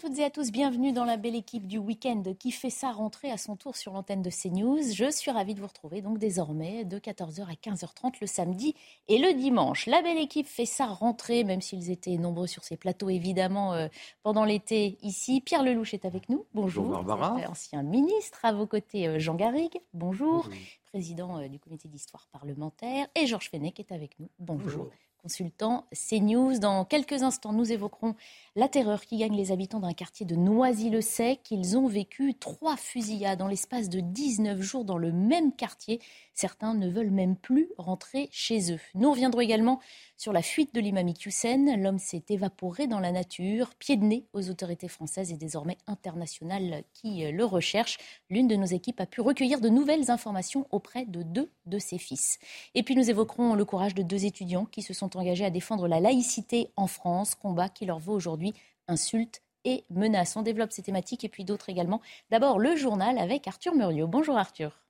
[0.00, 3.30] toutes et à tous, bienvenue dans la belle équipe du week-end qui fait sa rentrée
[3.30, 4.80] à son tour sur l'antenne de CNews.
[4.94, 8.74] Je suis ravie de vous retrouver donc désormais de 14h à 15h30 le samedi
[9.08, 9.84] et le dimanche.
[9.84, 13.88] La belle équipe fait sa rentrée, même s'ils étaient nombreux sur ces plateaux évidemment euh,
[14.22, 15.42] pendant l'été ici.
[15.42, 16.86] Pierre Lelouch est avec nous, bonjour.
[16.86, 17.36] Bonjour Barbara.
[17.50, 20.48] Ancien ministre, à vos côtés euh, Jean Garrigue, bonjour.
[20.86, 24.84] Président euh, du comité d'histoire parlementaire et Georges Fenech est avec nous, bonjour.
[24.84, 24.90] Bonjour.
[25.22, 26.58] Consultant CNews.
[26.58, 28.14] Dans quelques instants, nous évoquerons
[28.56, 31.50] la terreur qui gagne les habitants d'un quartier de Noisy-le-Sec.
[31.50, 36.00] Ils ont vécu trois fusillades dans l'espace de 19 jours dans le même quartier.
[36.34, 38.80] Certains ne veulent même plus rentrer chez eux.
[38.94, 39.80] Nous reviendrons également
[40.16, 41.76] sur la fuite de l'imam Hussein.
[41.76, 46.84] L'homme s'est évaporé dans la nature, pied de nez aux autorités françaises et désormais internationales
[46.92, 47.98] qui euh, le recherchent.
[48.30, 51.98] L'une de nos équipes a pu recueillir de nouvelles informations auprès de deux de ses
[51.98, 52.38] fils.
[52.74, 55.88] Et puis nous évoquerons le courage de deux étudiants qui se sont engagés à défendre
[55.88, 58.54] la laïcité en France, combat qui leur vaut aujourd'hui
[58.88, 60.36] insultes et menaces.
[60.36, 62.00] On développe ces thématiques et puis d'autres également.
[62.30, 64.06] D'abord le journal avec Arthur Muriot.
[64.06, 64.89] Bonjour Arthur.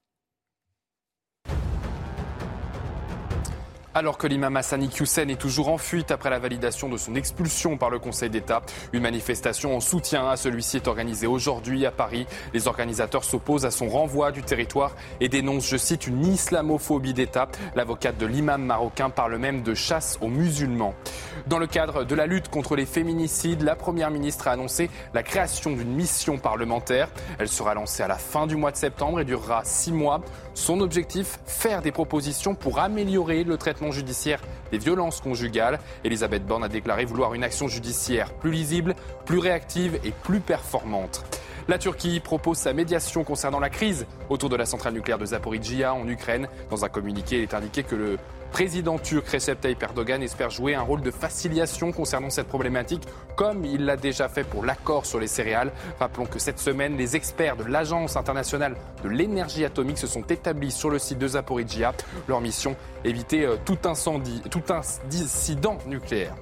[3.92, 7.76] Alors que l'imam Hassani Hussein est toujours en fuite après la validation de son expulsion
[7.76, 12.24] par le Conseil d'État, une manifestation en soutien à celui-ci est organisée aujourd'hui à Paris.
[12.54, 17.48] Les organisateurs s'opposent à son renvoi du territoire et dénoncent, je cite, une islamophobie d'État.
[17.74, 20.94] L'avocate de l'imam marocain parle même de chasse aux musulmans.
[21.48, 25.24] Dans le cadre de la lutte contre les féminicides, la Première ministre a annoncé la
[25.24, 27.08] création d'une mission parlementaire.
[27.40, 30.20] Elle sera lancée à la fin du mois de septembre et durera six mois.
[30.54, 35.80] Son objectif, faire des propositions pour améliorer le traitement judiciaire des violences conjugales.
[36.04, 41.24] Elisabeth Borne a déclaré vouloir une action judiciaire plus lisible, plus réactive et plus performante.
[41.70, 45.94] La Turquie propose sa médiation concernant la crise autour de la centrale nucléaire de Zaporizhia
[45.94, 46.48] en Ukraine.
[46.68, 48.18] Dans un communiqué, il est indiqué que le
[48.50, 53.04] président turc Recep Tayyip Erdogan espère jouer un rôle de facilitation concernant cette problématique,
[53.36, 55.70] comme il l'a déjà fait pour l'accord sur les céréales.
[56.00, 60.72] Rappelons que cette semaine, les experts de l'Agence internationale de l'énergie atomique se sont établis
[60.72, 61.92] sur le site de Zaporizhia.
[62.26, 66.34] Leur mission, éviter euh, tout incendie, tout incident nucléaire.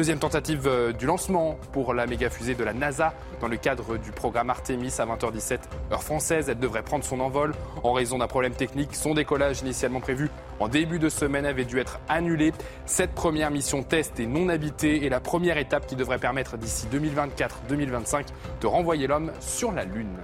[0.00, 3.98] Deuxième tentative euh, du lancement pour la méga fusée de la NASA dans le cadre
[3.98, 5.58] du programme Artemis à 20h17
[5.92, 6.48] heure française.
[6.48, 7.52] Elle devrait prendre son envol
[7.82, 8.94] en raison d'un problème technique.
[8.94, 12.54] Son décollage initialement prévu en début de semaine avait dû être annulé.
[12.86, 16.86] Cette première mission test est non habitée et la première étape qui devrait permettre d'ici
[17.70, 18.24] 2024-2025
[18.62, 20.16] de renvoyer l'homme sur la Lune.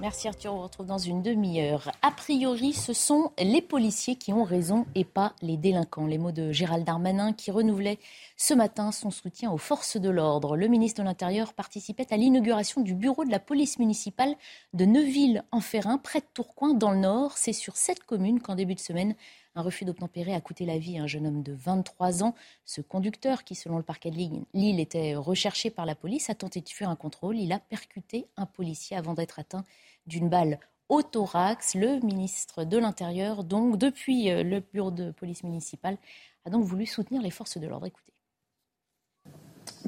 [0.00, 1.92] Merci Arthur, on vous retrouve dans une demi-heure.
[2.00, 6.06] A priori, ce sont les policiers qui ont raison et pas les délinquants.
[6.06, 7.98] Les mots de Gérald Darmanin qui renouvelait
[8.38, 10.56] ce matin son soutien aux forces de l'ordre.
[10.56, 14.36] Le ministre de l'Intérieur participait à l'inauguration du bureau de la police municipale
[14.72, 17.36] de Neuville-en-Ferrin, près de Tourcoing, dans le Nord.
[17.36, 19.14] C'est sur cette commune qu'en début de semaine,
[19.56, 22.34] un refus d'obtempérer a coûté la vie à un jeune homme de 23 ans.
[22.64, 24.16] Ce conducteur, qui selon le parquet de
[24.54, 27.36] Lille était recherché par la police, a tenté de fuir un contrôle.
[27.36, 29.64] Il a percuté un policier avant d'être atteint
[30.06, 31.74] d'une balle au thorax.
[31.74, 35.96] Le ministre de l'Intérieur, donc depuis euh, le bureau de police municipale,
[36.44, 37.86] a donc voulu soutenir les forces de l'ordre.
[37.86, 38.12] Écoutez.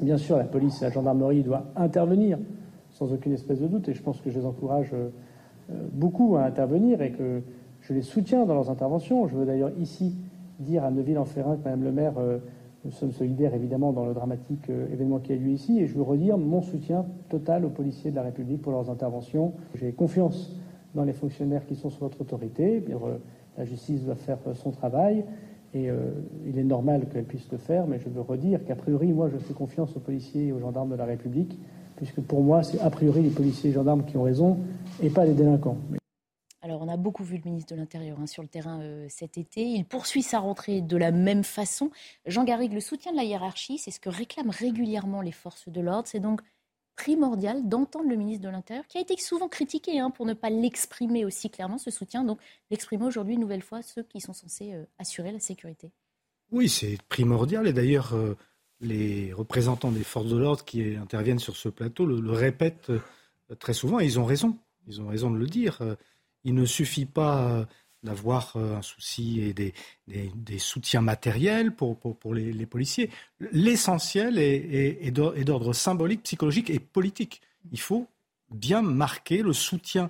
[0.01, 2.39] Bien sûr, la police et la gendarmerie doivent intervenir
[2.91, 5.09] sans aucune espèce de doute, et je pense que je les encourage euh,
[5.91, 7.41] beaucoup à intervenir et que
[7.81, 9.27] je les soutiens dans leurs interventions.
[9.27, 10.15] Je veux d'ailleurs ici
[10.59, 12.39] dire à Neuville-en-Ferrin que Madame le maire, euh,
[12.85, 16.01] nous sommes solidaires évidemment dans le dramatique événement qui a lieu ici, et je veux
[16.01, 19.53] redire mon soutien total aux policiers de la République pour leurs interventions.
[19.75, 20.55] J'ai confiance
[20.93, 22.79] dans les fonctionnaires qui sont sous votre autorité.
[22.79, 22.97] Bien,
[23.57, 25.23] la justice doit faire son travail.
[25.73, 26.11] Et euh,
[26.45, 29.37] il est normal qu'elle puisse le faire, mais je veux redire qu'a priori, moi, je
[29.37, 31.57] fais confiance aux policiers et aux gendarmes de la République,
[31.95, 34.57] puisque pour moi, c'est a priori les policiers et gendarmes qui ont raison
[35.01, 35.77] et pas les délinquants.
[36.63, 39.37] Alors, on a beaucoup vu le ministre de l'Intérieur hein, sur le terrain euh, cet
[39.37, 39.65] été.
[39.65, 41.91] Il poursuit sa rentrée de la même façon.
[42.25, 45.81] Jean Garrigue, le soutien de la hiérarchie, c'est ce que réclament régulièrement les forces de
[45.81, 46.07] l'ordre.
[46.07, 46.39] C'est donc
[46.95, 50.49] primordial d'entendre le ministre de l'Intérieur, qui a été souvent critiqué hein, pour ne pas
[50.49, 52.39] l'exprimer aussi clairement, ce soutien, donc
[52.71, 55.91] l'exprimer aujourd'hui une nouvelle fois ceux qui sont censés euh, assurer la sécurité.
[56.51, 58.37] Oui, c'est primordial, et d'ailleurs, euh,
[58.79, 62.91] les représentants des forces de l'ordre qui interviennent sur ce plateau le, répètent
[63.59, 64.57] très souvent, et ils ont raison,
[64.87, 65.81] ils ont raison de le dire.
[66.43, 67.65] Il ne suffit pas
[68.03, 73.09] d'avoir un souci et des, soutiens matériels pour, pour, les, policiers.
[73.51, 77.41] L'essentiel est, d'ordre symbolique, psychologique et politique.
[77.71, 78.07] Il faut
[78.51, 80.09] bien marquer le soutien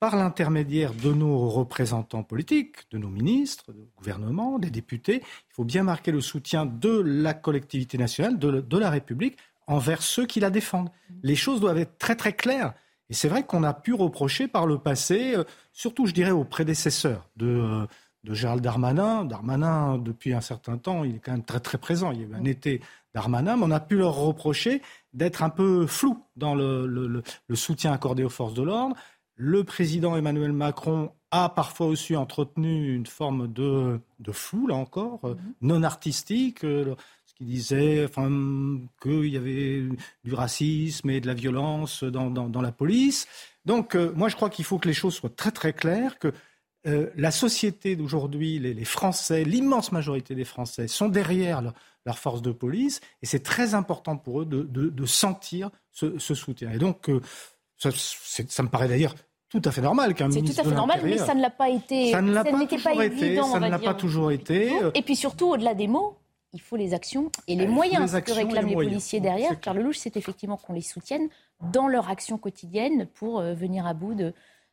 [0.00, 5.16] par l'intermédiaire de nos représentants politiques, de nos ministres, du gouvernement, des députés.
[5.22, 9.36] Il faut bien marquer le soutien de la collectivité nationale, de, la République,
[9.66, 10.90] envers ceux qui la défendent.
[11.22, 12.72] Les choses doivent être très très claires.
[13.10, 16.44] Et c'est vrai qu'on a pu reprocher par le passé, euh, surtout je dirais aux
[16.44, 17.86] prédécesseurs de, euh,
[18.24, 19.24] de Gérald Darmanin.
[19.24, 22.12] Darmanin, depuis un certain temps, il est quand même très très présent.
[22.12, 22.80] Il y a eu un été
[23.14, 24.80] Darmanin, mais on a pu leur reprocher
[25.12, 27.22] d'être un peu flou dans le
[27.54, 28.94] soutien accordé aux forces de l'ordre,
[29.42, 35.20] le président Emmanuel Macron a parfois aussi entretenu une forme de, de flou, là encore,
[35.24, 35.54] euh, mhm.
[35.62, 36.62] non artistique,
[37.40, 38.28] qui disait enfin,
[39.00, 39.82] qu'il y avait
[40.24, 43.26] du racisme et de la violence dans, la police.
[43.64, 46.32] Donc, euh, moi, je crois qu'il faut que les choses soient très, très claires, que
[46.84, 51.60] la société d'aujourd'hui, les, Français, l'immense majorité des Français sont derrière
[52.06, 56.70] leur, force de police, et c'est très important pour eux de, sentir ce, soutien.
[56.72, 57.10] Et donc,
[57.76, 59.14] ça, ça me paraît d'ailleurs
[59.50, 61.50] tout à fait normal qu'un ministre C'est tout à fait normal, mais ça ne l'a
[61.50, 62.12] pas été.
[62.12, 63.36] Ça ne l'a pas, toujours été.
[63.36, 64.72] ça ne l'a pas toujours été.
[64.94, 66.19] Et puis surtout, au-delà des mots,
[66.52, 69.60] il faut les actions et les moyens que réclament les, policiers derrière.
[69.60, 71.28] Car le louche, c'est effectivement qu'on les soutienne
[71.72, 74.32] dans leur action quotidienne pour euh, venir à bout de,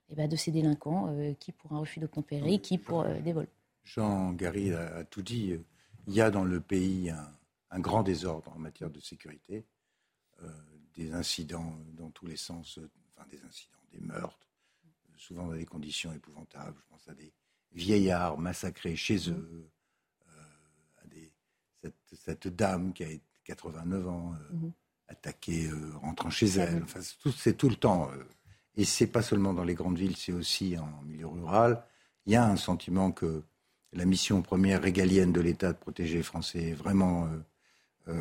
[0.09, 3.33] eh ben, de ces délinquants, euh, qui pour un refus d'obtempérer, qui pour euh, des
[3.33, 3.47] vols.
[3.83, 5.55] Jean Gary a, tout dit.
[6.07, 7.29] Il y a dans le pays un,
[7.71, 9.65] un grand désordre en matière de sécurité,
[10.95, 12.79] des incidents dans tous les sens,
[13.09, 14.47] enfin des incidents, des meurtres
[15.17, 16.77] souvent dans des conditions épouvantables.
[16.77, 17.33] Je pense à des
[17.73, 19.31] vieillards massacrés chez mmh.
[19.31, 19.69] eux,
[22.13, 23.07] cette, dame qui a
[23.45, 24.71] 89 ans, euh, mmh.
[25.09, 26.83] attaquée euh, rentrant chez elle.
[26.83, 26.99] Enfin,
[27.35, 28.09] c'est tout, le temps.
[28.75, 31.83] et c'est pas seulement dans les grandes villes, c'est aussi en milieu rural.
[32.25, 33.43] Il y a un sentiment que
[33.93, 37.29] la mission première régalienne de l'État de protéger les Français est vraiment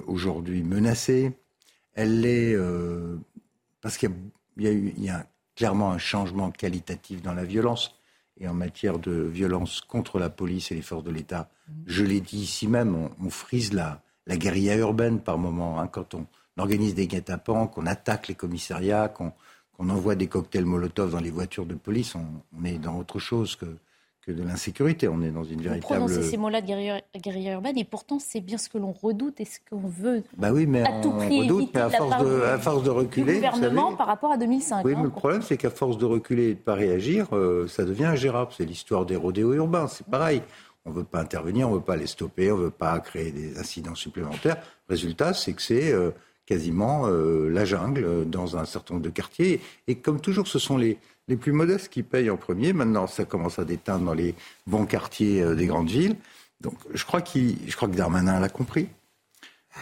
[0.06, 1.32] aujourd'hui menacée.
[1.94, 2.56] Elle l'est
[3.80, 4.12] parce qu'il
[4.56, 5.26] y a
[5.56, 7.98] clairement un changement qualitatif dans la violence
[8.38, 11.48] et en matière de violence contre la police et les forces de l'État.
[11.86, 15.80] Je l'ai dit ici même, on, frise la, la guérilla urbaine par moment.
[15.80, 16.26] Hein, quand on
[16.58, 19.32] organise des guet-apens, qu'on attaque les commissariats, qu'on
[19.88, 23.66] envoie des cocktails Molotov dans les voitures de police, on est dans autre chose que,
[24.32, 25.08] de l'insécurité.
[25.08, 26.00] On est dans une véritable.
[26.00, 29.40] Vous prononcez ces mots-là de guérilla, urbaine, et pourtant c'est bien ce que l'on redoute
[29.40, 30.22] et ce qu'on veut.
[30.36, 33.34] Bah oui, mais à tout prix redoute, mais à force, de, à force de reculer.
[33.34, 34.84] Du gouvernement par rapport à 2005.
[34.84, 34.96] Oui, hein.
[34.98, 37.84] mais le problème c'est qu'à force de reculer et de ne pas réagir, euh, ça
[37.84, 38.52] devient ingérable.
[38.56, 39.86] C'est l'histoire des rodéos urbains.
[39.86, 40.42] C'est pareil.
[40.84, 42.98] On ne veut pas intervenir, on ne veut pas les stopper, on ne veut pas
[43.00, 44.58] créer des incidents supplémentaires.
[44.88, 46.12] Résultat, c'est que c'est euh,
[46.46, 49.60] quasiment euh, la jungle dans un certain nombre de quartiers.
[49.88, 52.72] Et comme toujours, ce sont les les plus modestes qui payent en premier.
[52.72, 54.34] Maintenant, ça commence à déteindre dans les
[54.66, 56.16] bons quartiers euh, des grandes villes.
[56.60, 58.88] Donc, je crois, que Darmanin l'a compris.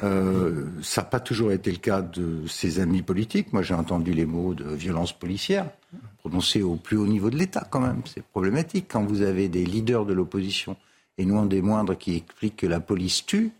[0.02, 3.52] Euh, ça n'a pas toujours été le cas de ses amis politiques.
[3.52, 5.70] Moi, j'ai entendu les mots de violence policière
[6.18, 8.02] prononcés au plus haut niveau de l'État, quand même.
[8.06, 10.76] C'est problématique quand vous avez des leaders de l'opposition
[11.16, 13.52] et non des moindres qui expliquent que la police tue.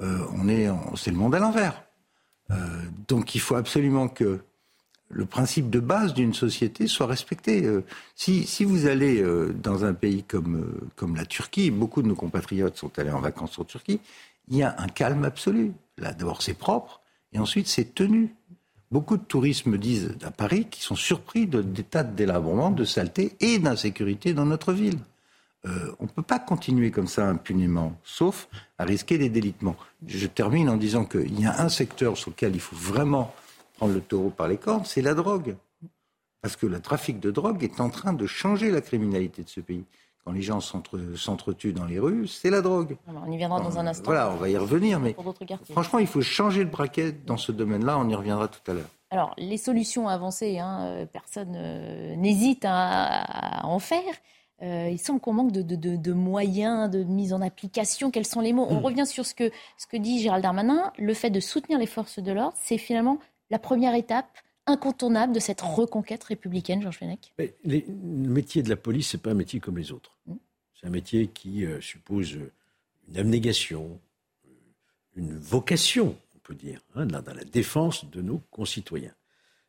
[0.00, 1.82] Euh, on est, c'est le monde à l'envers.
[3.08, 4.40] donc, il faut absolument que
[5.12, 7.64] le principe de base d'une société soit respecté.
[7.64, 7.84] Euh,
[8.16, 12.14] si, vous allez euh, dans un pays comme, euh, comme la Turquie, beaucoup de nos
[12.14, 14.00] compatriotes sont allés en vacances en Turquie,
[14.48, 15.72] il y a un calme absolu.
[15.98, 17.00] Là, d'abord, c'est propre,
[17.32, 18.34] et ensuite, c'est tenu.
[18.90, 22.70] Beaucoup de touristes me disent à Paris qu'ils sont surpris de, des tas de délabrement,
[22.70, 24.98] de saleté et d'insécurité dans notre ville.
[25.64, 29.76] on ne peut pas continuer comme ça impunément, sauf à risquer des délitements.
[30.06, 33.32] Je termine en disant qu'il y a un secteur sur lequel il faut vraiment
[33.86, 35.56] le taureau par les cornes, c'est la drogue.
[36.40, 39.60] Parce que le trafic de drogue est en train de changer la criminalité de ce
[39.60, 39.84] pays.
[40.24, 42.96] Quand les gens s'entretuent dans les rues, c'est la drogue.
[43.08, 44.04] on y viendra dans un instant.
[44.04, 45.16] Voilà, on va y revenir, mais
[45.70, 47.98] franchement, il faut changer le braquet dans ce domaine-là.
[47.98, 48.88] On y reviendra tout à l'heure.
[49.10, 54.14] Alors, les solutions avancées, hein, euh, personne euh, n'hésite à, en faire.
[54.62, 58.12] Euh, il semble qu'on manque de, moyens, de mise en application.
[58.12, 58.66] Quels sont les mots?
[58.70, 58.84] On hmm.
[58.84, 60.92] revient sur ce que, ce que dit Gérald Darmanin.
[60.98, 63.18] Le fait de soutenir les forces de l'ordre, c'est finalement
[63.52, 67.34] la première étape incontournable de cette reconquête républicaine, Georges Fenech?
[67.38, 70.18] Le métier de la police, ce n'est pas un métier comme les autres.
[70.26, 70.34] Mm.
[70.74, 72.38] C'est un métier qui euh, suppose
[73.08, 74.00] une abnégation,
[74.46, 74.50] euh,
[75.16, 79.14] une vocation, on peut dire, hein, dans la défense de nos concitoyens.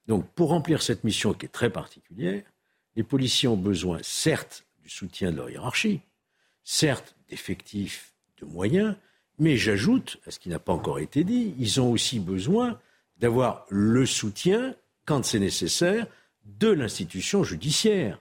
[0.07, 2.41] Donc, pour remplir cette mission qui est très particulière,
[2.95, 5.99] les policiers ont besoin, certes, du soutien de leur hiérarchie,
[6.63, 8.95] certes, d'effectifs, de moyens,
[9.39, 12.79] mais j'ajoute, à ce qui n'a pas encore été dit, ils ont aussi besoin
[13.17, 16.07] d'avoir le soutien, quand c'est nécessaire,
[16.45, 18.19] de l'institution judiciaire.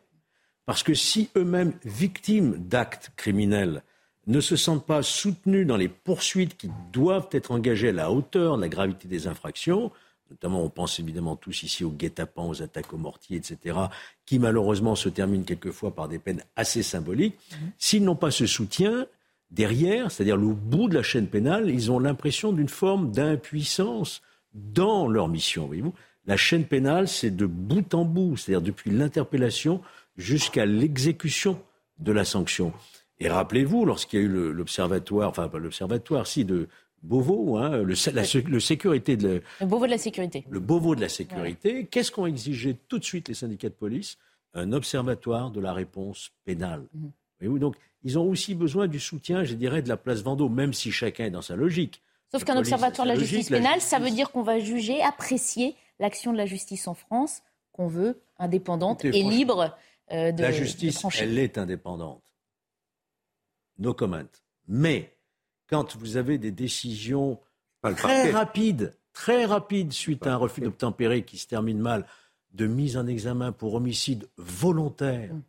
[0.64, 3.82] Parce que si eux-mêmes, victimes d'actes criminels,
[4.26, 8.56] ne se sentent pas soutenus dans les poursuites qui doivent être engagées à la hauteur
[8.56, 9.90] de la gravité des infractions,
[10.30, 13.76] notamment on pense évidemment tous ici aux guet-apens, aux attaques aux mortiers, etc.,
[14.24, 17.72] qui malheureusement se terminent quelquefois par des peines assez symboliques, mhm.
[17.78, 19.06] s'ils n'ont pas ce soutien,
[19.50, 24.22] derrière, c'est-à-dire le bout de la chaîne pénale, ils ont l'impression d'une forme d'impuissance
[24.54, 25.66] dans leur mission.
[25.66, 25.94] Voyez-vous
[26.26, 29.80] la chaîne pénale, c'est de bout en bout, c'est-à-dire depuis l'interpellation
[30.16, 31.60] jusqu'à l'exécution
[31.98, 32.72] de la sanction.
[33.18, 36.68] Et rappelez-vous, lorsqu'il y a eu l'observatoire, enfin pas l'observatoire, si, de
[37.02, 40.44] Beauvau, hein, le, le, sécurité de le Beauvau de la sécurité.
[40.48, 41.86] Le Beauvau de la sécurité.
[41.86, 44.18] Qu'est-ce qu'ont exigé tout de suite les syndicats de police?
[44.54, 46.84] Un observatoire de la réponse pénale.
[46.94, 47.58] Mhm.
[47.58, 50.92] Donc, ils ont aussi besoin du soutien, je dirais, de la place Vendôme, même si
[50.92, 52.02] chacun est dans sa logique.
[52.32, 56.32] Sauf qu'un observatoire de la justice pénale, ça veut dire qu'on va juger, apprécier l'action
[56.32, 59.76] de la justice en France, qu'on veut indépendante et libre
[60.12, 62.24] euh, de La justice, elle est indépendante.
[63.78, 64.24] No comment.
[64.66, 65.14] Mais
[65.66, 67.38] quand vous avez des décisions
[67.82, 72.06] très rapides, très rapides suite à un refus d'obtempérer qui se termine mal,
[72.52, 75.42] de mise en examen pour homicide volontaire mm.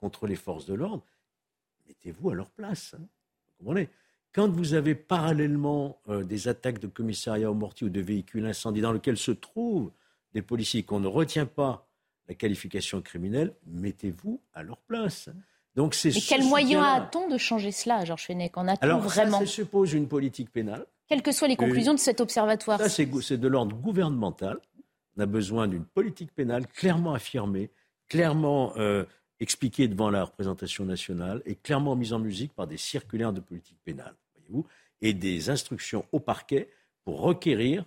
[0.00, 1.04] contre les forces de l'ordre,
[1.86, 2.94] mettez-vous à leur place.
[2.98, 3.06] Vous
[3.58, 3.90] comprenez?
[4.34, 8.82] Quand vous avez parallèlement euh, des attaques de commissariats au mortier ou de véhicules incendiés
[8.82, 9.90] dans lesquels se trouvent
[10.32, 11.86] des policiers qu'on ne retient pas
[12.28, 15.28] la qualification criminelle, mettez-vous à leur place.
[15.74, 16.10] Donc c'est.
[16.10, 18.56] Mais quel moyen a-t-on de changer cela, Georges Fenech?
[18.56, 20.86] En a-t-on vraiment ça, ça suppose une politique pénale.
[21.08, 22.78] Quelles que soient les conclusions de cet observatoire.
[22.78, 24.58] Ça, c'est de l'ordre gouvernemental.
[25.16, 27.70] On a besoin d'une politique pénale clairement affirmée,
[28.08, 29.04] clairement euh,
[29.40, 33.76] expliquée devant la représentation nationale et clairement mise en musique par des circulaires de politique
[33.84, 34.14] pénale
[35.00, 36.68] et des instructions au parquet
[37.04, 37.84] pour requérir,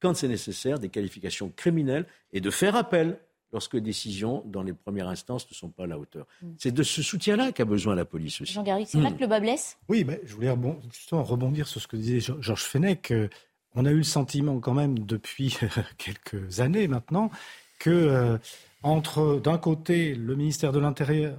[0.00, 3.18] quand c'est nécessaire, des qualifications criminelles et de faire appel
[3.52, 6.26] lorsque les décisions dans les premières instances ne sont pas à la hauteur.
[6.42, 6.46] Mm.
[6.58, 8.52] C'est de ce soutien-là qu'a besoin la police aussi.
[8.52, 9.16] Jean Garry, c'est là mm.
[9.16, 9.78] que le bas blesse?
[9.88, 10.54] Oui, mais je voulais
[10.92, 13.10] justement rebondir sur ce que disait Georges Fenech.
[13.10, 13.28] Euh,
[13.74, 15.56] on a eu le sentiment quand même depuis
[15.98, 17.30] quelques années maintenant
[17.78, 18.38] que euh,
[18.82, 21.38] entre d'un côté le ministère de l'Intérieur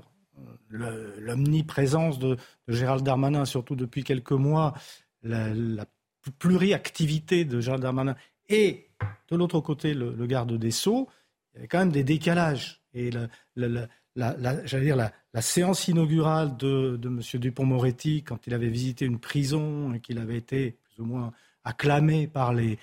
[0.70, 4.74] l'omniprésence de, Gérald Darmanin, surtout depuis quelques mois,
[5.24, 5.50] la,
[6.38, 8.16] pluriactivité de Gérald Darmanin,
[8.50, 8.90] et
[9.30, 11.08] de l'autre côté le, garde des Sceaux,
[11.54, 12.82] il y avait quand même des décalages.
[12.94, 13.12] Et
[14.16, 17.22] la, séance inaugurale de, M.
[17.40, 21.32] Dupont-Moretti, quand il avait visité une prison et qu'il avait été plus ou moins
[21.64, 22.78] acclamé par les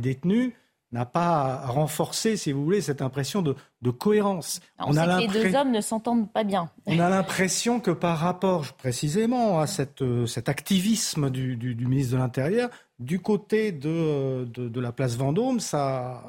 [0.00, 0.52] détenus,
[0.92, 3.54] n'a pas renforcé, si vous voulez, cette impression de,
[3.90, 4.60] cohérence.
[4.80, 6.70] On, a que les deux hommes ne s'entendent pas bien.
[6.86, 12.18] On a l'impression que par rapport précisément à cette, euh, cet activisme du, ministre de
[12.18, 16.22] l'Intérieur, du côté de, de, la place Vendôme, ça,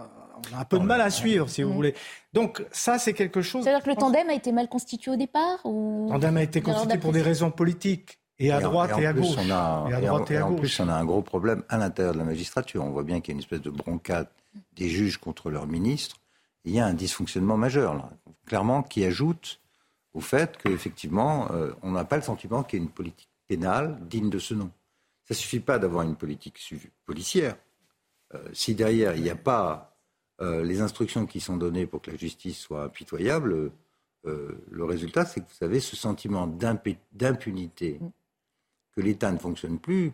[0.52, 1.96] on a un peu de mal à suivre, si vous voulez.
[2.34, 3.64] Donc ça, c'est quelque chose...
[3.64, 6.06] C'est-à-dire que le tandem a été mal constitué au départ ou...
[6.08, 8.20] Le tandem a été constitué pour des raisons politiques.
[8.40, 9.36] Et à droite et, à gauche.
[9.38, 12.14] On a, et à droite et, en, plus, on a un gros problème à l'intérieur
[12.14, 12.84] de la magistrature.
[12.84, 14.28] On voit bien qu'il y a une espèce de broncade
[14.74, 16.18] des juges contre leurs ministres.
[16.66, 18.10] Il y a un dysfonctionnement majeur,
[18.46, 19.62] clairement, qui ajoute
[20.14, 24.00] au fait qu'effectivement, euh, on n'a pas le sentiment qu'il y ait une politique pénale
[24.02, 24.72] digne de ce nom.
[25.26, 26.60] Ça ne suffit pas d'avoir une politique
[27.06, 27.56] policière.
[28.34, 29.96] Euh, si derrière, il n'y a pas
[30.42, 33.72] euh, les instructions qui sont données pour que la justice soit impitoyable,
[34.26, 37.98] le résultat, c'est que vous avez ce sentiment d'impunité
[38.92, 40.12] que l'État ne fonctionne plus,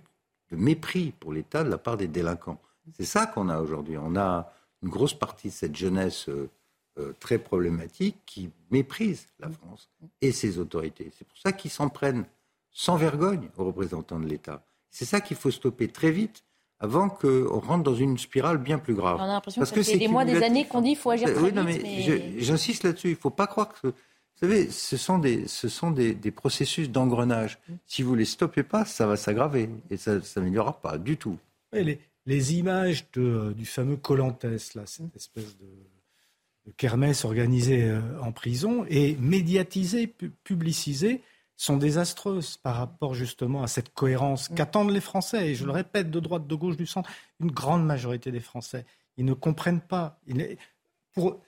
[0.52, 2.62] de mépris pour l'État de la part des délinquants.
[2.98, 3.98] C'est ça qu'on a aujourd'hui.
[3.98, 6.50] On a une grosse partie de cette jeunesse euh,
[7.00, 9.90] euh, très problématique qui méprise la France
[10.22, 11.12] et ses autorités.
[11.18, 12.26] C'est pour ça qu'ils s'en prennent
[12.72, 14.64] sans vergogne aux représentants de l'État.
[14.92, 16.44] C'est ça qu'il faut stopper très vite
[16.80, 19.18] avant qu'on rentre dans une spirale bien plus grave.
[19.20, 21.52] On a l'impression que, c'est des mois, des années qu'on dit qu'il faut agir très
[21.52, 21.56] vite.
[21.56, 23.08] mais, J'insiste là-dessus.
[23.08, 23.94] Il ne faut pas croire que vous
[24.40, 27.60] savez, ce sont des, ce sont des, processus d'engrenage.
[27.86, 31.18] Si vous ne les stoppez pas, ça va s'aggraver et ça ne s'améliorera pas du
[31.18, 31.38] tout.
[31.72, 35.68] les, les, images de, du fameux Colantes, là, cette espèce de,
[36.78, 40.08] kermesse organisée euh, en prison et médiatisée,
[40.44, 41.22] publicisée,
[41.56, 45.50] sont désastreuses par rapport justement à cette cohérence qu'attendent les Français.
[45.50, 48.86] Et je le répète, de droite, de gauche, du centre, une grande majorité des Français,
[49.18, 50.20] ils ne comprennent pas.
[51.14, 51.40] Pour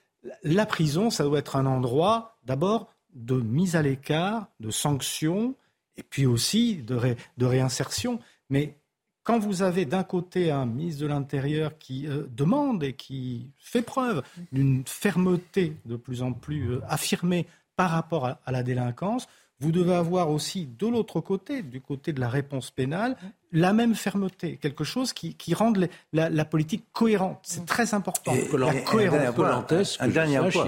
[0.44, 5.56] la prison, ça doit être un endroit d'abord de mise à l'écart, de sanctions,
[5.98, 8.20] et puis aussi de, de réinsertion.
[8.50, 8.78] Mais
[9.26, 13.82] quand vous avez d'un côté un ministre de l'Intérieur qui euh, demande et qui fait
[13.82, 14.22] preuve
[14.54, 19.28] d'une fermeté de plus en plus euh, affirmée par rapport à, la délinquance,
[19.60, 23.18] vous devez avoir aussi de l'autre côté, du côté de la réponse pénale,
[23.52, 27.40] la même fermeté, quelque chose qui, qui rende la, politique cohérente.
[27.44, 28.34] C'est très important.
[28.58, 29.98] la cohérence.
[30.00, 30.68] Un dernier point.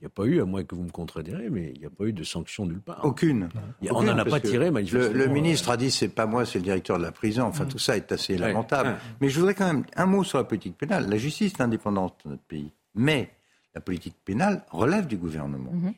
[0.00, 1.90] Il n'y a pas eu, à moins que vous me contredirez, mais il n'y a
[1.90, 3.02] pas eu de sanction nulle part.
[3.02, 3.48] Aucune.
[3.90, 5.16] on n'en a pas tiré, manifestement.
[5.16, 7.44] Le, ministre a dit c'est pas moi, c'est le directeur de la prison.
[7.44, 7.68] Enfin, mm.
[7.68, 8.98] tout ça est assez lamentable.
[9.20, 11.08] Mais je voudrais quand même un mot sur la politique pénale.
[11.08, 12.72] La justice est indépendante dans notre pays.
[12.94, 13.30] Mais
[13.74, 15.72] la politique pénale relève du gouvernement.
[15.72, 15.94] Mm-hmm.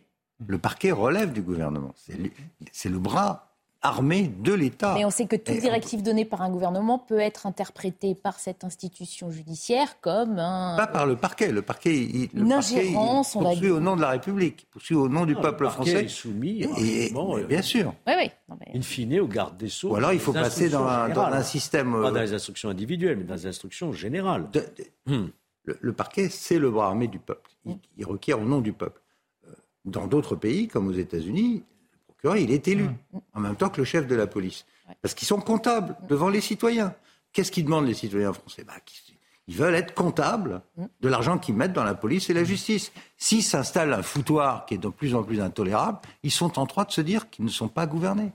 [0.46, 1.92] Le parquet relève du gouvernement.
[2.70, 3.47] C'est le bras
[3.82, 4.94] armée de l'État.
[4.94, 8.64] Mais on sait que toute directive donnée par un gouvernement peut être interprétée par cette
[8.64, 10.76] institution judiciaire comme un...
[10.76, 11.52] Pas par le parquet.
[11.52, 12.92] Le parquet, il, le parquet,
[13.32, 16.04] poursuit au nom de la République, poursuit au nom du peuple le français.
[16.04, 17.94] est soumis, et, euh, bien sûr.
[18.06, 18.30] Oui, oui.
[18.74, 19.90] In fine, au garde des Sceaux.
[19.90, 21.92] Ou alors il faut passer dans un, système...
[21.92, 24.48] Pas dans euh, les instructions individuelles, mais dans les instructions générales.
[25.06, 25.26] Hmm.
[25.64, 27.50] le, parquet, c'est le bras armé du peuple.
[27.96, 29.00] il requiert au nom du peuple.
[29.46, 29.52] Euh,
[29.84, 31.62] dans d'autres pays, comme aux États-Unis,
[32.24, 33.18] il est élu, mm.
[33.34, 34.64] en même temps que le chef de la police.
[35.02, 36.94] Parce qu'ils sont comptables devant les citoyens.
[37.32, 38.64] Qu'est-ce qu'ils demandent les citoyens français?
[38.64, 38.74] Bah,
[39.46, 40.84] Ils veulent être comptables mm.
[41.00, 42.92] de l'argent qu'ils mettent dans la police et la justice.
[43.16, 46.84] S'il s'installe un foutoir qui est de plus en plus intolérable, ils sont en droit
[46.84, 48.32] de se dire qu'ils ne sont pas gouvernés.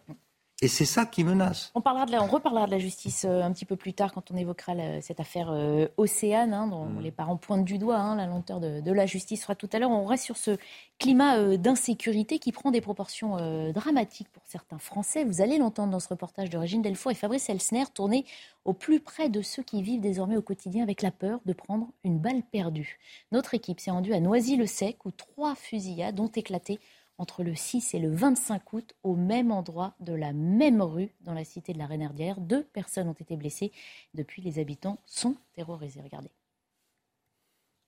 [0.63, 1.74] Et c'est ça qui menace.
[1.75, 4.32] On, parlera de on reparlera de la justice euh, un petit peu plus tard quand
[4.32, 7.01] on évoquera cette affaire euh, Océane, hein, dont mm.
[7.01, 7.98] les parents pointent du doigt.
[7.98, 9.91] Hein, la lenteur de, la justice sera tout à l'heure.
[9.91, 10.55] On reste sur ce
[11.00, 13.36] climat euh, d'insécurité qui prend des proportions
[13.74, 15.25] dramatiques pour certains Français.
[15.25, 18.24] Vous allez l'entendre dans ce reportage de Régine Delfoy et Fabrice Elsner, tourné
[18.63, 21.89] au plus près de ceux qui vivent désormais au quotidien avec la peur de prendre
[22.05, 23.00] une balle perdue.
[23.34, 26.79] Notre équipe s'est rendue à Noisy-le-Sec où trois fusillades ont éclaté
[27.24, 31.34] entre le 6 et le 25 août au même endroit de la même rue dans
[31.34, 32.42] la cité de la Renardière.
[32.42, 33.72] Deux personnes ont été blessées.
[34.13, 36.01] Depuis, les habitants sont terrorisés.
[36.03, 36.32] Regardez.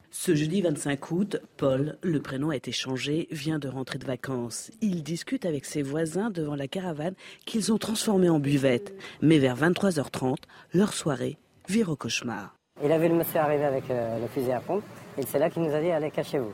[0.09, 4.71] Ce jeudi 25 août, Paul, le prénom a été changé, vient de rentrer de vacances.
[4.79, 7.15] Il discute avec ses voisins devant la caravane
[7.45, 8.95] qu'ils ont transformée en buvette.
[9.21, 10.37] Mais vers 23h30,
[10.73, 11.37] leur soirée
[11.67, 12.55] vire au cauchemar.
[12.81, 14.85] Il a vu le monsieur arriver avec euh, le fusil à pompe
[15.17, 16.53] et c'est là qu'il nous a dit allez cachez-vous.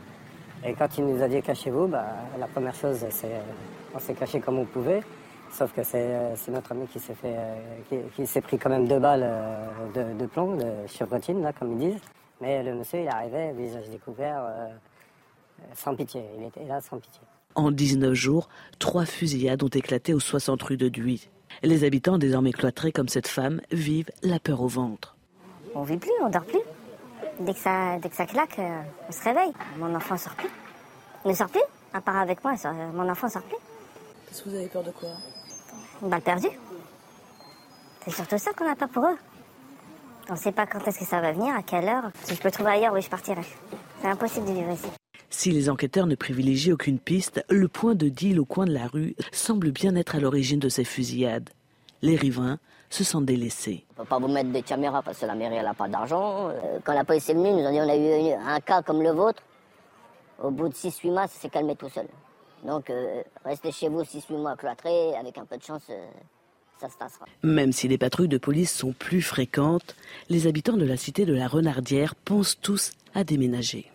[0.63, 2.05] Et quand il nous a dit cachez-vous, bah,
[2.39, 3.41] la première chose, c'est
[3.93, 5.01] on s'est caché comme on pouvait.
[5.51, 6.07] Sauf que c'est
[6.49, 7.35] notre ami qui s'est fait,
[8.15, 11.91] qui, s'est pris quand même deux balles euh, de, plomb, de chevrotine, là, comme ils
[11.91, 12.01] disent.
[12.39, 14.67] Mais le monsieur, il arrivait, visage découvert, euh,
[15.75, 16.23] sans pitié.
[16.37, 17.21] Il était là sans pitié.
[17.55, 18.47] En 19 jours,
[18.79, 21.27] trois fusillades ont éclaté aux 60 rues de Duy.
[21.63, 25.17] Les habitants, désormais cloîtrés comme cette femme, vivent la peur au ventre.
[25.75, 26.61] On vit plus, on dort plus.
[27.39, 29.53] Dès que ça, dès que ça claque, euh, on se réveille.
[29.77, 30.49] Mon enfant sort plus.
[31.25, 31.61] Il ne sort plus.
[31.93, 32.53] À part avec moi,
[32.93, 33.57] mon enfant sort plus.
[34.27, 35.09] Qu'est-ce que vous avez peur de quoi?
[36.01, 36.47] Une balle perdue.
[38.05, 39.17] C'est surtout ça qu'on a peur pour eux.
[40.29, 42.11] On ne sait pas quand est-ce que ça va venir, à quelle heure.
[42.23, 43.41] Si je peux trouver ailleurs, oui, je partirai.
[44.01, 44.87] C'est impossible de vivre ici.
[45.29, 48.87] Si les enquêteurs ne privilégient aucune piste, le point de deal au coin de la
[48.87, 51.49] rue semble bien être à l'origine de ces fusillades.
[52.01, 52.59] Les riverains
[52.93, 53.85] se sentent délaissés.
[53.97, 56.49] On ne peut pas vous mettre des caméras parce que la mairie n'a pas d'argent.
[56.49, 59.01] Euh, quand la police est venue, nous ont dit on a eu un cas comme
[59.01, 59.41] le vôtre.
[60.41, 62.07] Au bout de 6-8 mois, ça s'est calmé tout seul.
[62.65, 66.07] Donc euh, restez chez vous 6-8 mois cloîtrés, avec un peu de chance, euh,
[66.79, 67.25] ça se passera.
[67.43, 69.95] Même si les patrouilles de police sont plus fréquentes,
[70.29, 73.91] les habitants de la cité de la Renardière pensent tous à déménager.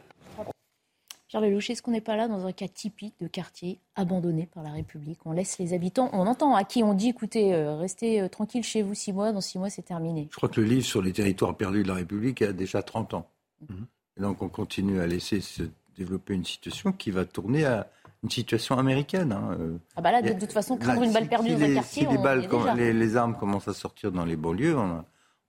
[1.37, 4.63] Charles Lelouch, est-ce qu'on n'est pas là dans un cas typique de quartier abandonné par
[4.63, 5.19] la République?
[5.27, 8.65] On laisse les habitants, on entend à qui on dit écoutez, euh, restez euh, tranquille
[8.65, 10.29] chez vous six mois, dans six mois c'est terminé.
[10.31, 13.13] Je crois que le livre sur les territoires perdus de la République a déjà 30
[13.13, 13.29] ans.
[13.69, 13.87] Mhm.
[14.17, 17.87] Et donc on continue à laisser se développer une situation qui va tourner à
[18.23, 19.33] une situation américaine.
[19.33, 19.59] Hein.
[19.61, 22.09] Euh, ah bah là, de, toute façon, craindre une balle perdue dans un quartier, si
[22.11, 24.75] les, balles, les, armes commencent à sortir dans les banlieues,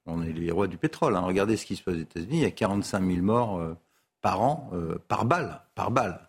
[0.05, 1.15] on, est les rois du pétrole.
[1.15, 1.21] Hein.
[1.21, 3.77] Regardez ce qui se passe aux États-Unis, il y a 45 000 morts
[4.21, 6.19] par an euh, par balle, par balle.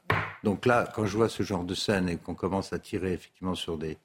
[0.44, 3.54] Donc là, quand je vois ce genre de scène et qu'on commence à tirer effectivement
[3.54, 3.98] sur des,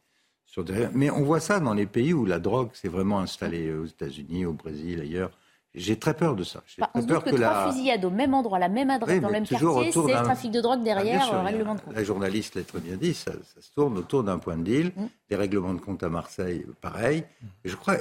[0.46, 0.88] sur des...
[0.94, 4.46] Mais on voit ça dans les pays où la drogue s'est vraiment installée, aux États-Unis,
[4.46, 5.32] au Brésil, ailleurs.
[5.76, 6.62] J'ai très peur de ça.
[6.78, 9.34] Bah, on peur que, que trois fusillades au même endroit, la même adresse, dans le
[9.34, 11.96] même quartier, c'est le trafic de drogue derrière, ah, règlement de compte.
[11.96, 14.92] La journaliste l'a très bien dit, ça, se tourne autour d'un point de deal.
[14.96, 15.06] Mm.
[15.32, 17.24] Les règlements de compte à Marseille, pareil.
[17.66, 17.96] Et je crois,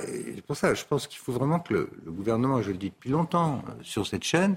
[0.46, 3.08] pour ça, je pense qu'il faut vraiment que le, le, gouvernement, je le dis depuis
[3.08, 4.56] longtemps euh, sur cette chaîne,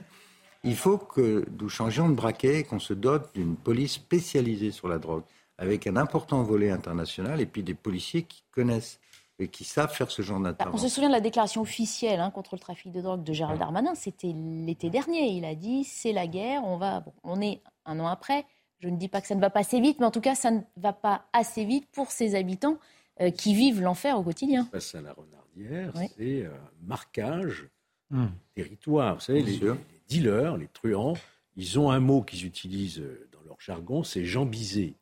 [0.65, 4.97] il faut que nous changions de braquet, qu'on se dote d'une police spécialisée sur la
[4.97, 5.23] drogue,
[5.57, 8.99] avec un important volet international et puis des policiers qui connaissent
[9.37, 10.85] et qui savent faire ce genre d'intervention.
[10.85, 13.59] on se souvient de la déclaration officielle hein, contre le trafic de drogue de Gérald
[13.59, 15.27] Darmanin, c'était l'été dernier.
[15.31, 18.45] Il a dit c'est la guerre, on, va, on est un an après.
[18.79, 20.35] Je ne dis pas que ça ne va pas assez vite, mais en tout cas,
[20.35, 22.77] ça ne va pas assez vite pour ces habitants
[23.21, 24.67] euh, qui vivent l'enfer au quotidien.
[24.71, 26.51] Face à la renardière, c'est un
[26.85, 27.67] marquage
[28.11, 28.31] hum.
[28.53, 29.15] territoire.
[29.15, 29.59] Vous savez, les,
[30.07, 31.15] dealers, les truands,
[31.55, 34.95] ils ont un mot qu'ils utilisent euh, dans leur jargon, c'est jambisé.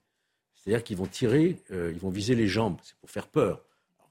[0.56, 2.78] C'est-à-dire qu'ils vont tirer, euh, ils vont viser les jambes.
[2.84, 3.66] C'est pour faire peur.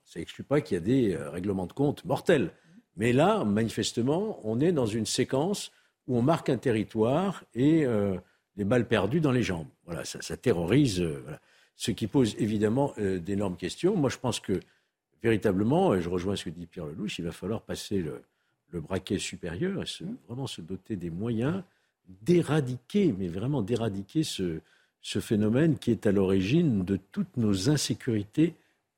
[0.04, 2.50] ça n'exclut pas qu'il y a des euh, règlements de compte mortels.
[2.96, 5.72] Mais là, manifestement, on est dans une séquence
[6.06, 7.86] où on marque un territoire et
[8.56, 9.68] les balles perdues dans les jambes.
[9.86, 11.02] Voilà, ça, terrorise.
[11.74, 13.96] Ce qui pose évidemment d'énormes questions.
[13.96, 14.60] Moi, je pense que
[15.22, 18.22] véritablement, et je rejoins ce que dit Pierre Lelouch, il va falloir passer le,
[18.72, 21.62] le braquet supérieur et se- vraiment se doter des moyens
[22.22, 24.60] d'éradiquer, mais vraiment d'éradiquer ce,
[25.00, 28.54] ce phénomène qui est à l'origine de toutes nos insécurités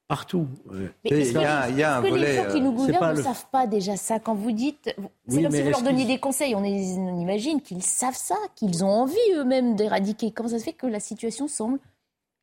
[0.06, 0.46] partout.
[0.72, 2.64] Euh, Mais il y a- il y a un que volet, les gens qui euh,
[2.64, 4.94] nous gouvernent ne le- savent pas déjà ça quand vous dites.
[5.28, 6.54] C'est Oui, comme mais si vous leur donniez des conseils.
[6.54, 10.30] On, est- on imagine qu'ils savent ça, qu'ils ont envie eux-mêmes d'éradiquer.
[10.30, 11.78] Comment ça se fait que la situation semble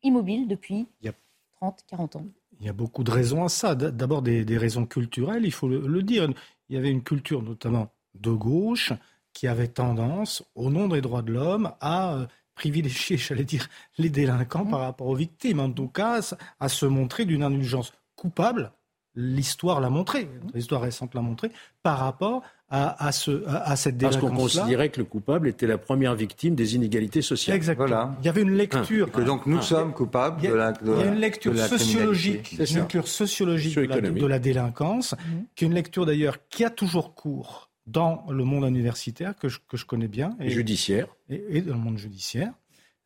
[0.02, 1.14] immobile depuis Yep.
[1.56, 2.24] 30, 40 ans?
[2.60, 3.74] Il y a beaucoup de raisons à ça.
[3.74, 6.28] D'abord des, des raisons culturelles, il faut le, le dire.
[6.72, 8.94] Il y avait une culture notamment de gauche
[9.34, 14.08] qui avait tendance, au nom des droits de l'homme, à euh, privilégier, j'allais dire, les
[14.08, 15.60] délinquants par rapport aux victimes.
[15.60, 16.20] En tout cas,
[16.60, 18.72] à se montrer d'une indulgence coupable.
[19.14, 22.42] L'histoire l'a montré, l'histoire récente l'a montré, par rapport
[22.74, 26.14] à, à ce, à, à cette Parce qu'on considérait que le coupable était la première
[26.14, 27.54] victime des inégalités sociales.
[27.56, 27.86] Exactement.
[27.86, 28.16] Voilà.
[28.20, 29.12] Il y avait une lecture.
[29.12, 29.62] Que donc nous Ah.
[29.62, 32.64] sommes coupables Il y a, de la, de il y a une lecture sociologique, une
[32.64, 34.22] lecture sociologique de la, Socio-économique.
[34.22, 35.44] de la délinquance, Mhm.
[35.54, 39.58] qui est une lecture d'ailleurs qui a toujours cours dans le monde universitaire que je,
[39.68, 41.08] que je connais bien et, Judiciaire.
[41.28, 42.52] et- et dans le monde judiciaire.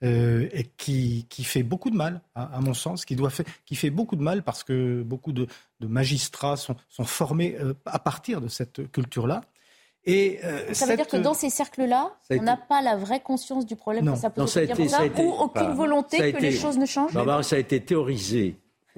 [0.03, 3.47] euh, et qui, qui fait beaucoup de mal, à, à mon sens, qui, doit fait,
[3.65, 5.47] qui fait beaucoup de mal parce que beaucoup de,
[5.81, 9.41] de magistrats sont, sont formés euh, à partir de cette culture-là.
[10.09, 13.21] Et euh, Ça veut cette- dire que dans ces cercles-là, on n'a pas la vraie
[13.21, 14.13] conscience du problème Non.
[14.13, 16.87] que ça pose Non, ça été- été- ou aucune volonté que été- les choses ne
[16.87, 18.55] changent Barbara, ça a été théorisé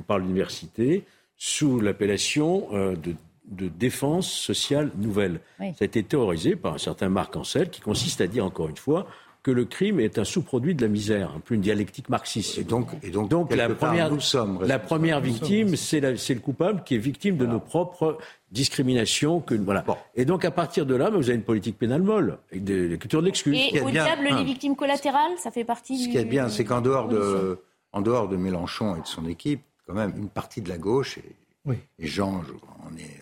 [0.07, 1.05] par l'université
[1.37, 3.15] sous l'appellation euh, de,
[3.47, 5.41] de défense sociale nouvelle.
[5.61, 5.69] Oui.
[5.79, 8.77] Ça a été théorisé par un certain Marc Ancel qui consiste à dire encore une
[8.77, 9.07] fois
[9.43, 12.59] que le crime est un sous-produit de la misère, un peu une dialectique marxiste.
[12.59, 14.85] Et donc, et donc, Donc la première, nous sommes la responsables.
[14.85, 18.19] première victime, c'est le coupable qui est victime de nos propres
[18.51, 19.41] discriminations.
[19.41, 19.83] Que, voilà.
[19.83, 19.97] Bon.
[20.15, 22.89] Et donc à partir de là, mais vous avez une politique pénale molle, avec des,
[22.89, 23.57] des cultures de l'excuse.
[23.57, 24.39] qui Et est au bien, diable, hein.
[24.39, 26.11] les victimes collatérales, ça fait partie Ce du...
[26.11, 27.61] qui est bien, c'est qu'en dehors de,
[27.93, 31.17] en dehors de Mélenchon et de son équipe, quand même, une partie de la gauche,
[31.19, 31.25] et,
[31.65, 31.77] Oui.
[31.99, 33.21] et Jean je- en est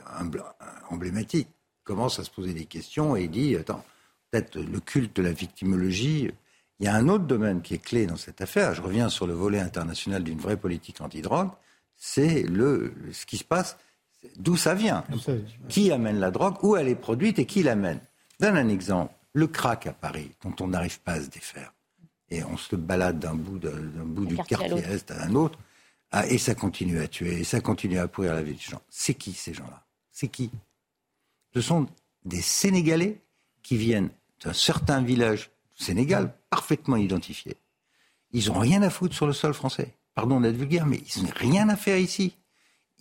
[0.90, 1.48] emblématique,
[1.84, 3.84] commence à se poser des questions et il dit, attends,
[4.54, 6.30] le culte de la victimologie,
[6.78, 9.26] il y a un autre domaine qui est clé dans cette affaire, je reviens sur
[9.26, 11.50] le volet international d'une vraie politique antidrogue,
[11.96, 13.78] c'est le, ce qui se passe,
[14.36, 15.04] d'où ça vient.
[15.68, 18.00] Qui amène la drogue, où elle est produite et qui l'amène.
[18.40, 19.14] Donne un exemple.
[19.32, 21.72] Le crack à Paris, dont on n'arrive pas à se défaire.
[22.30, 25.58] Et on se balade d'un bout, de- d'un bout du quartier est à un autre.
[26.10, 28.80] Ah, et ça continue à tuer, et ça continue à pourrir la vie des gens.
[28.90, 29.84] C'est qui ces gens-là?
[30.12, 30.50] C'est qui?
[31.54, 31.86] Ce sont
[32.24, 33.20] des Sénégalais
[33.62, 34.10] qui viennent
[34.44, 37.56] d'un certain village du Sénégal, parfaitement identifié.
[38.32, 39.94] Ils n'ont rien à foutre sur le sol français.
[40.14, 42.36] Pardon d'être vulgaire, mais ils n'ont rien à faire ici.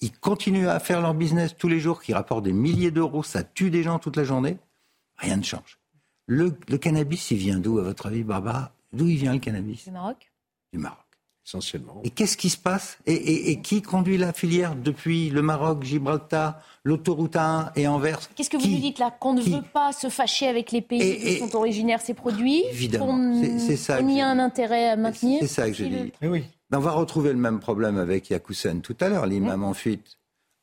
[0.02, 3.44] Ils continuent à faire leur business tous les jours, qui rapportent des milliers d'euros, ça
[3.44, 4.58] tue des gens toute la journée.
[5.18, 5.80] Rien ne change.
[6.28, 8.74] Le, le cannabis, il vient d'où, à votre avis, Barbara?
[8.92, 9.86] D'où il vient le cannabis?
[9.86, 10.32] Du Maroc
[10.74, 11.05] Du Maroc.
[11.48, 12.02] Essentiellement.
[12.04, 15.84] Et qu'est-ce qui se passe et, et- et qui conduit la filière depuis le Maroc,
[15.84, 18.20] Gibraltar, l'autoroute A1 et Anvers?
[18.36, 20.72] Qu'est-ce que vous Qui nous dites là Qu'on ne Qui veut pas se fâcher avec
[20.72, 23.06] les pays Et- qui sont originaires de ces produits Évidemment.
[23.06, 26.04] qu'on- C'est- ça que y a un intérêt à maintenir C'est ça que j'ai le-
[26.06, 26.12] dit.
[26.24, 26.46] Oui.
[26.72, 30.18] Ben, on va retrouver le même problème avec Yakoussen tout à l'heure, l'imam en fuite.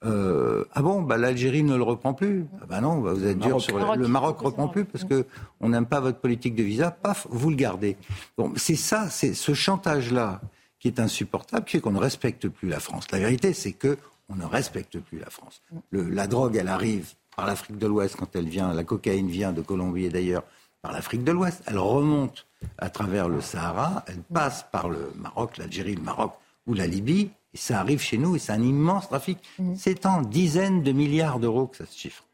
[0.05, 2.47] Euh, ah bon, bah, l'Algérie ne le reprend plus.
[2.61, 3.63] Ah bah non, bah, vous êtes dur Maroc.
[3.63, 3.97] sur le, Maroc.
[3.99, 5.27] le Maroc reprend plus parce que
[5.61, 6.91] on n'aime pas votre politique de visa.
[6.91, 7.97] Paf, vous le gardez.
[8.37, 10.41] Bon, c'est ça, c'est ce chantage-là
[10.83, 13.07] qui est insupportable, qui fait qu'on ne respecte plus la France.
[13.13, 13.97] La vérité, c'est que
[14.29, 15.63] on ne respecte plus la France.
[15.91, 18.73] Le- la drogue, elle arrive par l'Afrique de l'Ouest quand elle vient.
[18.75, 20.43] La cocaïne vient de Colombie et d'ailleurs
[20.83, 21.63] par l'Afrique de l'Ouest.
[21.69, 22.47] Elle remonte
[22.79, 24.05] à travers le Sahara.
[24.09, 26.33] Elle passe par le Maroc, l'Algérie, le Maroc
[26.67, 27.31] ou la Libye.
[27.55, 29.39] Et ça arrive chez nous et c'est un immense trafic.
[29.77, 32.25] C'est en dizaines de milliards d'euros que ça se chiffre.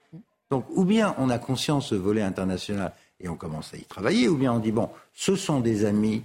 [0.50, 4.28] Donc, ou bien on a conscience ce volet international et on commence à y travailler,
[4.28, 6.22] ou bien on dit, bon, ce sont des amis,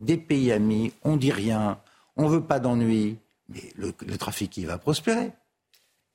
[0.00, 1.78] des pays amis, on dit rien,
[2.16, 3.16] on veut pas d'ennui,
[3.48, 5.30] mais le, le trafic, il va prospérer.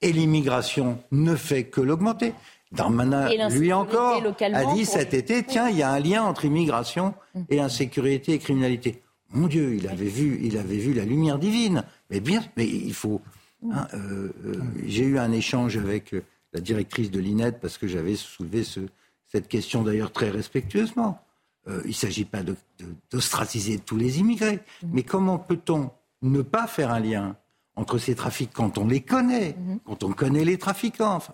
[0.01, 2.33] Et l'immigration ne fait que l'augmenter.
[2.71, 3.27] Darmanin,
[3.59, 4.13] lui encore,
[4.55, 7.13] a dit pour- cet été, tiens, il y a un lien entre immigration
[7.49, 9.01] et insécurité et criminalité.
[9.31, 11.83] Mon Dieu, il avait vu, il avait vu la lumière divine.
[12.09, 13.21] Mais bien, mais il faut.
[13.71, 14.53] hein, euh, euh,
[14.85, 18.79] J'ai eu un échange avec euh, la directrice de l'INED parce que j'avais soulevé ce-
[19.27, 21.19] cette question d'ailleurs très respectueusement.
[21.69, 24.59] Euh, il ne s'agit pas de- de- d'ostratiser tous les immigrés,
[24.91, 27.35] mais comment peut-on ne pas faire un lien
[27.75, 29.55] entre ces trafics quand on les connaît,
[29.85, 31.15] quand on connaît les trafiquants?
[31.15, 31.33] Enfin,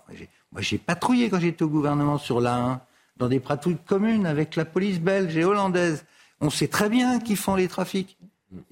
[0.52, 2.80] moi, j'ai- patrouillé quand j'étais au gouvernement sur l'A1,
[3.16, 6.04] dans des patrouilles communes avec la police belge et hollandaise.
[6.42, 8.18] On sait très bien qui font les trafics.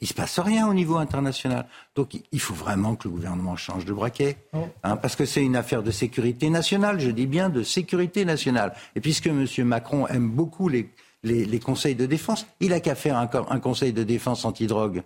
[0.01, 1.67] Il se passe rien au niveau international.
[1.95, 4.37] Donc, il- il faut vraiment que le gouvernement change de braquet,
[4.83, 7.01] hein, parce que c'est une affaire de sécurité nationale.
[7.01, 8.75] Je dis bien de sécurité nationale.
[8.95, 9.47] Et puisque M.
[9.65, 10.91] Macron aime beaucoup les,
[11.25, 12.47] les, conseils de défense.
[12.61, 15.03] Il a qu'à faire un, conseil de défense anti-drogue.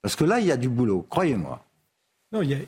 [0.00, 1.64] Parce que là, il y a du boulot, croyez-moi.
[2.32, 2.58] Non, il y a,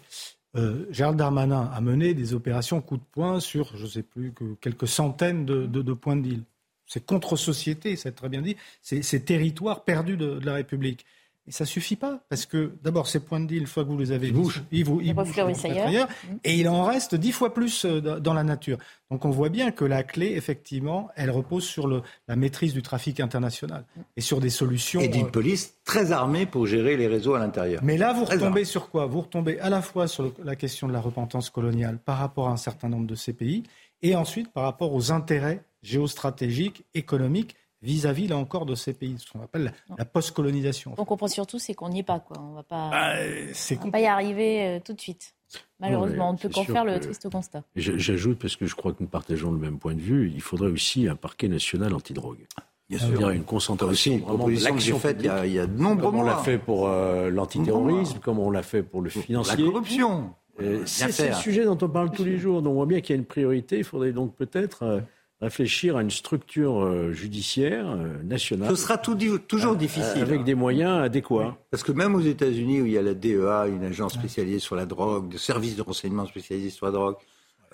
[0.57, 4.33] euh, Gérald Darmanin a mené des opérations coup de poing sur, je ne sais plus,
[4.33, 6.43] que quelques centaines de, points de deal.
[6.87, 11.05] C'est contre-société, c'est très bien dit, c'est ces territoires perdus de, la République.
[11.49, 13.97] Et ça suffit pas, parce que d'abord, ces points de deal, une fois que vous
[13.97, 16.07] les avez, ils bougent, ils, vous, ils bougent ailleurs,
[16.45, 18.77] et il en reste dix fois plus euh, dans la nature.
[19.11, 22.83] Donc on voit bien que la clé, effectivement, elle repose sur le, la maîtrise du
[22.83, 23.85] trafic international
[24.19, 25.01] et sur des solutions.
[25.01, 27.81] Et d'une euh, police très armée pour gérer les réseaux à l'intérieur.
[27.83, 29.07] Mais là, vous retombez sur quoi?
[29.07, 32.53] Vous retombez à la fois sur la question de la repentance coloniale par rapport à
[32.53, 33.63] un certain nombre de ces pays,
[34.03, 39.31] et ensuite par rapport aux intérêts géostratégiques, économiques vis-à-vis, là encore, de ces pays, ce
[39.31, 40.95] qu'on appelle la, post-colonisation.
[40.95, 42.39] Donc on pense surtout, c'est qu'on n'y est pas, quoi.
[42.41, 45.35] On ne va pas, bah, pas y arriver euh, tout de suite.
[45.81, 47.63] Malheureusement, on ne peut qu'en faire le triste constat.
[47.77, 50.71] J'ajoute, parce que je crois que nous partageons le même point de vue, il faudrait
[50.71, 52.47] aussi un parquet national antidrogue.
[52.89, 53.31] Bien sûr.
[53.31, 53.93] une concentration.
[53.93, 56.11] Aussi une proposition que j'ai faite il, il, y a de nombreux mois.
[56.11, 59.63] Comme on l'a fait pour euh, l'antiterrorisme, comme on l'a fait pour le financier.
[59.63, 60.31] La corruption.
[60.61, 62.63] Euh, c'est le sujet dont on parle tous les jours.
[62.63, 63.79] Donc on voit bien qu'il y a une priorité.
[63.79, 65.03] Il faudrait donc peut-être
[65.41, 68.71] réfléchir à une structure euh, judiciaire euh, nationale.
[68.71, 70.23] Ce sera toujours difficile.
[70.23, 71.57] Avec des moyens adéquats.
[71.71, 74.75] Parce que même aux États-Unis, où il y a la DEA, une agence spécialisée sur
[74.75, 77.17] la drogue, de services de renseignement spécialisés sur la drogue,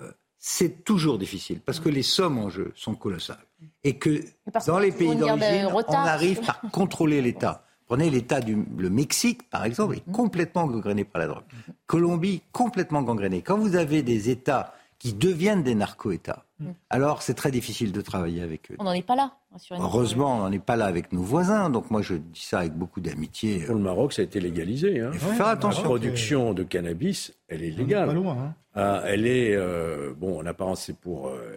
[0.01, 3.43] euh, c'est toujours difficile parce que les sommes en jeu sont colossales.
[3.83, 4.21] Et que
[4.67, 7.63] dans les pays d'origine, on arrive par contrôler l'État.
[7.87, 11.43] Prenez l'État du le Mexique, par exemple, est complètement gangréné par la drogue.
[11.85, 13.43] Colombie, complètement gangréné.
[13.43, 14.73] Quand vous avez des États
[15.05, 16.69] qui deviennent des narco-États, mm.
[16.89, 18.75] alors c'est très difficile de travailler avec eux.
[18.79, 19.33] On n'en est pas là.
[19.71, 21.69] Heureusement, on n'en est pas là avec nos voisins.
[21.69, 23.59] Donc moi, je dis ça avec beaucoup d'amitié.
[23.59, 25.01] Pour le Maroc, ça a été légalisé.
[25.01, 25.11] Hein.
[25.39, 25.83] attention.
[25.83, 28.07] La production de cannabis, elle est légale.
[28.07, 28.53] Pas loin, hein.
[28.73, 31.55] ah, elle est, euh, bon, en apparence, c'est pour euh,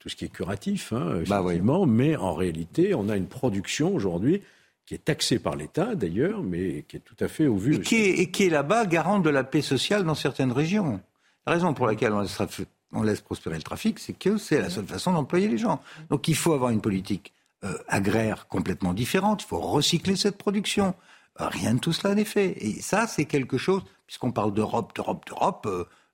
[0.00, 3.94] tout ce qui est curatif, hein, bah effectivement, mais en réalité, on a une production
[3.94, 4.42] aujourd'hui
[4.86, 7.76] qui est taxée par l'État d'ailleurs, mais qui est tout à fait au vu.
[7.76, 11.00] Et qui est, et qui est là-bas garante de la paix sociale dans certaines régions.
[11.46, 15.12] La raison pour laquelle on laisse, prospérer le trafic, c'est que c'est la seule façon
[15.12, 15.80] d'employer les gens.
[16.10, 17.32] Donc il faut avoir une politique
[17.64, 20.96] euh, agraire complètement différente, il faut recycler cette production.
[21.40, 22.56] Euh, rien de tout cela n'est fait.
[22.58, 25.66] Et ça, c'est quelque chose, puisqu'on parle d'Europe, d'Europe, d'Europe,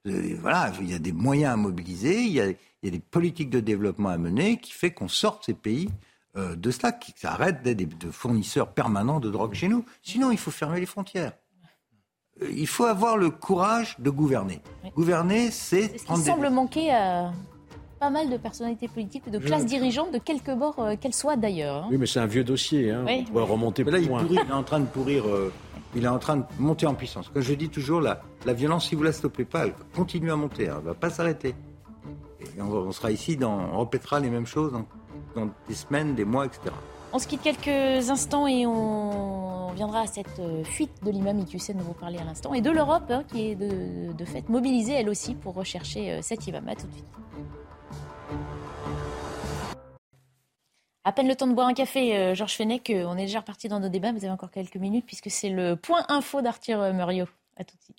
[0.06, 3.60] euh, voilà, il y a des moyens à mobiliser, il y a, des politiques de
[3.60, 5.88] développement à mener qui fait qu'on sorte ces pays
[6.34, 9.84] de cela, qui arrêtent d'être des fournisseurs permanents de drogue chez nous.
[10.02, 11.34] Sinon, il faut fermer les frontières
[12.40, 14.60] il faut avoir le courage de gouverner.
[14.96, 15.98] Gouverner, c'est.
[15.98, 17.32] Ce qui semble manquer à
[18.02, 21.84] pas mal de personnalités politiques de classes dirigeantes, de quelque bord euh, qu'elles soient d'ailleurs.
[21.84, 21.88] Hein.
[21.88, 22.90] Oui, mais c'est un vieux dossier.
[22.90, 23.04] Hein.
[23.32, 25.28] On remonter mais là, il, il, est en train de pourrir.
[25.28, 25.52] Euh,
[25.94, 27.28] il est en train de monter en puissance.
[27.28, 30.36] Comme je dis toujours, la, la violence, si vous la stoppez pas, elle continue à
[30.36, 30.68] monter.
[30.68, 30.78] Hein.
[30.78, 31.54] Elle ne va pas s'arrêter.
[32.58, 34.72] on, sera ici, dans, on répétera les mêmes choses
[35.36, 36.72] dans des semaines, des mois, etc.
[37.14, 41.76] On se quitte quelques instants et on viendra à cette euh, fuite de l'imam Iqiyoussen
[41.76, 45.10] dont vous parlez à l'instant et de l'Europe hein, qui est de, fait mobilisée elle
[45.10, 46.66] aussi pour rechercher euh, cet imam.
[46.68, 47.04] À tout de suite.
[51.04, 53.68] À peine le temps de boire un café, euh, Georges Fenech, on est déjà reparti
[53.68, 57.28] dans nos débats, vous avez encore quelques minutes puisque c'est le point info d'Arthur Muriot.
[57.58, 57.98] À tout de suite.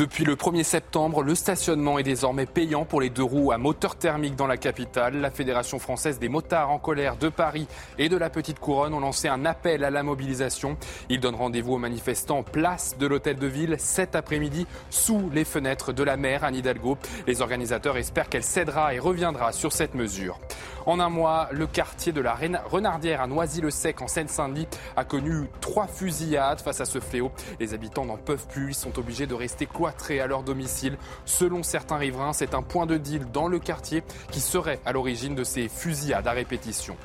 [0.00, 3.96] Depuis le 1er septembre, le stationnement est désormais payant pour les deux roues à moteur
[3.96, 5.20] thermique dans la capitale.
[5.20, 7.66] La Fédération française des motards en colère de Paris
[7.98, 10.78] et de la Petite Couronne ont lancé un appel à la mobilisation.
[11.10, 15.92] Ils donnent rendez-vous aux manifestants place de l'Hôtel de Ville cet après-midi sous les fenêtres
[15.92, 16.96] de la maire Anne Hidalgo.
[17.26, 20.38] Les organisateurs espèrent qu'elle cédera et reviendra sur cette mesure.
[20.86, 22.34] En un mois, le quartier de la
[22.64, 27.30] Renardière à Noisy-le-Sec en Seine-Saint-Denis a connu trois fusillades face à ce fléau.
[27.60, 29.89] Les habitants n'en peuvent plus, ils sont obligés de rester cloîtrés
[30.20, 30.96] à leur domicile.
[31.24, 35.34] Selon certains riverains, c'est un point de deal dans le quartier qui serait à l'origine
[35.34, 36.96] de ces fusillades à répétition.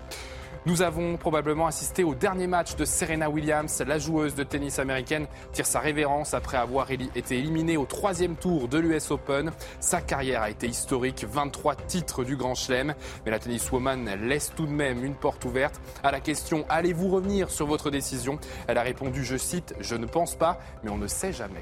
[0.68, 3.84] Nous avons probablement assisté au dernier match de Serena Williams.
[3.86, 8.68] La joueuse de tennis américaine tire sa révérence après avoir été éliminée au troisième tour
[8.68, 9.52] de l'US Open.
[9.80, 12.96] Sa carrière a été historique, 23 titres du Grand Chelem.
[13.26, 17.52] Mais la tenniswoman laisse tout de même une porte ouverte à la question allez-vous revenir
[17.52, 18.40] sur votre décision?
[18.68, 21.62] Elle a répondu, je cite, je ne pense pas, mais on ne sait jamais.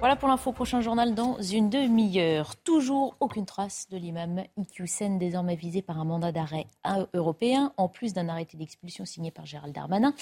[0.00, 0.50] Voilà pour l'info.
[0.52, 2.56] Prochain journal dans une demi-heure.
[2.56, 6.68] Toujours aucune trace de l'imam Iqiyoussen, désormais visé par un mandat d'arrêt
[7.12, 10.14] européen, en plus d'un arrêté d'expulsion signé par Gérald Darmanin.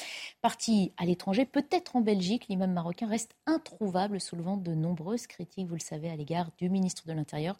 [0.42, 5.76] Parti à l'étranger, peut-être en Belgique, l'imam marocain reste introuvable, soulevant de nombreuses critiques, vous
[5.76, 7.54] le savez, à l'égard du ministre de l'Intérieur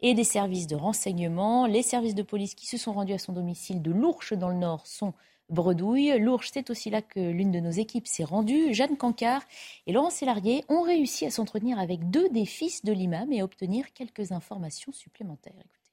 [0.00, 1.66] et des services de renseignement.
[1.66, 4.58] Les services de police qui se sont rendus à son domicile de Lourches dans le
[4.58, 5.12] Nord sont
[5.50, 6.18] bredouille.
[6.18, 8.74] Lourges, c'est aussi là que l'une de nos équipes s'est rendue.
[8.74, 9.42] Jeanne Cancard
[9.86, 13.44] et Laurent Sélarié ont réussi à s'entretenir avec deux des fils de l'imam et à
[13.44, 15.83] obtenir quelques informations supplémentaires.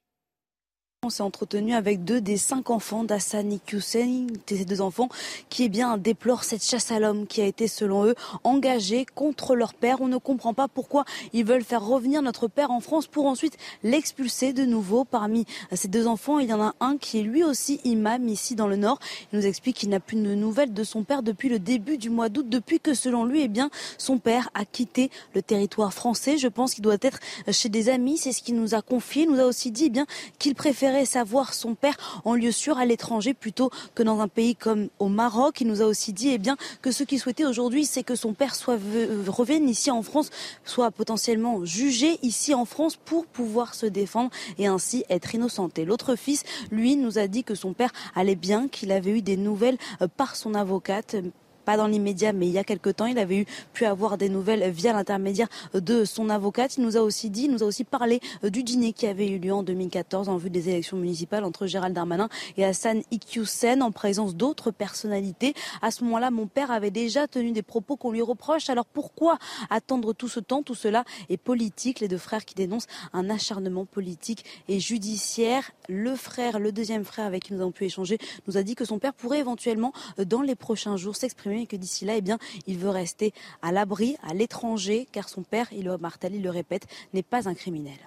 [1.04, 5.08] On s'est entretenu avec deux des cinq enfants d'Hassan Iqiyoussen, ces deux enfants
[5.48, 9.56] qui eh bien déplorent cette chasse à l'homme qui a été selon eux engagée contre
[9.56, 10.00] leur père.
[10.00, 13.58] On ne comprend pas pourquoi ils veulent faire revenir notre père en France pour ensuite
[13.82, 15.04] l'expulser de nouveau.
[15.04, 18.54] Parmi ces deux enfants, il y en a un qui est lui aussi imam ici
[18.54, 19.00] dans le Nord.
[19.32, 22.10] Il nous explique qu'il n'a plus de nouvelles de son père depuis le début du
[22.10, 26.38] mois d'août, depuis que selon lui, eh bien, son père a quitté le territoire français.
[26.38, 27.18] Je pense qu'il doit être
[27.50, 28.18] chez des amis.
[28.18, 29.24] C'est ce qu'il nous a confié.
[29.24, 30.06] Il nous a aussi dit eh bien
[30.38, 30.54] qu'il
[30.92, 34.88] préfère savoir son père en lieu sûr à l'étranger plutôt que dans un pays comme
[34.98, 35.60] au Maroc.
[35.60, 38.34] Il nous a aussi dit eh bien, que ce qu'il souhaitait aujourd'hui, c'est que son
[38.34, 38.78] père soit,
[39.26, 40.30] revienne ici en France,
[40.64, 45.84] soit potentiellement jugé ici en France pour pouvoir se défendre et ainsi être innocenté.
[45.84, 49.36] L'autre fils, lui, nous a dit que son père allait bien, qu'il avait eu des
[49.36, 51.16] nouvelles euh, par son avocate,
[51.62, 54.28] pas dans l'immédiat, mais il y a quelque temps, il avait eu pu avoir des
[54.28, 56.76] nouvelles via l'intermédiaire de son avocate.
[56.76, 59.28] Il nous a aussi dit, il nous a aussi parlé euh, du dîner qui avait
[59.28, 63.82] eu lieu en 2014 en vue des élections municipales entre Gérald Darmanin et Hassan Iqiyoussen
[63.82, 65.54] en présence d'autres personnalités.
[65.80, 68.68] À ce moment-là, mon père avait déjà tenu des propos qu'on lui reproche.
[68.70, 69.38] Alors pourquoi
[69.70, 70.62] attendre tout ce temps?
[70.62, 72.00] Tout cela est politique.
[72.00, 75.70] Les deux frères qui dénoncent un acharnement politique et judiciaire.
[75.88, 78.84] Le frère, le deuxième frère avec qui nous avons pu échanger, nous a dit que
[78.84, 82.20] son père pourrait éventuellement, euh, dans les prochains jours, s'exprimer et que d'ici là, eh
[82.20, 86.50] bien, il veut rester à l'abri, à l'étranger, car son père, il Martel, il le
[86.50, 87.98] répète, n'est pas un criminel.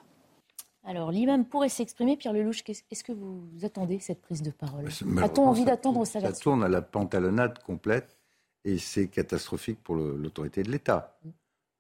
[0.83, 2.15] Alors, l'imam pourrait s'exprimer.
[2.15, 4.87] Pierre Lelouch, est-ce que vous attendez cette prise de parole
[5.21, 8.17] A-t-on envie d'attendre ça Ça tourne à la pantalonnade complète
[8.63, 11.17] et c'est catastrophique pour l'autorité de l'État.
[11.23, 11.29] Mm.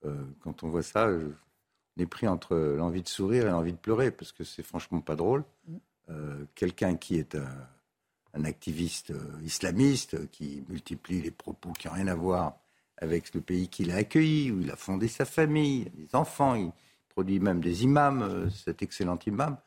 [0.05, 3.77] Euh, quand on voit ça, on est pris entre l'envie de sourire et l'envie de
[3.77, 5.43] pleurer parce que c'est franchement pas drôle.
[5.67, 5.75] Mm.
[6.09, 7.47] Euh, quelqu'un qui est un
[8.35, 12.57] un activiste euh, islamiste qui multiplie les propos qui n'ont rien à voir
[12.97, 16.71] avec le pays qu'il a accueilli, où il a fondé sa famille, des enfants, il
[17.09, 19.57] produit même des imams, euh, cet excellent imam.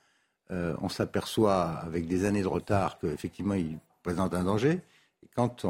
[0.50, 4.80] Euh, on s'aperçoit avec des années de retard qu'effectivement il présente un danger.
[5.22, 5.64] Et quand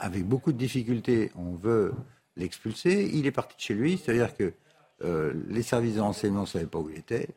[0.00, 1.92] avec beaucoup de difficultés on veut
[2.36, 4.52] l'expulser, il est parti de chez lui, c'est-à-dire que
[5.48, 7.28] les services de renseignement ne savaient pas où il était,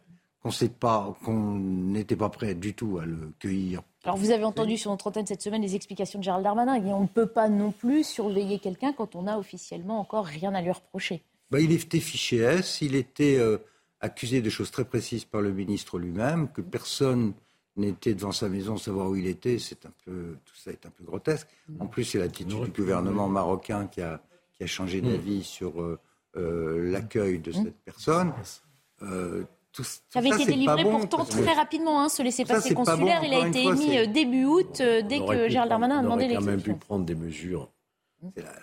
[0.43, 3.81] qu'on n'était pas prêt du tout à le cueillir.
[4.03, 6.75] Alors vous avez entendu sur notre antenne cette semaine les explications de Gérald Darmanin.
[6.75, 10.53] Et on ne peut pas non plus surveiller quelqu'un quand on n'a officiellement encore rien
[10.55, 11.23] à lui reprocher.
[11.51, 13.57] Bah, il était fiché S, il était euh,
[13.99, 17.33] accusé de choses très précises par le ministre lui-même, que personne
[17.75, 19.59] n'était devant sa maison savoir où il était.
[19.59, 21.47] C'est un peu, tout ça est un peu grotesque.
[21.79, 24.21] En plus, c'est l'attitude du gouvernement marocain qui a,
[24.53, 25.43] qui a changé d'avis mm.
[25.43, 25.99] sur euh,
[26.37, 28.33] euh, l'accueil de cette personne.
[29.73, 33.21] Tout, ça avait été délivré pourtant très rapidement, hein, ce laissez-passer consulaire.
[33.23, 36.49] il a été émis euh, début août, euh, dès que Gérald Darmanin a demandé l'exécution.
[36.49, 37.69] On aurait quand même pu prendre des mesures,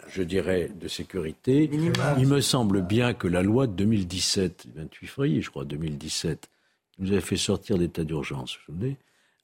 [0.09, 1.71] je dirais, de sécurité.
[2.19, 6.51] Il me semble bien que la loi de 2017, 28 février, je crois, 2017,
[6.93, 8.95] qui nous avait fait sortir d'état d'urgence, vous vous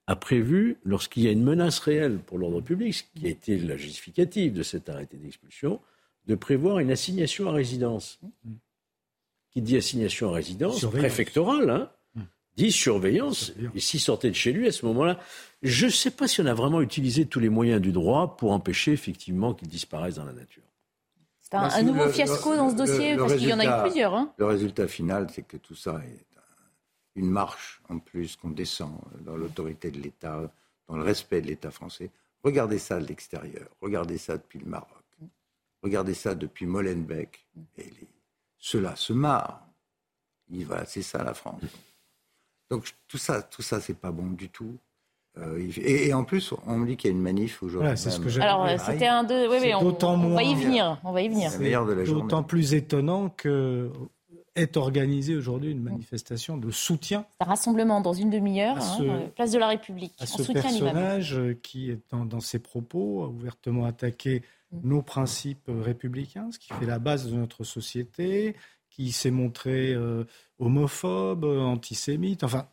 [0.07, 3.59] a prévu, lorsqu'il y a une menace réelle pour l'ordre public, ce qui a été
[3.59, 5.81] la justificative de cet arrêté d'expulsion,
[6.27, 8.21] de prévoir une assignation à résidence.
[9.55, 12.23] Qui dit assignation à résidence préfectorale, hein, hmm.
[12.57, 13.53] dit surveillance.
[13.75, 15.19] Et s'il sortait de chez lui à ce moment-là,
[15.63, 18.53] je ne sais pas si on a vraiment utilisé tous les moyens du droit pour
[18.53, 20.63] empêcher effectivement qu'il disparaisse dans la nature.
[21.41, 24.15] C'est un, nouveau fiasco dans ce dossier, parce qu'il y en a eu plusieurs.
[24.15, 24.33] Hein.
[24.39, 26.25] Le résultat final, c'est que tout ça est
[27.15, 30.51] une marche en plus qu'on descend dans l'autorité de l'État,
[30.89, 32.11] dans le respect de l'État français.
[32.43, 34.89] Regardez ça de l'extérieur, regardez ça depuis le Maroc,
[35.83, 37.47] regardez ça depuis Molenbeek
[37.79, 38.09] et les
[38.65, 39.61] cela se marre.
[40.49, 41.61] Voilà, c'est ça la France.
[42.71, 44.79] Donc tout ça, tout ça, c'est pas bon du tout.
[45.37, 47.91] Euh, et, en plus, on me dit qu'il y a une manif aujourd'hui.
[47.97, 49.49] c'est ce que Alors, c'était un de.
[49.51, 50.99] Oui, oui, on, on, va y venir.
[51.05, 51.51] On va y venir.
[52.07, 53.91] D'autant plus étonnant que
[54.55, 57.27] est organisée aujourd'hui une manifestation de soutien.
[57.41, 60.15] Un rassemblement dans une demi-heure, hein, place de la République.
[60.21, 64.43] À ce personnage qui est dans, dans, ses propos a ouvertement attaqué
[64.83, 68.57] nos principes républicains, ce qui fait la base de notre société,
[68.91, 70.25] qui s'est montré euh,
[70.59, 72.45] homophobe, antisémite.
[72.45, 72.67] Enfin,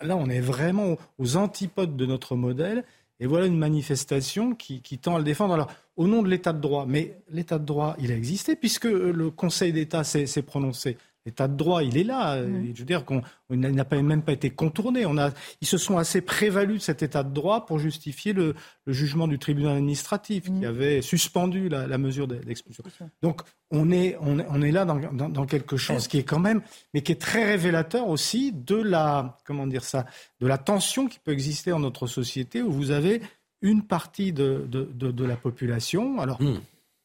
[0.00, 2.84] là, on est vraiment aux antipodes de notre modèle.
[3.20, 5.52] Et voilà une manifestation qui, tend à le défendre.
[5.52, 8.86] Alors, au nom de l'état de droit, mais l'état de droit, il a existé puisque
[8.86, 10.96] le Conseil d'État s'est prononcé.
[11.26, 12.40] L'état de droit, il est là.
[12.40, 12.72] Mm.
[12.74, 15.04] Je veux dire qu'on n'a même pas été contourné.
[15.04, 18.54] On a, ils se sont assez prévalus de cet état de droit pour justifier le,
[18.86, 20.64] jugement du tribunal administratif qui mm.
[20.64, 22.82] avait suspendu la, mesure d'expulsion.
[23.22, 26.62] Donc on est, on, on est là dans, dans, quelque chose qui est quand même,
[26.94, 30.06] mais qui est très révélateur aussi de la, comment dire ça,
[30.40, 33.20] de la tension qui peut exister dans notre société où vous avez
[33.60, 36.18] une partie de, de, de, la population.
[36.18, 36.40] Alors.
[36.40, 36.60] Mm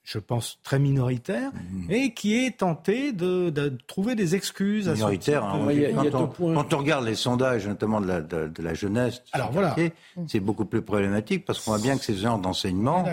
[0.05, 1.91] je pense, très minoritaire, Mmh.
[1.91, 5.41] et qui est tenté de, de trouver des excuses à son minoritaire.
[5.41, 5.93] type hein.
[5.95, 6.53] quand, deux on, points.
[6.53, 9.69] quand on regarde les sondages, notamment de la, de, de la jeunesse, Alors voilà.
[9.69, 9.93] quartier,
[10.27, 13.03] c'est beaucoup plus problématique parce qu'on voit bien que ces genres d'enseignement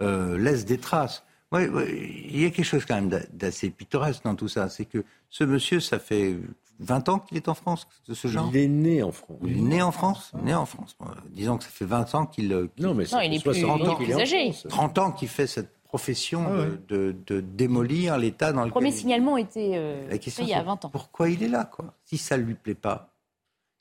[0.00, 1.22] euh, laissent des traces.
[1.52, 1.86] Ouais, ouais,
[2.30, 4.68] il y a quelque chose quand même d'a- d'assez pittoresque dans tout ça.
[4.68, 6.36] C'est que ce monsieur, ça fait
[6.80, 8.48] 20 ans qu'il est en France, de ce genre?
[8.52, 9.38] Il est né en France.
[9.44, 10.96] Il est né en France Né en France.
[11.02, 12.52] Euh, disons que ça fait 20 ans qu'il.
[12.52, 14.12] euh, qu'il- Non, mais Non, il fait est plus- 60 il est ans plus qu'il
[14.12, 14.52] est en âgé.
[14.52, 14.66] France.
[14.68, 16.68] 30 ans qu'il fait cette profession Ah ouais.
[16.88, 18.96] de, démolir l'État dans Le lequel premier il est.
[18.98, 20.90] signalement était euh, La question, fait il y a c'est 20 ans.
[20.90, 21.94] Pourquoi il est là, quoi?
[22.04, 23.14] Si ça ne lui plaît pas,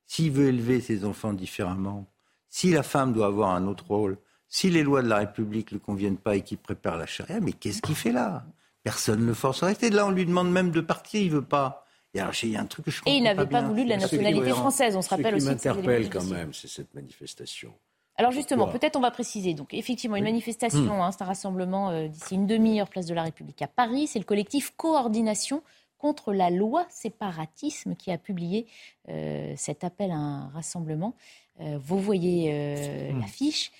[0.07, 2.05] s'il veut élever ses enfants différemment,
[2.49, 5.77] si la femme doit avoir un autre rôle, si les lois de la République ne
[5.77, 8.45] lui conviennent pas et qu'il prépare la charia, mais qu'est-ce qu'il fait là?
[8.83, 9.89] Personne ne le force à rester.
[9.89, 11.83] Là, on lui demande même de partir, il veut pas.
[12.13, 13.67] Et alors, il y a un truc que je Et il n'avait pas bien.
[13.67, 14.95] voulu de la nationalité française.
[14.95, 17.73] On se Ce rappelle qui aussi m'interpelle quand même, c'est cette manifestation.
[18.17, 19.53] Alors justement, peut-être on va préciser.
[19.53, 23.23] Donc effectivement, une manifestation, hein, c'est un rassemblement euh, d'ici une demi-heure, place de la
[23.23, 24.07] République à Paris.
[24.07, 25.61] C'est le collectif Coordination
[25.97, 28.67] contre la loi séparatisme qui a publié
[29.09, 31.15] euh, cet appel à un rassemblement.
[31.59, 33.71] Euh, vous voyez euh, l'affiche.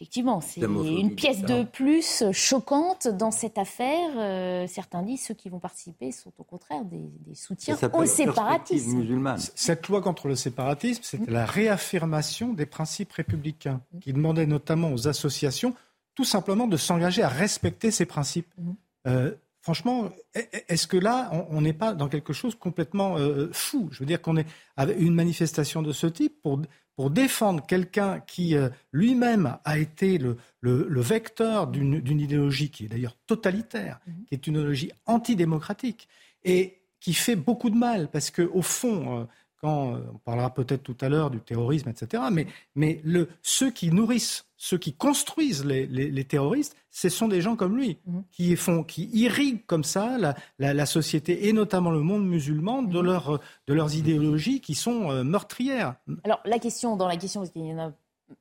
[0.00, 4.08] Effectivement, c'est une pièce de plus choquante dans cette affaire.
[4.16, 8.96] Euh, certains disent ceux qui vont participer sont au contraire des, des soutiens au séparatisme.
[8.96, 9.38] musulmane.
[9.54, 15.06] Cette loi contre le séparatisme, c'était la réaffirmation des principes républicains, qui demandait notamment aux
[15.06, 15.74] associations
[16.14, 18.48] tout simplement de s'engager à respecter ces principes.
[18.56, 18.74] Mhm.
[19.06, 23.50] Euh, franchement, est- est-ce que là, on- on n'est pas dans quelque chose complètement euh,
[23.52, 23.88] fou?
[23.92, 24.46] Je veux dire qu'on est
[24.78, 26.58] avec une manifestation de ce type pour,
[27.00, 32.84] pour défendre quelqu'un qui euh, lui-même a été le, le- le vecteur d'une idéologie qui
[32.84, 36.08] est d'ailleurs totalitaire, qui est une idéologie antidémocratique
[36.44, 39.24] et qui fait beaucoup de mal parce que au fond, euh,
[39.60, 42.22] quand euh, on parlera peut-être tout à l'heure du terrorisme, etc.
[42.32, 47.28] Mais, mais le, ceux qui nourrissent, ceux qui construisent les, les- les terroristes, ce sont
[47.28, 48.22] des gens comme lui Mhm.
[48.30, 52.82] qui font, qui irriguent comme ça la, la- la société et notamment le monde musulman
[52.82, 55.94] de, leur, de leurs idéologies qui sont euh, meurtrières.
[56.24, 57.92] Alors la question, dans la question, parce qu'il y en a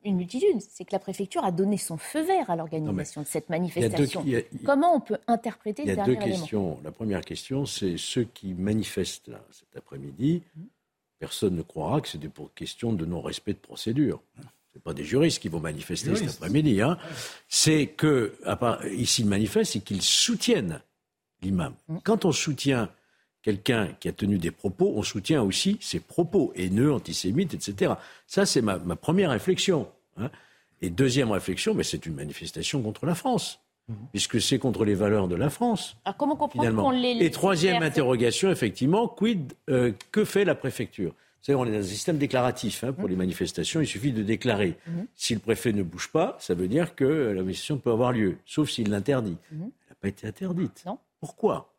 [0.05, 3.47] une multitude, c'est que la préfecture a donné son feu vert à l'organisation de cette
[3.49, 4.21] deux, manifestation.
[4.21, 6.79] a- Comment on peut interpréter il y a deux questions.
[6.83, 10.43] La première question, c'est ceux qui manifestent là, cet après-midi.
[11.19, 14.21] Personne ne croira que c'est des pour- questions de non-respect de procédure.
[14.73, 16.81] Ce pas des juristes qui vont manifester cet après-midi.
[16.81, 16.97] Hein.
[17.47, 18.35] C'est que,
[18.93, 20.81] ici, ils manifestent, c'est qu'ils soutiennent
[21.41, 21.73] l'imam.
[22.03, 22.89] Quand on soutient
[23.41, 27.93] quelqu'un qui a tenu des propos, on soutient aussi ses propos haineux, antisémites, etc.
[28.27, 29.89] Ça, c'est ma, ma première réflexion.
[30.17, 30.29] hein.
[30.81, 33.59] Et deuxième réflexion, mais c'est une manifestation contre la France,
[34.11, 35.97] puisque c'est contre les valeurs de la France.
[36.05, 36.83] Alors comment comprendre Finalement.
[36.83, 41.11] qu'on les Et troisième interrogation, effectivement, quid, euh, que fait la préfecture?
[41.11, 43.79] Vous savez, on est dans un système déclaratif hein, pour les manifestations.
[43.79, 44.77] Il suffit de déclarer.
[44.87, 45.07] Mhm.
[45.15, 48.37] Si le préfet ne bouge pas, ça veut dire que la manifestation peut avoir lieu,
[48.45, 49.37] sauf s'il l'interdit.
[49.51, 49.61] Mhm.
[49.61, 50.83] Elle n'a pas été interdite.
[50.85, 50.97] Non.
[51.21, 51.73] Pourquoi?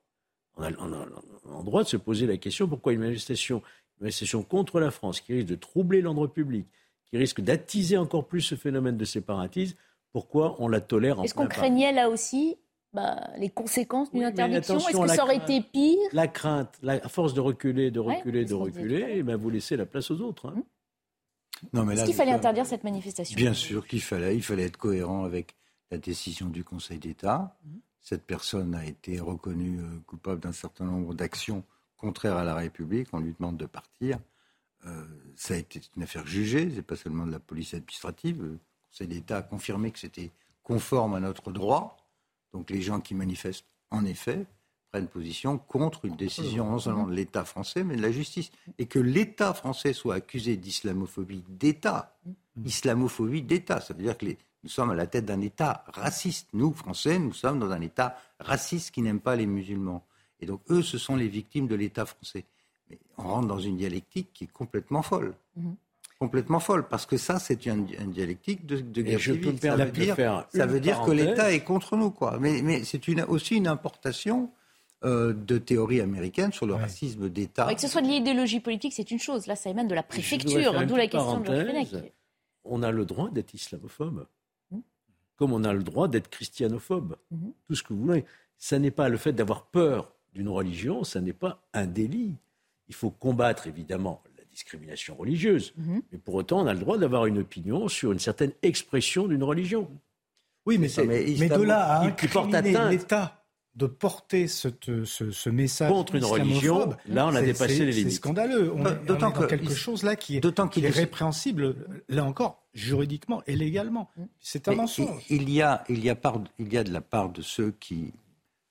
[0.56, 1.06] On a, on a-
[1.46, 3.58] on a le droit de se poser la question pourquoi une manifestation,
[3.98, 6.66] une manifestation contre la France qui risque de troubler l'ordre public,
[7.11, 9.76] qui risque d'attiser encore plus ce phénomène de séparatisme,
[10.12, 12.56] pourquoi on la tolère en Est-ce qu'on craignait là aussi
[12.92, 14.78] bah, les conséquences d'une Oui, interdiction?
[14.78, 15.50] Est-ce que la ça aurait crainte.
[15.50, 15.98] été pire?
[16.12, 19.08] La crainte, la, à force de reculer, de reculer, de reculer, l'heure.
[19.12, 20.46] eh ben, vous laissez la place aux autres.
[20.48, 20.62] hein.
[21.72, 23.36] Non, mais Est-ce là, qu'il fallait interdire cette manifestation?
[23.36, 24.34] Bien sûr qu'il fallait.
[24.34, 25.54] Il fallait être cohérent avec
[25.90, 27.56] la décision du Conseil d'État.
[28.00, 31.62] Cette personne a été reconnue euh, coupable d'un certain nombre d'actions
[31.98, 33.08] contraires à la République.
[33.12, 34.18] On lui demande de partir.
[34.86, 35.04] Euh,
[35.36, 36.70] ça a été une affaire jugée.
[36.74, 38.56] C'est pas seulement de la police administrative.
[38.91, 40.30] Le Conseil d'État a confirmé que c'était
[40.62, 41.97] conforme à notre droit.
[42.53, 44.47] Donc les gens qui manifestent, en effet,
[44.91, 48.51] prennent position contre une décision non seulement de l'État français, mais de la justice.
[48.78, 52.16] Et que l'État français soit accusé d'islamophobie d'État,
[52.64, 56.49] islamophobie d'État, ça veut dire que nous sommes à la tête d'un État raciste.
[56.53, 60.05] Nous, Français, nous sommes dans un État raciste qui n'aime pas les musulmans.
[60.41, 62.45] Et donc, eux, ce sont les victimes de l'État français.
[62.88, 65.34] Mais on rentre dans une dialectique qui est complètement folle.
[65.57, 65.76] Mhm.
[66.21, 69.75] Complètement folle, parce que ça, c'est une, une dialectique de, guerre je peux me Ça
[69.75, 72.39] veut de dire, faire ça veut dire que l'État est contre nous, quoi.
[72.39, 74.51] Mais, mais c'est une, aussi une importation
[75.03, 77.66] euh, de théorie américaine sur le racisme d'État.
[77.66, 79.47] Ouais, Que ce soit de l'idéologie politique, c'est une chose.
[79.47, 81.47] Là, ça émane de la préfecture, d'où la question de.
[81.47, 81.89] Fenech.
[82.64, 84.27] On a le droit d'être islamophobe,
[84.71, 84.83] Mhm.
[85.37, 87.16] comme on a le droit d'être christianophobe.
[87.31, 87.53] Mhm.
[87.66, 88.27] Tout ce que vous voulez.
[88.59, 92.35] Ça n'est pas le fait d'avoir peur d'une religion, ça n'est pas un délit.
[92.89, 94.30] Il faut combattre évidemment la
[94.61, 96.02] discrimination religieuse, Mhm.
[96.12, 99.42] mais pour autant, on a le droit d'avoir une opinion sur une certaine expression d'une
[99.42, 99.88] religion.
[100.66, 103.42] Oui, mais, c'est- mais mais de là à incriminer l'État
[103.76, 104.68] de porter ce,
[105.04, 108.11] ce, message contre une religion, là on a dépassé les limites.
[108.11, 108.72] C'est scandaleux.
[108.74, 111.76] On, est, dans quelque chose là qui est, est, répréhensible,
[112.08, 114.11] là encore, juridiquement et légalement.
[114.40, 115.24] C'est un mensonge.
[115.30, 117.70] Il y, a, il, y a part, il y a de la part de ceux
[117.80, 118.12] qui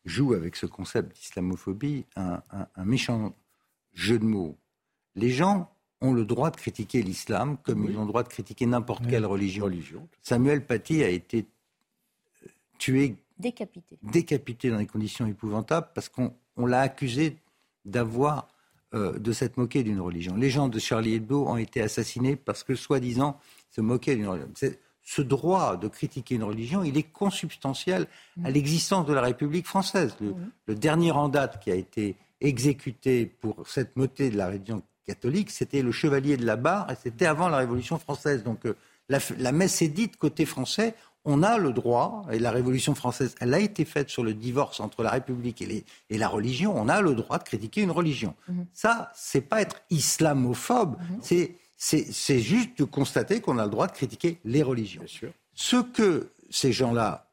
[0.05, 2.41] jouent avec ce concept d'islamophobie un,
[2.83, 3.33] méchant
[3.93, 4.57] jeu de mots.
[5.15, 5.71] Les gens
[6.01, 9.25] ont le droit de critiquer l'islam comme ils ont le droit de critiquer n'importe quelle
[9.25, 9.65] religion.
[9.65, 10.07] religion.
[10.21, 11.45] Samuel Paty a été
[12.43, 13.97] euh, tué Décapité.
[14.03, 17.37] Décapité dans des conditions épouvantables parce qu'on l'a accusé
[17.85, 18.49] d'avoir,
[18.93, 20.35] euh, de s'être moqué d'une religion.
[20.35, 23.39] Les gens de Charlie Hebdo ont été assassinés parce que, soi-disant,
[23.69, 24.51] se moquaient d'une religion.
[25.03, 28.07] Ce droit de critiquer une religion, il est consubstantiel
[28.43, 30.15] à l'existence de la République française.
[30.67, 35.49] Le, dernier en date qui a été exécuté pour cette motée de la religion catholique,
[35.49, 38.43] c'était le chevalier de la barre, et c'était avant la Révolution française.
[38.43, 38.75] Donc euh,
[39.09, 40.95] la, la, messe est dite côté français,
[41.25, 44.79] on a le droit, et la Révolution française, elle a été faite sur le divorce
[44.79, 48.35] entre la République et, la religion, on a le droit de critiquer une religion.
[48.47, 48.65] Mhm.
[48.73, 51.49] Ça, c'est pas être islamophobe, mhm.
[51.77, 55.03] c'est juste de constater qu'on a le droit de critiquer les religions.
[55.53, 57.31] Ce que ces gens-là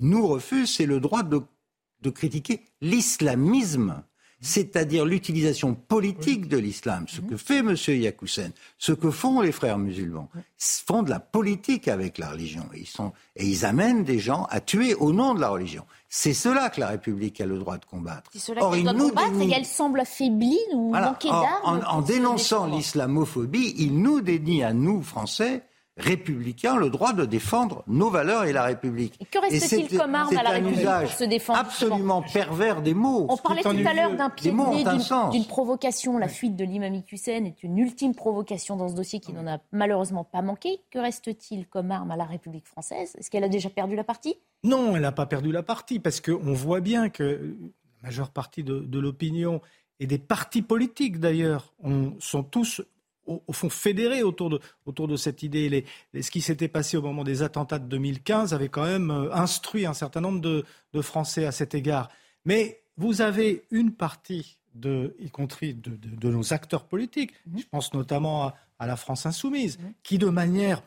[0.00, 4.02] nous refusent, c'est le droit de critiquer l'islamisme
[4.40, 7.74] c'est-à-dire l'utilisation politique de l'islam, ce que fait M.
[7.88, 10.28] Yakoussen, ce que font les frères musulmans,
[10.58, 12.64] font de la politique avec la religion.
[12.74, 15.84] Et ils, sont, et ils amènent des gens à tuer au nom de la religion.
[16.08, 18.30] C'est cela que la République a le droit de combattre.
[18.32, 21.82] C'est cela qu'elle doit combattre et elle semble affaiblie ou manquer d'armes.
[21.86, 25.62] En, en dénonçant l'islamophobie, il nous dénie à nous, Français,
[25.98, 29.16] républicains le droit de défendre nos valeurs et la République.
[29.20, 33.26] Et que reste-t-il comme arme à la République pour se défendre absolument pervers des mots.
[33.28, 36.18] On parlait tout à l'heure d'un pied d'une provocation.
[36.18, 39.58] La fuite de l'imam Hussein est une ultime provocation dans ce dossier qui n'en a
[39.72, 40.80] malheureusement pas manqué.
[40.90, 43.14] Que reste-t-il comme arme à la République française?
[43.18, 44.36] Est-ce qu'elle a déjà perdu la partie?
[44.64, 47.56] Non, elle n'a pas perdu la partie parce qu'on voit bien que
[48.02, 49.60] la majeure partie de, de l'opinion
[50.00, 51.72] et des partis politiques d'ailleurs
[52.20, 52.82] sont tous
[53.28, 55.84] au, fond fédérés autour de, autour de cette idée.
[56.20, 59.86] ce qui s'était passé au moment des attentats de 2015 avait quand même euh, instruit
[59.86, 60.64] un certain nombre de,
[61.02, 62.08] Français à cet égard.
[62.44, 67.60] Mais vous avez une partie, de, y compris de, nos acteurs politiques, mhm.
[67.60, 69.92] je pense notamment à, la France insoumise, mhm.
[70.02, 70.82] qui de manière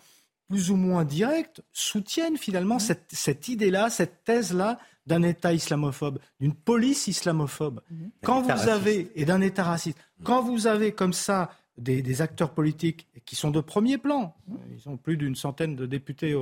[0.49, 2.81] plus ou moins directe soutiennent finalement mhm.
[2.81, 7.81] cette, cette idée-là, cette thèse-là d'un État islamophobe, d'une police islamophobe.
[8.23, 11.51] Quand vous avez, et d'un État raciste, quand vous avez comme ça
[11.81, 14.35] des, acteurs politiques qui sont de premier plan,
[14.71, 16.35] ils ont plus d'une centaine de députés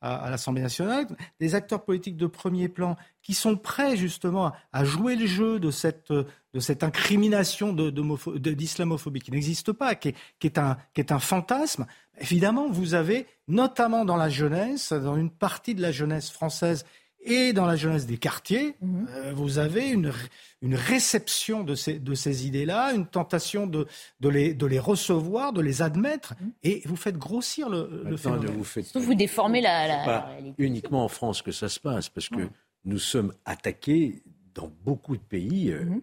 [0.00, 1.06] à, l'Assemblée nationale,
[1.40, 5.70] des acteurs politiques de premier plan qui sont prêts justement à, jouer le jeu de
[5.70, 11.86] cette, de incrimination d'islamophobie qui n'existe pas, qui est, un, qui est un fantasme.
[12.20, 16.84] Évidemment, vous avez, notamment dans la jeunesse, dans une partie de la jeunesse française
[17.24, 19.08] et dans la jeunesse des quartiers, mhm.
[19.08, 20.12] euh, vous avez une,
[20.60, 23.86] une réception de ces, de ces idées-là, une tentation de,
[24.20, 26.52] de, les, de les recevoir, de les admettre, mhm.
[26.62, 28.52] et vous faites grossir le, le phénomène.
[28.56, 30.62] Vous, faites, vous déformez la, la, réalité.
[30.62, 32.48] uniquement en France que ça se passe, parce que
[32.84, 34.22] nous sommes attaqués
[34.54, 36.02] dans beaucoup de pays euh, mhm.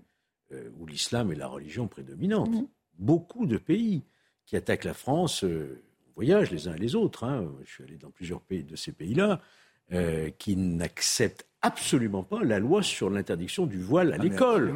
[0.53, 2.49] euh, où l'islam est la religion prédominante.
[2.97, 4.03] Beaucoup de pays
[4.45, 7.23] qui attaquent la France, on voyage les uns et les autres.
[7.23, 7.51] Hein.
[7.63, 9.39] Je suis allé dans plusieurs pays de ces pays-là.
[9.93, 14.73] Euh, qui n'accepte absolument pas la loi sur l'interdiction du voile à ah, l'école.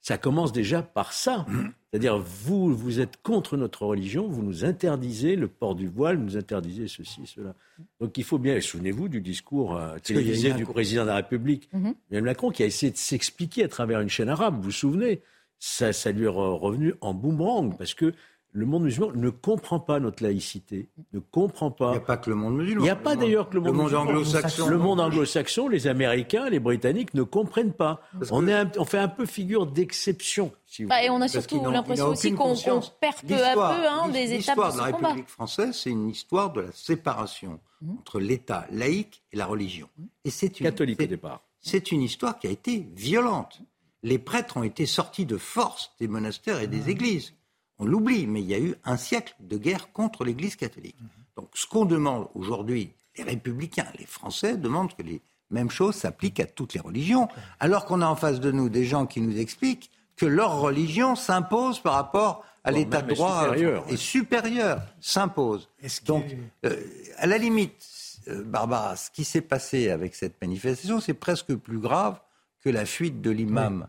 [0.00, 1.46] Ça commence déjà par ça.
[1.92, 6.24] C'est-à-dire, vous, vous êtes contre notre religion, vous nous interdisez le port du voile, vous
[6.24, 7.54] nous interdisez ceci, cela.
[8.00, 12.20] Donc il faut bien, souvenez-vous du discours euh, télévisé du président de la République, mm
[12.20, 15.22] Macron, qui a essayé de s'expliquer à travers une chaîne arabe, vous vous souvenez?
[15.60, 18.12] Ça, ça lui est revenu en boomerang, parce que
[18.52, 21.88] le monde musulman ne comprend pas notre laïcité, ne comprend pas.
[21.88, 22.80] Il n'y a pas que le monde musulman.
[22.80, 24.68] Il n'y a pas d'ailleurs que le monde, le monde anglo-saxon.
[24.68, 28.00] Le monde anglo-saxon, les Américains, les Britanniques ne comprennent pas.
[28.30, 30.50] On, est on fait un peu figure d'exception.
[30.66, 32.54] Si bah, et on a surtout l'impression aussi qu'on
[33.00, 36.52] perd peu à peu hein, des étapes de, de la République française, c'est une histoire
[36.52, 37.92] de la séparation mmh.
[37.98, 39.88] entre l'État laïque et la religion.
[40.24, 41.42] Et c'est une catholique au départ.
[41.60, 43.60] C'est une histoire qui a été violente.
[44.02, 46.90] Les prêtres ont été sortis de force des monastères et des mmh.
[46.90, 47.34] églises
[47.78, 50.96] on l'oublie, mais il y a eu un siècle de guerre contre l'Église catholique.
[51.36, 55.20] Donc ce qu'on demande aujourd'hui, les républicains, les Français demandent que les
[55.50, 57.28] mêmes choses s'appliquent à toutes les religions,
[57.60, 61.14] alors qu'on a en face de nous des gens qui nous expliquent que leur religion
[61.14, 65.68] s'impose par rapport à l'état de droit supérieur, et supérieur, s'impose.
[66.04, 66.24] Donc,
[66.66, 66.76] euh,
[67.16, 67.82] à la limite,
[68.28, 72.20] euh, Barbara, ce qui s'est passé avec cette manifestation, c'est presque plus grave
[72.60, 73.88] que la fuite de l'imam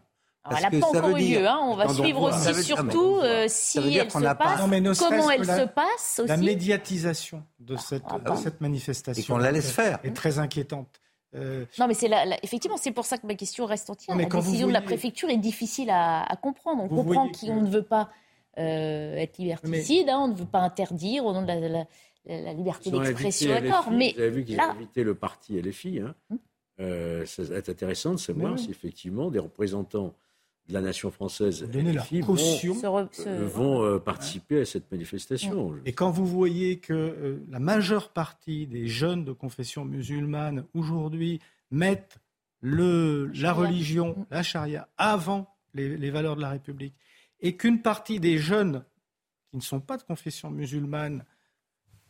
[0.50, 1.48] elle n'a pas encore eu lieu.
[1.48, 1.60] Hein.
[1.64, 4.60] On va suivre aussi surtout euh, si elle se passe,
[5.00, 6.28] comment elle se passe aussi.
[6.28, 10.00] La médiatisation de cette, ah, cette manifestation Et la laisse faire.
[10.04, 11.02] est très inquiétante.
[11.36, 12.10] Euh, non, mais c'est
[12.42, 14.16] effectivement, c'est pour ça que ma question reste entière.
[14.16, 16.84] la décision de la préfecture est difficile à, comprendre.
[16.84, 18.10] On comprend qu'on ne veut pas
[18.58, 23.52] euh, être liberticide, hein, on ne veut pas interdire au nom de la, liberté d'expression,
[23.52, 23.92] d'accord.
[23.92, 26.00] Mais vous avez vu qu'ils ont invité le parti LFI.
[26.00, 26.16] Hein.
[26.32, 26.40] Hum.
[26.80, 30.16] Euh, ça va être intéressant de savoir si effectivement des représentants
[30.70, 32.76] de la nation française donner la caution
[33.54, 35.74] vont, participer à cette manifestation.
[35.86, 41.42] Et quand vous voyez que la majeure partie des jeunes de confession musulmane aujourd'hui
[41.72, 42.20] mettent
[42.62, 44.26] le, la religion, mm.
[44.32, 46.96] la charia, avant les, valeurs de la République,
[47.42, 48.84] et qu'une partie des jeunes
[49.50, 51.26] qui ne sont pas de confession musulmane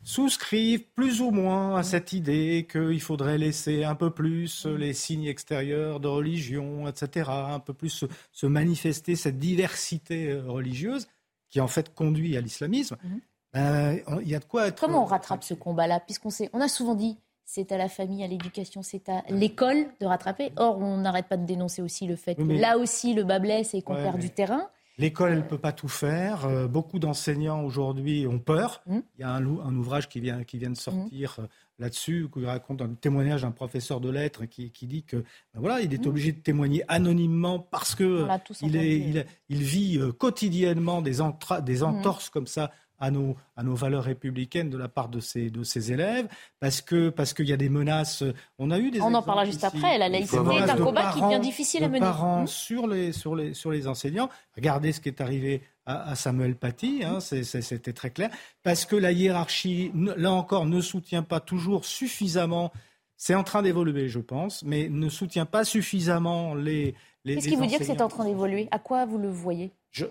[0.03, 5.25] souscrivent plus ou moins à cette idée qu'il faudrait laisser un peu plus les signes
[5.25, 11.07] extérieurs de religion, etc., un peu plus se, manifester cette diversité euh, religieuse
[11.49, 12.97] qui en fait conduit à l'islamisme.
[13.03, 13.21] Mhm.
[13.53, 14.79] Ben, il y a de quoi être.
[14.79, 15.99] Comment on rattrape ce combat-là?
[15.99, 19.87] Puisqu'on sait, on a souvent dit c'est à la famille, à l'éducation, c'est à l'école
[19.99, 20.51] de rattraper.
[20.57, 23.73] Or, on n'arrête pas de dénoncer aussi le fait que là aussi le bas blesse
[23.73, 24.69] et qu'on perd du terrain.
[24.99, 26.45] L'école, elle ne peut pas tout faire.
[26.45, 28.81] Euh, beaucoup d'enseignants aujourd'hui ont peur.
[28.85, 28.99] Mmh.
[29.17, 31.41] Il y a un, un, ouvrage qui vient, qui vient de sortir mmh.
[31.41, 31.47] euh,
[31.79, 35.15] là-dessus, qui raconte un témoignage d'un professeur de lettres qui, qui dit que
[35.53, 36.09] ben voilà, il est mmh.
[36.09, 38.27] obligé de témoigner anonymement parce que
[38.61, 41.19] il, est, il, il, vit euh, quotidiennement des,
[41.63, 42.69] des entorses comme ça
[42.99, 46.27] à nos, à nos valeurs républicaines de la part de ces, de ces élèves,
[46.59, 48.23] parce que parce qu'il y a des menaces.
[48.57, 49.01] On a eu des.
[49.01, 49.97] On en parlera juste après.
[49.97, 51.99] La laïcité est un combat qui devient difficile à mener.
[52.01, 52.47] Parents hmm.
[52.47, 54.29] sur les sur les sur les enseignants.
[54.55, 58.29] Regardez ce qui est arrivé à, Samuel Paty, hein, c'était très clair,
[58.61, 62.71] parce que la hiérarchie, là encore, ne soutient pas toujours suffisamment.
[63.17, 66.93] C'est en train d'évoluer, je pense, mais ne soutient pas suffisamment les.
[67.25, 68.67] les Qu'est-ce qui vous dit que c'est en train d'évoluer?
[68.69, 69.71] À quoi vous le voyez?
[69.89, 70.05] Je,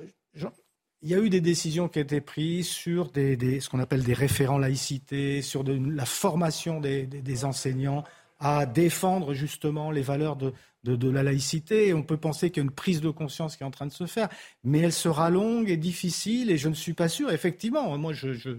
[1.03, 4.03] il y a eu des décisions qui ont été prises sur des, ce qu'on appelle
[4.03, 8.05] des référents laïcité, sur la formation des, enseignants
[8.41, 10.53] à défendre justement les valeurs de,
[10.85, 11.93] de, la laïcité.
[11.93, 13.93] on peut penser qu'il y a une prise de conscience qui est en train de
[13.93, 14.29] se faire,
[14.65, 17.31] mais elle sera longue et difficile, et je ne suis pas sûr.
[17.31, 18.51] Effectivement, moi, je, je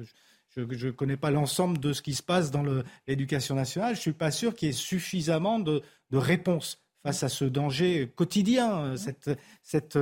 [0.56, 2.64] je ne connais pas l'ensemble de ce qui se passe dans
[3.08, 3.94] l'éducation nationale.
[3.94, 7.45] Je ne suis pas sûr qu'il y ait suffisamment de, de réponses face à ce
[7.45, 9.30] danger quotidien, cette,
[9.64, 9.97] cette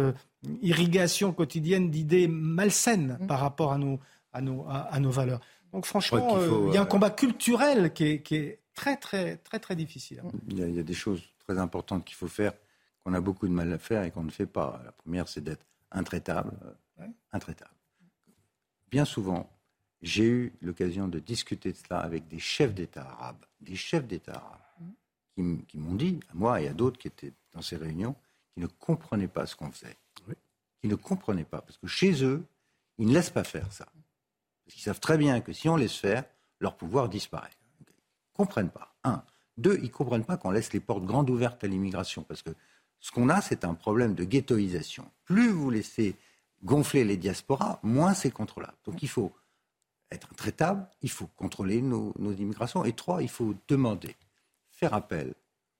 [0.62, 3.28] irrigation quotidienne d'idées malsaines mm.
[3.28, 4.00] par rapport à nos,
[4.34, 5.39] à nos, à, nos valeurs.
[5.74, 8.98] Donc franchement, euh, il, y a un euh, combat culturel qui est, qui est, très,
[8.98, 10.22] très, très, très difficile.
[10.50, 12.54] Il y, a, des choses très importantes qu'il faut faire,
[13.04, 14.82] qu'on a beaucoup de mal à faire et qu'on ne fait pas.
[14.86, 16.52] La première, c'est d'être intraitable.
[17.32, 17.72] Intraitable.
[18.91, 19.50] Bien souvent,
[20.02, 24.34] j'ai eu l'occasion de discuter de cela avec des chefs d'État arabes, des chefs d'État
[24.34, 24.66] arabes, mm.
[25.68, 28.16] Qui m'ont dit, à moi et à d'autres qui étaient dans ces réunions,
[28.54, 29.98] qui ne comprenaient pas ce qu'on faisait
[30.82, 31.62] qui ne comprenaient pas.
[31.62, 32.46] Parce que chez eux,
[32.98, 33.86] ils ne laissent pas faire ça.
[34.66, 36.24] Parce qu'ils savent très bien que si on laisse faire,
[36.60, 37.52] leur pouvoir disparaît.
[37.80, 37.94] Ils ne
[38.34, 38.96] comprennent pas.
[39.04, 39.24] Un.
[39.58, 42.24] Deux, ils ne comprennent pas qu'on laisse les portes grandes ouvertes à l'immigration.
[42.24, 42.52] Parce que
[43.00, 45.10] ce qu'on a, c'est un problème de ghettoisation.
[45.26, 46.16] Plus vous laissez
[46.64, 48.78] gonfler les diasporas, moins c'est contrôlable.
[48.86, 49.32] Donc il faut
[50.12, 52.84] être traitable, il faut contrôler nos, nos immigrations.
[52.86, 54.16] Et trois, il faut demander,
[54.78, 55.34] faire appel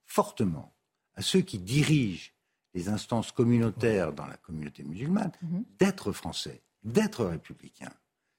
[0.04, 0.74] fortement
[1.14, 2.32] à ceux qui dirigent
[2.74, 5.64] les instances communautaires dans la communauté musulmane, mhm.
[5.78, 7.90] d'être français, d'être républicain.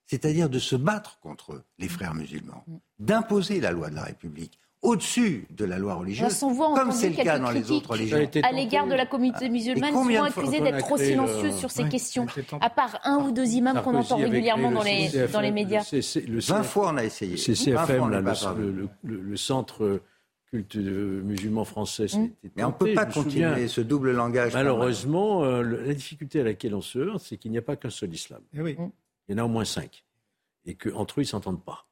[0.06, 1.92] C'est-à-dire de se battre contre les mhm.
[1.92, 2.80] frères musulmans, mhm.
[3.00, 7.38] d'imposer la loi de la République au-dessus de la loi religieuse, comme c'est le cas
[7.38, 8.30] dans les autres religions.
[8.44, 11.90] À l'égard de la communauté ah, musulmane, ils sont accusés d'être trop silencieux sur ces
[11.90, 12.28] questions,
[12.62, 15.84] à part un ou deux imams qu'on entend régulièrement dans les, dans les médias.
[15.92, 17.36] 20 fois on a essayé.
[17.36, 20.02] CCFM, le, le, centre
[20.50, 22.06] culte musulman français.
[22.06, 22.30] Mmh.
[22.56, 24.54] Mais on ne peut pas continuer ce double langage.
[24.54, 27.90] Malheureusement, euh, la difficulté à laquelle on se heurte, c'est qu'il n'y a pas qu'un
[27.90, 28.42] seul islam.
[28.54, 28.92] Eh mmh.
[29.28, 30.04] Il y en a au moins cinq.
[30.66, 31.86] Et qu'entre eux, ils ne s'entendent pas.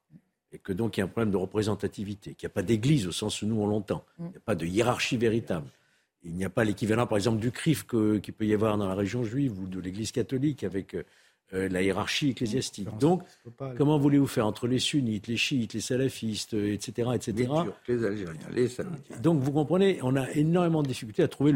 [0.52, 3.08] Et que donc, il y a un problème de représentativité, qu'il n'y a pas d'église
[3.08, 4.04] au sens où nous, on l'entend.
[4.18, 4.26] Mmh.
[4.26, 5.68] Il n'y a pas de hiérarchie véritable.
[6.24, 8.96] Il n'y a pas l'équivalent, par exemple, du CRIF qu'il peut y avoir dans la
[8.96, 10.96] région juive ou de l'église catholique avec
[11.54, 12.90] euh, la hiérarchie ecclésiastique.
[13.00, 13.24] Donc,
[13.78, 17.34] comment voulez-vous faire entre les sunnites, les chiites, les salafistes, etc., etc.
[17.38, 18.70] Les Turcs, les Algériens, les
[19.22, 21.54] Donc, vous comprenez, on a énormément de difficultés à trouver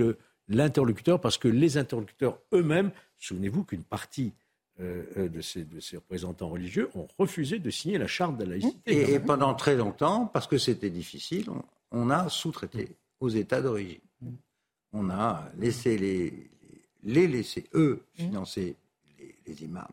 [0.48, 4.34] l'interlocuteur parce que les interlocuteurs eux-mêmes, souvenez-vous qu'une partie
[4.82, 8.46] euh, euh, de, ces, de, ces, représentants religieux ont refusé de signer la charte de
[8.46, 9.14] la laïcité.
[9.14, 11.50] Et, pendant très longtemps, parce que c'était difficile,
[11.92, 14.00] on, a sous-traité aux États d'origine.
[14.94, 16.50] On a laissé les,
[17.04, 18.76] les laisser, eux, financer
[19.52, 19.88] les imams.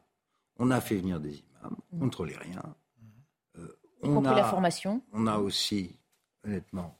[0.58, 2.62] On a fait venir des imams, on ne contrôlait rien.
[3.58, 5.02] Euh, on a, la formation.
[5.12, 5.96] On a aussi,
[6.44, 6.98] honnêtement,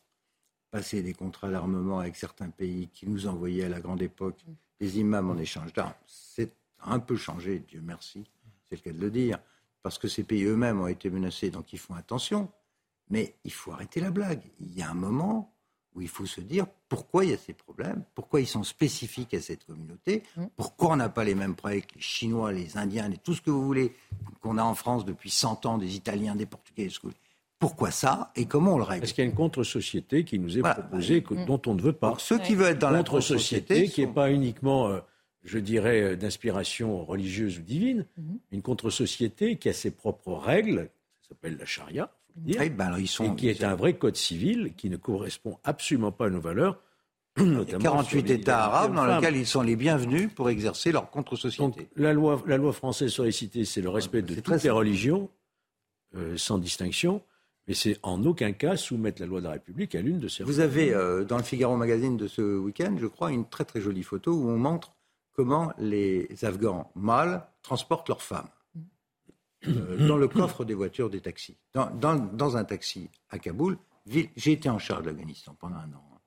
[0.71, 4.45] passé des contrats d'armement avec certains pays qui nous envoyaient à la grande époque
[4.81, 5.95] des imams en échange d'armes.
[6.07, 8.25] C'est un peu changé, Dieu merci,
[8.69, 9.39] c'est le cas de le dire,
[9.83, 12.51] parce que ces pays eux-mêmes ont été menacés, donc ils font attention.
[13.11, 14.43] Mais il faut arrêter la blague.
[14.61, 15.57] Il y a un moment,
[15.99, 19.35] où il faut se dire pourquoi il y a ces problèmes, pourquoi ils sont spécifiques
[19.35, 20.45] à cette communauté, mm.
[20.57, 23.43] pourquoi on n'a pas les mêmes problèmes que les Chinois, les Indiens et tout ce
[23.43, 23.93] que vous voulez
[24.41, 26.89] qu'on a en France depuis 100 ans, des Italiens, des Portugais,
[27.59, 29.05] pourquoi ça et comment on le règle?
[29.05, 31.45] Est-ce qu'il y a une contre-société qui nous est proposée, mm.
[31.47, 32.15] dont on ne veut pas.
[32.19, 35.01] ceux qui veulent être dans la contre-société, qui n'est pas uniquement, euh,
[35.43, 38.39] je dirais, euh, d'inspiration religieuse ou divine, mm-hmm.
[38.53, 40.91] une contre-société qui a ses propres règles,
[41.23, 42.13] ça s'appelle la charia,
[42.47, 46.13] eh ben, ils sont, et qui est un vrai code civil qui ne correspond absolument
[46.13, 46.81] pas à nos valeurs.
[47.39, 51.89] Notamment 48 États arabes dans lesquels ils sont les bienvenus pour exercer leur contre-société.
[51.97, 55.31] la loi, la loi française sur les cités, c'est le respect de toutes les religions,
[56.17, 57.23] euh, sans distinction,
[57.69, 60.43] mais c'est en aucun cas soumettre la loi de la République à l'une de ces
[60.43, 63.81] Vous avez, euh, dans le Figaro Magazine de ce week-end, je crois, une très très
[63.81, 64.95] jolie photo où on montre
[65.33, 68.49] comment les Afghans mâles transportent leurs femmes.
[69.69, 71.57] Euh, dans le coffre des voitures des taxis.
[71.75, 76.05] Dans, un taxi à Kaboul, j'ai été en charge de l'Afghanistan pendant un an.
[76.13, 76.19] Hein,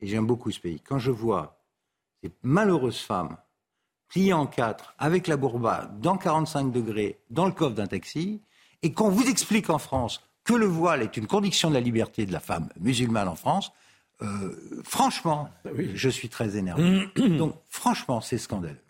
[0.00, 0.80] et j'aime beaucoup ce pays.
[0.80, 1.60] Quand je vois
[2.22, 3.36] ces malheureuses femmes
[4.08, 8.42] pliées en quatre, avec la bourba, dans 45 degrés, dans le coffre d'un taxi,
[8.82, 12.24] et qu'on vous explique en France que le voile est une condition de la liberté
[12.24, 13.72] de la femme musulmane en France,
[14.22, 15.50] euh, franchement,
[15.94, 17.06] je suis très énervé.
[17.38, 18.82] Donc, franchement, c'est scandaleux.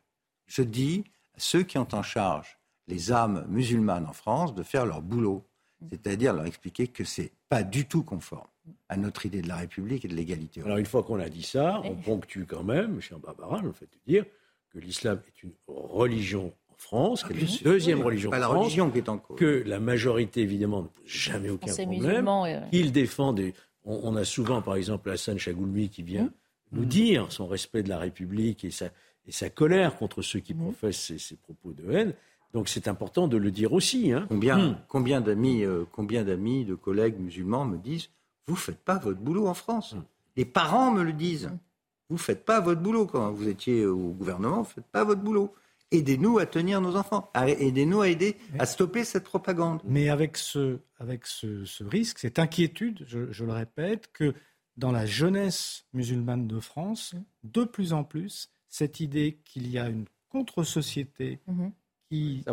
[0.47, 1.05] Je dis
[1.37, 2.58] à ceux qui ont en charge
[2.89, 5.45] les âmes musulmanes en France de faire leur boulot,
[5.91, 8.47] c'est-à-dire leur expliquer que c'est pas du tout conforme
[8.89, 10.63] à notre idée de la République et de l'égalité.
[10.63, 13.87] Alors une fois qu'on a dit ça, on ponctue quand même, cher Barbara, le fait
[13.87, 14.25] de dire
[14.71, 18.65] que l'islam est une religion en France, ah, est la deuxième religion en la France,
[18.65, 19.39] religion qui est en cause.
[19.39, 22.29] que la majorité évidemment ne pose jamais aucun problème,
[22.71, 23.55] qu'il défend des...
[23.85, 26.31] On, a souvent par exemple Hassan Chagoulmi qui vient
[26.73, 28.91] nous dire son respect de la République et sa,
[29.27, 32.13] et sa colère contre ceux qui professent ces propos de haine.
[32.55, 34.13] Donc c'est important de le dire aussi.
[34.13, 34.27] Hein.
[34.29, 34.77] Combien, hmm.
[34.89, 38.09] combien d'amis, euh, combien d'amis, de collègues musulmans me disent
[38.47, 39.93] vous faites pas votre boulot en France.
[39.93, 40.03] Hmm.
[40.37, 41.51] Les parents me le disent.
[42.09, 44.63] Vous faites pas votre boulot quand vous étiez au gouvernement.
[44.63, 45.53] Vous faites pas votre boulot.
[45.91, 47.31] Aidez-nous à tenir nos enfants.
[47.35, 49.81] Aidez-nous à aider à stopper cette propagande.
[49.85, 54.35] Mais avec ce, avec ce, risque, cette inquiétude, je, le répète, que
[54.77, 59.89] dans la jeunesse musulmane de France, de plus en plus, cette idée qu'il y a
[59.89, 61.41] une contre-société
[62.09, 62.45] qui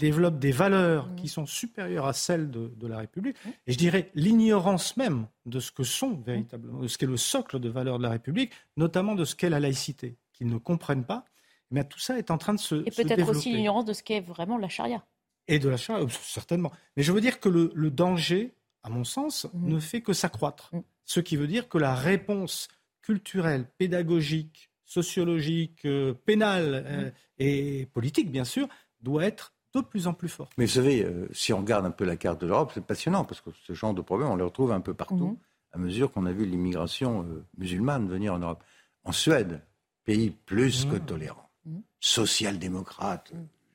[0.00, 1.16] développe des valeurs mmh.
[1.16, 3.36] qui sont supérieures à celles de, la République.
[3.44, 3.50] Mmh.
[3.66, 7.60] Et je dirais l'ignorance même de ce que sont véritablement, de ce qu'est le socle
[7.60, 11.24] de valeurs de la République, notamment de ce qu'est la laïcité, qu'ils ne comprennent pas.
[11.70, 12.76] Mais tout ça est en train de se.
[12.86, 15.04] Et peut-être aussi l'ignorance de ce qu'est vraiment la charia.
[15.48, 16.72] Et de la charia, certainement.
[16.96, 19.68] Mais je veux dire que le, danger, à mon sens, mmh.
[19.68, 20.70] ne fait que s'accroître.
[21.04, 22.68] Ce qui veut dire que la réponse
[23.02, 28.68] culturelle, pédagogique, sociologique, euh, pénale euh, et politique, bien sûr,
[29.04, 30.48] doit être de plus en plus fort.
[30.56, 33.24] Mais vous savez, euh, si on regarde un peu la carte de l'Europe, c'est passionnant
[33.24, 35.36] parce que ce genre de problème, on le retrouve un peu partout mhm.
[35.72, 38.62] à mesure qu'on a vu l'immigration euh, musulmane venir en Europe.
[39.04, 39.60] En Suède,
[40.04, 40.92] pays plus mhm.
[40.92, 41.82] que tolérant, mhm.
[42.00, 43.32] social-démocrate,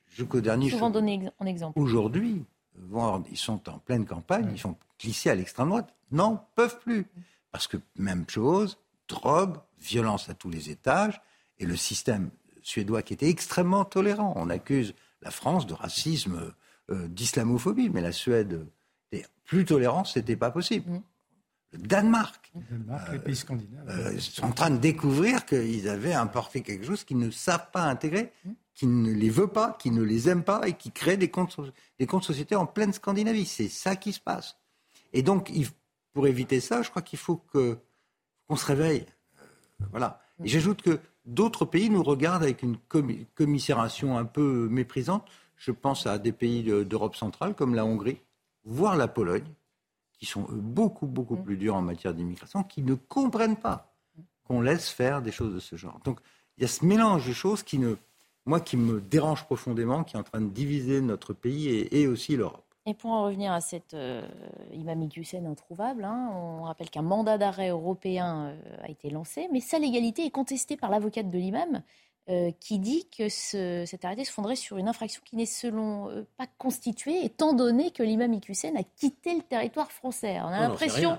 [0.08, 0.70] jusqu'au dernier.
[0.70, 1.78] Souvent donné en exemple.
[1.78, 2.44] Aujourd'hui,
[3.30, 5.94] ils sont en pleine campagne, ils sont glissés à l'extrême droite.
[6.10, 7.06] Non, peuvent plus.
[7.52, 8.78] Parce que même chose,
[9.08, 11.20] drogue, violence à tous les étages,
[11.58, 12.30] et le système
[12.62, 14.32] suédois qui était extrêmement tolérant.
[14.36, 16.52] On accuse la France de racisme,
[16.90, 18.66] euh, d'islamophobie, mais la Suède
[19.12, 20.90] est plus tolérante, c'était pas possible.
[20.90, 21.02] Mm.
[21.72, 22.52] Le Danemark,
[23.12, 27.18] les pays scandinaves, euh, sont en train de découvrir qu'ils avaient importé quelque chose qu'ils
[27.18, 28.50] ne savent pas intégrer, mm.
[28.74, 31.60] qui ne les veut pas, qui ne les aime pas et qui crée des comptes,
[31.98, 33.46] des comptes sociétés en pleine Scandinavie.
[33.46, 34.56] C'est ça qui se passe.
[35.12, 35.52] Et donc,
[36.12, 37.78] pour éviter ça, je crois qu'il faut que
[38.48, 39.06] qu'on se réveille.
[39.38, 40.20] Euh, voilà.
[40.42, 42.76] Et j'ajoute que D'autres pays nous regardent avec une
[43.34, 45.28] commisération un peu méprisante.
[45.56, 48.18] Je pense à des pays d'Europe centrale comme la Hongrie,
[48.64, 49.44] voire la Pologne,
[50.12, 51.44] qui sont beaucoup, beaucoup mm.
[51.44, 53.94] plus durs en matière d'immigration, qui ne comprennent pas
[54.44, 56.00] qu'on laisse faire des choses de ce genre.
[56.04, 56.20] Donc
[56.56, 57.94] il y a ce mélange de choses qui ne,
[58.46, 62.36] moi, qui me dérange profondément, qui est en train de diviser notre pays et aussi
[62.36, 62.69] l'Europe.
[62.86, 64.26] Et pour en revenir à cette euh,
[64.72, 69.60] Imam Hussein introuvable, hein, on rappelle qu'un mandat d'arrêt européen euh, a été lancé, mais
[69.60, 71.82] sa légalité est contestée par l'avocate de l'imam,
[72.30, 76.10] euh, qui dit que ce, cet arrêté se fonderait sur une infraction qui n'est selon
[76.10, 80.38] euh, pas constituée, étant donné que l'imam Hussein a quitté le territoire français.
[80.40, 81.18] On a l'impression,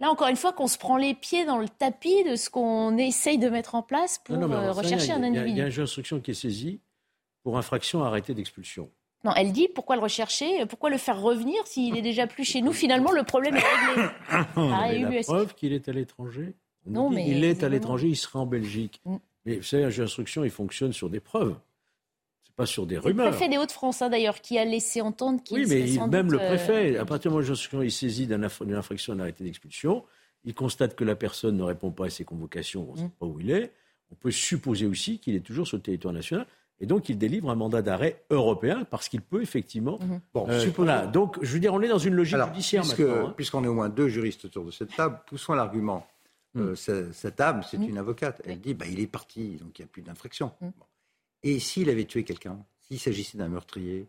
[0.00, 2.98] là encore une fois, qu'on se prend les pieds dans le tapis de ce qu'on
[2.98, 5.50] essaye de mettre en place pour rechercher un individu.
[5.50, 6.80] Il y a une instruction qui est saisie
[7.44, 8.90] pour infraction arrêtée d'expulsion.
[9.24, 12.62] Non, elle dit pourquoi le rechercher, pourquoi le faire revenir s'il est déjà plus chez
[12.62, 12.72] nous.
[12.84, 14.04] Finalement, le problème est réglé.
[14.56, 16.54] Ah, la preuve qu'il est à l'étranger.
[16.86, 19.00] Non, mais il est à l'étranger, il sera en Belgique.
[19.04, 19.16] Mm.
[19.44, 21.56] Mais vous savez, un juge d'instruction, il fonctionne sur des preuves.
[22.44, 23.26] C'est pas sur des rumeurs.
[23.26, 26.38] Le préfet des Hauts-de-France, hein, d'ailleurs, qui a laissé entendre qu'il Oui, mais même le
[26.38, 28.44] préfet, euh, à partir du moment où l'instruction est saisie d'une
[28.74, 30.04] infraction d'un arrêté d'expulsion,
[30.44, 33.10] il constate que la personne ne répond pas à ses convocations, on ne sait Mm.
[33.18, 33.72] pas où il est,
[34.12, 36.46] on peut supposer aussi qu'il est toujours sur le territoire national.
[36.80, 39.98] Et donc, il délivre un mandat d'arrêt européen parce qu'il peut effectivement.
[40.00, 40.20] Mhm.
[40.32, 41.06] Bon, Euh, supposons- voilà.
[41.06, 43.28] Donc, je veux dire, on est dans une logique Alors, judiciaire puisque- maintenant.
[43.28, 43.34] hein.
[43.36, 46.06] Puisqu'on est au moins deux juristes autour de cette table, poussons l'argument.
[46.54, 46.60] Mm.
[46.60, 47.88] Euh, ce- cette âme, c'est Mm.
[47.88, 48.40] une avocate.
[48.44, 50.52] Elle dit bah, il est parti, donc il n'y a plus d'infraction.
[50.60, 50.66] Mm.
[50.66, 50.84] Bon.
[51.42, 54.06] Et s'il avait tué quelqu'un, s'il s'agissait d'un meurtrier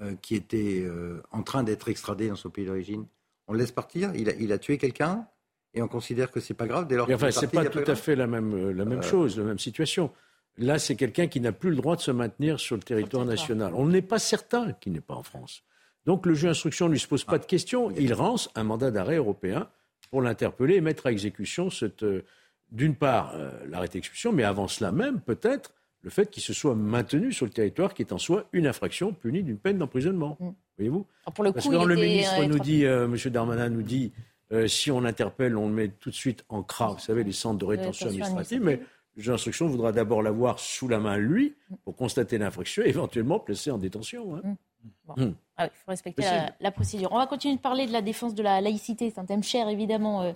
[0.00, 3.06] euh, qui était euh, en train d'être extradé dans son pays d'origine,
[3.46, 5.26] on le laisse partir il a, il a tué quelqu'un
[5.72, 7.66] et on considère que c'est pas grave dès lors qu'il enfin, est c'est pas a
[7.66, 10.10] tout à fait la même, la même Euh, chose, la même situation.
[10.56, 13.72] Là, c'est quelqu'un qui n'a plus le droit de se maintenir sur le territoire national.
[13.74, 15.62] On n'est pas certain qu'il n'est pas en France.
[16.06, 17.90] Donc, le juge d'instruction ne lui se pose pas de questions.
[17.92, 19.68] Il rance un mandat d'arrêt européen
[20.10, 22.24] pour l'interpeller et mettre à exécution cette, euh,
[22.70, 25.72] d'une part, euh, l'arrêt d'exécution, mais avant cela même, peut-être,
[26.04, 29.12] le fait qu'il se soit maintenu sur le territoire, qui est en soi une infraction
[29.12, 30.36] punie d'une peine d'emprisonnement.
[30.38, 30.50] Mm.
[30.76, 33.16] Voyez-vous Alors, pour le Parce coup, que quand le ministre euh, nous dit, euh, M.
[33.30, 34.12] Darmanin nous dit,
[34.52, 37.32] euh, si on interpelle, on le met tout de suite en CRA, vous savez, les
[37.32, 38.80] centres de rétention rétention administrative, mais
[39.16, 41.54] le juge d'instruction voudra d'abord l'avoir sous la main, lui,
[41.84, 44.36] pour constater l'infraction et éventuellement placer en détention.
[44.36, 44.56] hein.
[45.08, 47.08] Ah oui, il faut respecter la, la procédure.
[47.12, 49.10] On va continuer de parler de la défense de la laïcité.
[49.10, 50.32] C'est un thème cher, évidemment, euh,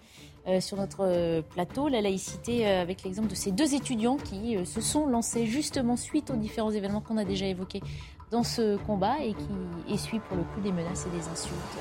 [0.47, 1.89] euh, sur notre euh, plateau.
[1.89, 6.37] La laïcité, avec l'exemple de ces deux étudiants qui se sont lancés justement suite aux
[6.37, 7.83] différents événements qu'on a déjà évoqués
[8.31, 11.79] dans ce combat et qui essuient pour le coup des menaces et des insultes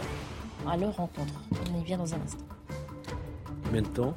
[0.68, 1.34] à leur rencontre.
[1.74, 2.44] On y vient dans un instant.
[3.64, 4.14] Combien de temps?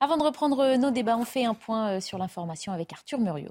[0.00, 3.50] Avant de reprendre nos débats, on fait un point euh, sur l'information avec Arthur Muriot.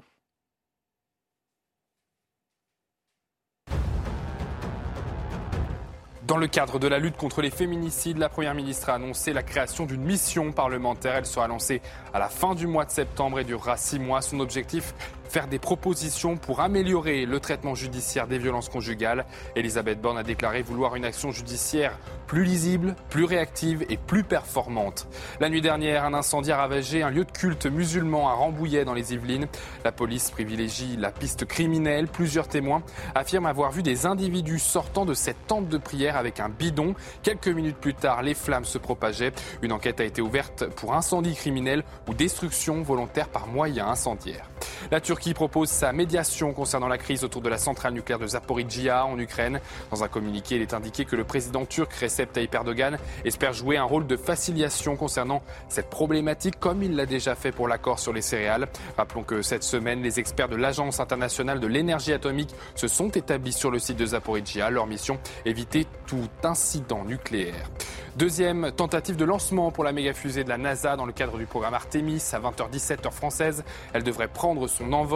[6.26, 9.42] Dans le cadre de la lutte contre les féminicides, la Première ministre a annoncé la
[9.42, 11.16] création d'une mission parlementaire.
[11.16, 11.82] Elle sera lancée
[12.14, 14.22] à la fin du mois de septembre et durera six mois.
[14.22, 14.94] Son objectif
[15.28, 19.24] faire des propositions pour améliorer le traitement judiciaire des violences conjugales.
[19.56, 25.08] Elisabeth Borne a déclaré vouloir une action judiciaire plus lisible, plus réactive et plus performante.
[25.40, 28.94] La nuit dernière, un incendie a ravagé un lieu de culte musulman à Rambouillet dans
[28.94, 29.48] les Yvelines.
[29.84, 32.06] La police privilégie la piste criminelle.
[32.06, 32.82] Plusieurs témoins
[33.14, 36.94] affirment avoir vu des individus sortant de cette tente de prière avec un bidon.
[37.22, 39.32] Quelques minutes plus tard, les flammes se propageaient.
[39.62, 44.48] Une enquête a été ouverte pour incendie criminel ou destruction volontaire par moyen incendiaire.
[44.90, 49.04] La Turquie propose sa médiation concernant la crise autour de la centrale nucléaire de Zaporizhia
[49.04, 49.60] en Ukraine.
[49.90, 53.76] Dans un communiqué, il est indiqué que le président turc Recep Tayyip Erdogan espère jouer
[53.76, 58.12] un rôle de facilitation concernant cette problématique comme il l'a déjà fait pour l'accord sur
[58.12, 58.68] les céréales.
[58.96, 63.52] Rappelons que cette semaine, les experts de l'Agence internationale de l'énergie atomique se sont établis
[63.52, 64.70] sur le site de Zaporizhia.
[64.70, 67.68] Leur mission, éviter tout incident nucléaire.
[68.16, 71.46] Deuxième tentative de lancement pour la méga fusée de la NASA dans le cadre du
[71.46, 73.62] programme Artemis à 20h17 heure française.
[73.92, 75.07] Elle devrait prendre son envol.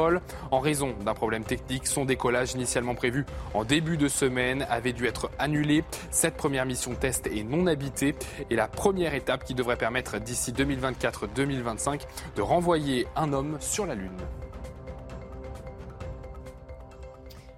[0.50, 5.06] En raison d'un problème technique, son décollage initialement prévu en début de semaine avait dû
[5.06, 5.84] être annulé.
[6.10, 8.14] Cette première mission test est non habitée
[8.48, 12.00] et la première étape qui devrait permettre d'ici 2024-2025
[12.36, 14.16] de renvoyer un homme sur la Lune.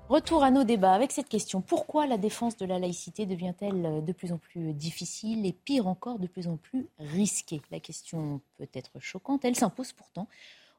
[0.09, 1.61] Retour à nos débats avec cette question.
[1.63, 6.19] Pourquoi la défense de la laïcité devient-elle de plus en plus difficile et pire encore
[6.19, 7.63] de plus en plus risquée?
[7.71, 10.29] La question peut être choquante, elle s'impose pourtant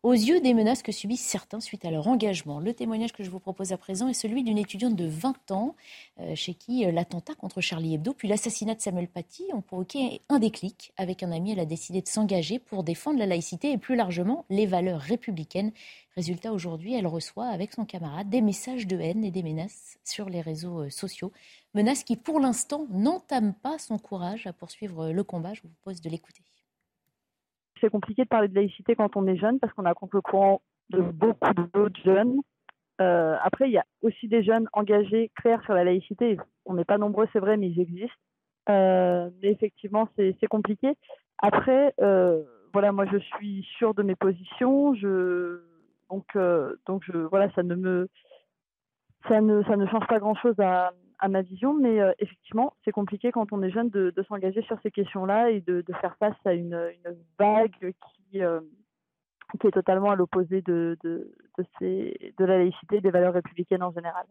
[0.06, 2.60] aux yeux des menaces que subissent certains suite à leur engagement.
[2.60, 5.76] Le témoignage que je vous propose à présent est celui d'une étudiante de 20 ans
[6.20, 10.22] euh, chez qui euh, l'attentat contre Charlie Hebdo puis l'assassinat de Samuel Paty ont provoqué
[10.30, 10.94] un déclic.
[10.98, 14.46] Avec un ami, elle a décidé de s'engager pour défendre la laïcité et plus largement
[14.52, 15.72] les valeurs républicaines.
[16.16, 20.30] Résultat, aujourd'hui, elle reçoit avec son camarade des messages de haine et des menaces sur
[20.30, 21.32] les réseaux euh, sociaux.
[21.74, 25.56] Menaces qui, pour l'instant, n'entament pas son courage à poursuivre le combat.
[25.56, 26.44] Je vous propose de l'écouter.
[27.82, 30.22] C'est compliqué de parler de laïcité quand on est jeune parce qu'on a contre le
[30.22, 32.40] courant de beaucoup d'autres jeunes.
[33.02, 36.38] Euh, après, il y a aussi des jeunes engagés, clairs sur la laïcité.
[36.66, 38.16] On n'est pas nombreux, c'est vrai, mais ils existent.
[38.70, 40.96] Euh, mais effectivement, c'est compliqué.
[41.40, 44.96] Après, euh, voilà, moi, je suis sûre de mes positions.
[44.96, 45.62] Je,
[46.10, 48.10] donc, euh, donc, je, voilà, ça ne me,
[49.28, 52.92] ça ne, ça ne change pas grand-chose à, à ma vision, mais euh, effectivement, c'est
[52.92, 56.16] compliqué quand on est jeune de, de s'engager sur ces questions-là et de, de, faire
[56.18, 57.94] face à une, une vague
[58.32, 58.62] qui, euh,
[59.60, 63.34] qui est totalement à l'opposé de, de, de, ces, de la laïcité et des valeurs
[63.34, 64.26] républicaines en général.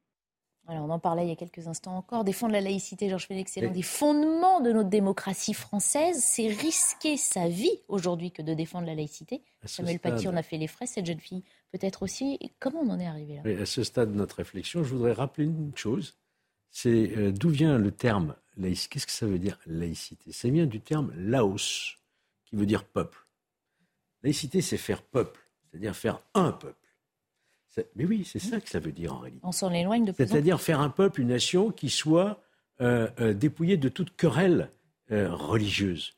[0.66, 2.24] Alors, on en parlait il y a quelques instants encore.
[2.24, 6.16] Défendre la laïcité, Georges Félix, c'est l'un des fondements de notre démocratie française.
[6.22, 9.42] C'est risquer sa vie aujourd'hui que de défendre la laïcité.
[9.64, 10.12] Samuel stade...
[10.14, 12.38] Paty en a fait les frais, cette jeune fille peut-être aussi.
[12.40, 13.42] Et comment on en est arrivé là?
[13.44, 16.16] Oui, À ce stade de notre réflexion, je voudrais rappeler une chose
[16.74, 18.94] c'est euh, d'où vient le terme laïcité.
[18.94, 20.32] Qu'est-ce que ça veut dire laïcité?
[20.32, 21.96] Ça vient du terme laos,
[22.44, 23.16] qui veut dire peuple.
[24.24, 26.74] Laïcité, c'est faire peuple, c'est-à-dire faire un peuple.
[27.94, 29.40] Mais oui, c'est ça que ça veut dire en réalité.
[29.44, 32.40] On s'en éloigne de plus C'est-à-dire faire un peuple, une nation qui soit
[32.80, 34.68] euh, euh, dépouillée de toute querelle
[35.10, 36.14] religieuse.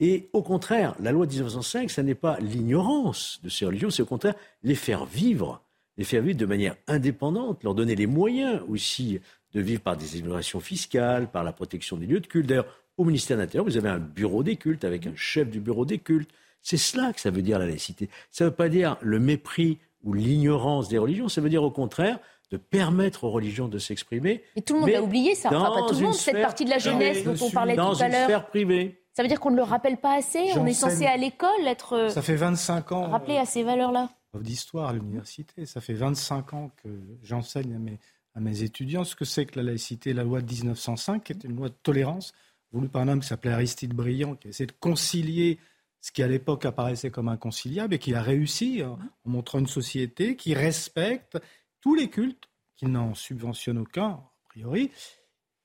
[0.00, 4.02] Et au contraire, la loi de 1905, ce n'est pas l'ignorance de ces religions, c'est
[4.02, 5.62] au contraire les faire vivre,
[5.98, 9.20] les faire vivre de manière indépendante, leur donner les moyens aussi
[9.54, 12.46] de vivre par des innovations fiscales, par la protection des lieux de culte.
[12.46, 15.60] D'ailleurs, au ministère de l'Intérieur, vous avez un bureau des cultes avec un chef du
[15.60, 16.30] bureau des cultes.
[16.62, 18.10] C'est cela que ça veut dire la laïcité.
[18.30, 21.70] Ça ne veut pas dire le mépris ou l'ignorance des religions, ça veut dire au
[21.70, 22.18] contraire
[22.50, 24.42] de permettre aux religions de s'exprimer.
[24.56, 25.48] Et tout le monde a oublié ça.
[25.48, 27.84] Enfin, pas tout le monde, cette partie de la jeunesse dont on parlait tout à
[27.84, 27.96] l'heure.
[27.96, 29.02] Dans une sphère privée.
[29.12, 31.94] Ça veut dire qu'on ne le rappelle pas assez On est censé à l'école être.
[31.94, 33.10] Euh, ça fait 25 ans.
[33.10, 34.08] Rappelé à ces valeurs-là.
[34.34, 35.66] D'histoire à l'université.
[35.66, 36.88] Ça fait 25 ans que
[37.22, 37.98] j'enseigne à mes,
[38.34, 40.12] à mes étudiants ce que c'est que la laïcité.
[40.12, 42.32] La loi de 1905, qui est une loi de tolérance,
[42.72, 45.58] voulue par un homme qui s'appelait Aristide Briand, qui a essayé de concilier
[46.00, 49.66] ce qui à l'époque apparaissait comme inconciliable et qui a réussi hein, en montrant une
[49.66, 51.38] société qui respecte
[51.80, 54.90] tous les cultes, qui n'en subventionne aucun, a priori,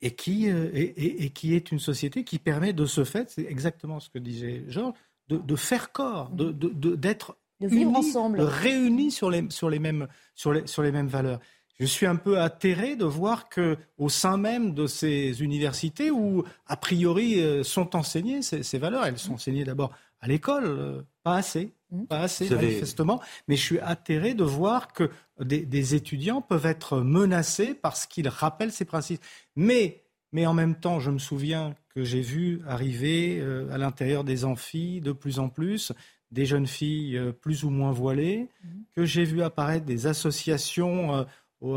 [0.01, 3.99] et qui, euh, et, qui est une société qui permet de ce fait, c'est exactement
[3.99, 4.93] ce que disait Georges,
[5.30, 10.53] de, faire corps, de, d'être de, vivre ensemble, réunis sur les, sur, les mêmes, sur,
[10.53, 11.39] les, sur les mêmes valeurs.
[11.80, 16.44] Je suis un peu atterré de voir que, au sein même de ces universités où,
[16.68, 19.92] a priori, euh, sont enseignées ces, ces valeurs, elles sont enseignées d'abord
[20.26, 22.06] à l'école, euh, pas assez, mmh.
[22.06, 23.22] pas assez manifestement.
[23.48, 28.72] Mais je suis atterré de voir que des, étudiants peuvent être menacés parce qu'ils rappellent
[28.72, 29.22] ces principes.
[29.56, 34.24] Mais, mais en même temps, je me souviens que j'ai vu arriver euh, à l'intérieur
[34.24, 35.92] des amphis de plus en plus
[36.32, 38.68] des jeunes filles euh, plus ou moins voilées, mmh.
[38.96, 41.26] que j'ai vu apparaître des associations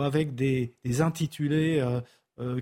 [0.00, 1.84] avec des, intitulés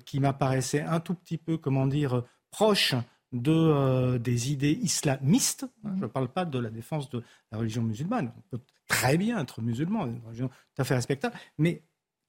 [0.05, 2.95] qui m'apparaissaient un tout petit peu, comment dire, proches
[3.33, 5.67] de, euh, des idées islamistes.
[5.85, 7.23] Hein, je ne parle pas de la défense de
[7.53, 8.33] la religion musulmane.
[8.37, 11.83] On peut très bien être musulman, une religion tout à fait respectable, mais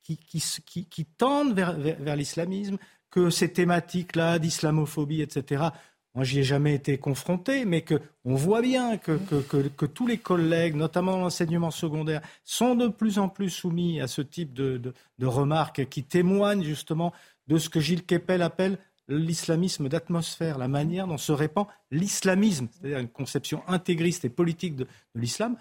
[0.03, 2.77] qui, tendent vers, l'islamisme,
[3.09, 5.65] que ces thématiques-là d'islamophobie, etc.,
[6.17, 10.07] moi, j'y ai jamais été confronté, mais que on voit bien que, que, que, tous
[10.07, 14.51] les collègues, notamment dans l'enseignement secondaire, sont de plus en plus soumis à ce type
[14.51, 14.81] de,
[15.19, 17.13] de, remarques qui témoignent justement
[17.45, 22.97] de ce que Gilles Kepel appelle l'islamisme d'atmosphère, la manière dont se répand l'islamisme, c'est-à-dire
[22.97, 25.55] une conception intégriste et politique de, l'islam,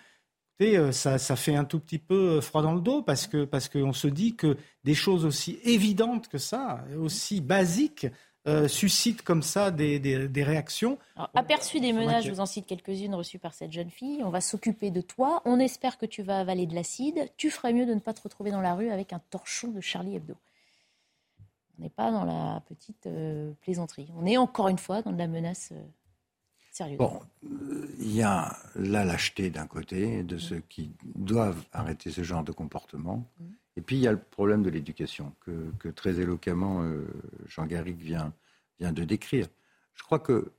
[0.63, 3.45] euh, ça, ça, fait un tout petit peu euh, froid dans le dos parce que
[3.45, 8.07] parce qu'on se dit que des choses aussi évidentes que ça, aussi basiques,
[8.47, 10.99] euh, suscitent comme ça des, des, réactions.
[11.35, 14.23] aperçu des menaces, je vous en cite quelques-unes reçues par cette jeune fille.
[14.23, 15.43] On va s'occuper de toi.
[15.45, 17.29] On espère que tu vas avaler de l'acide.
[17.37, 19.81] Tu ferais mieux de ne pas te retrouver dans la rue avec un torchon de
[19.81, 20.37] Charlie Hebdo.
[21.79, 24.09] On n'est pas dans la petite euh, plaisanterie.
[24.17, 25.83] On est encore une fois dans de la menace euh,
[26.73, 26.99] sérieuse.
[26.99, 27.21] Bon,
[27.99, 32.53] il y a la lâcheté d'un côté de ceux qui doivent arrêter ce genre de
[32.53, 33.25] comportement.
[33.41, 33.45] Mm.
[33.77, 37.07] Et puis il y a le problème de l'éducation que, très éloquemment euh,
[37.47, 38.33] Jean Garrigue vient,
[38.81, 39.47] vient de décrire.
[39.95, 40.51] Je crois que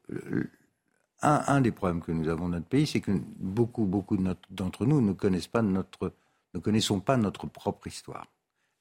[1.21, 4.17] un, des problèmes que nous avons dans notre pays, c'est que beaucoup, beaucoup
[4.51, 6.13] d'entre nous ne connaissent pas notre,
[6.53, 8.27] ne connaissons pas notre propre histoire.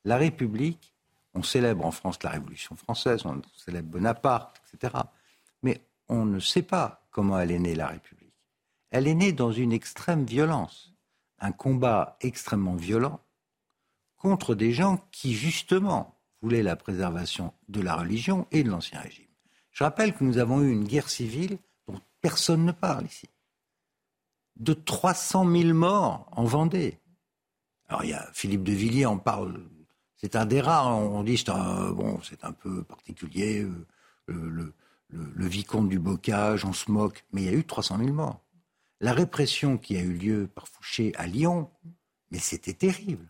[0.04, 0.92] La République
[1.36, 4.94] on célèbre en France la Révolution française, on célèbre Bonaparte, etc.
[5.62, 8.32] Mais on ne sait pas comment elle est née, la République.
[8.90, 10.94] Elle est née dans une extrême violence,
[11.38, 13.20] un combat extrêmement violent
[14.16, 19.24] contre des gens qui, justement, voulaient la préservation de la religion et de l'Ancien Régime.
[19.72, 23.28] Je rappelle que nous avons eu une guerre civile dont personne ne parle ici.
[24.56, 26.98] De 300 000 morts en Vendée.
[27.88, 29.60] Alors, il y a Philippe de Villiers en parle
[30.16, 30.88] c'est un des rares.
[30.88, 33.66] On dit c'est un, bon, c'est un peu particulier.
[34.28, 34.74] Euh,
[35.08, 38.40] le, vicomte du bocage, on se moque, mais il y a eu 300 000 morts.
[39.00, 41.70] La répression qui a eu lieu par Fouché à Lyon,
[42.30, 43.28] mais c'était terrible.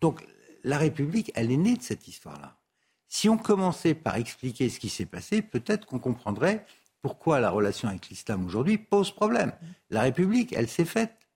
[0.00, 0.26] Donc
[0.64, 2.56] la République, elle est née de cette histoire-là.
[3.08, 6.66] Si on commençait par expliquer ce qui s'est passé, peut-être qu'on comprendrait
[7.02, 9.52] pourquoi la relation avec l'islam aujourd'hui pose problème.
[9.90, 11.26] La République, elle s'est faite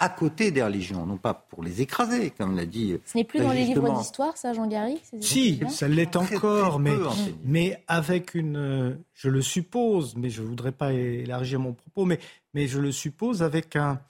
[0.00, 2.96] à côté des religions, non pas pour les écraser, comme l'a dit.
[3.04, 6.96] Ce n'est plus dans les livres d'histoire, ça, Jean Garry Si, ça l'est encore, mais,
[7.44, 12.18] mais avec une, je le suppose, mais je ne voudrais pas élargir mon propos, mais,
[12.54, 14.00] mais je le suppose avec un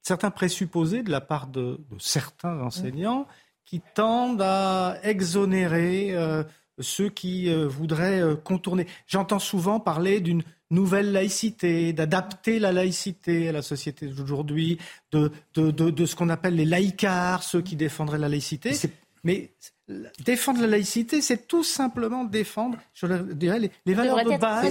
[0.00, 3.26] certain présupposé de la part de, certains enseignants
[3.72, 6.44] qui tendent à exonérer euh,
[6.78, 8.86] ceux qui euh, voudraient euh, contourner.
[9.06, 14.76] J'entends souvent parler d'une nouvelle laïcité, d'adapter la laïcité à la société d'aujourd'hui,
[15.10, 18.72] de, de, de, ce qu'on appelle les laïcars, ceux qui défendraient la laïcité.
[19.24, 19.52] Mais
[20.22, 24.66] défendre la laïcité, c'est tout simplement défendre, je dirais, les, valeurs de base.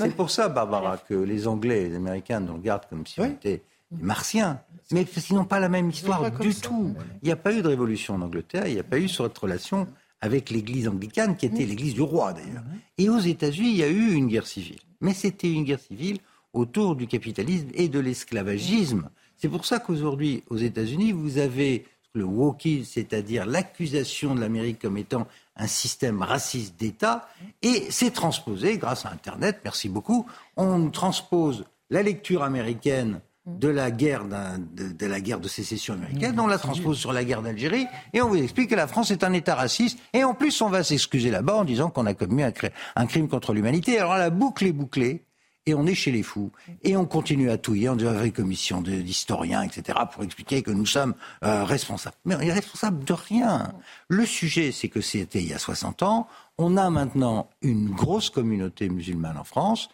[0.00, 3.26] C'est pour, ça, Barbara, que les Anglais et les Américains nous regardent comme si on
[3.26, 4.62] était des martiens.
[4.92, 6.94] Mais n'ont pas la même histoire du tout.
[7.22, 9.36] Il n'y a pas eu de révolution en Angleterre, il n'y a pas eu cette
[9.36, 9.86] relation
[10.20, 12.62] avec l'église anglicane, qui était l'église du roi d'ailleurs.
[12.96, 14.78] Et aux États-Unis, il y a eu une guerre civile.
[15.00, 16.18] Mais c'était une guerre civile
[16.52, 19.08] autour du capitalisme et de l'esclavagisme.
[19.36, 24.98] C'est pour ça qu'aujourd'hui, aux États-Unis, vous avez le wokisme, c'est-à-dire l'accusation de l'Amérique comme
[24.98, 25.26] étant
[25.56, 27.28] un système raciste d'État,
[27.62, 30.26] et c'est transposé grâce à Internet, merci beaucoup.
[30.56, 36.46] On transpose la lecture américaine de la guerre de, la guerre de sécession américaine, on
[36.46, 39.32] la transpose sur la guerre d'Algérie et on vous explique que la France est un
[39.32, 42.52] État raciste et en plus on va s'excuser là-bas en disant qu'on a commis un,
[42.94, 43.98] un crime contre l'humanité.
[43.98, 45.24] Alors la boucle est bouclée
[45.66, 46.50] et on est chez les fous.
[46.82, 50.86] Et on continue à touiller en disant une commission d'historiens, etc., pour expliquer que nous
[50.86, 51.14] sommes
[51.44, 52.16] euh, responsables.
[52.24, 53.72] Mais on est responsable de rien.
[54.08, 56.28] Le sujet, c'est que c'était il y a 60 ans.
[56.58, 59.88] On a maintenant une grosse communauté musulmane en France,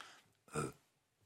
[0.57, 0.72] euh,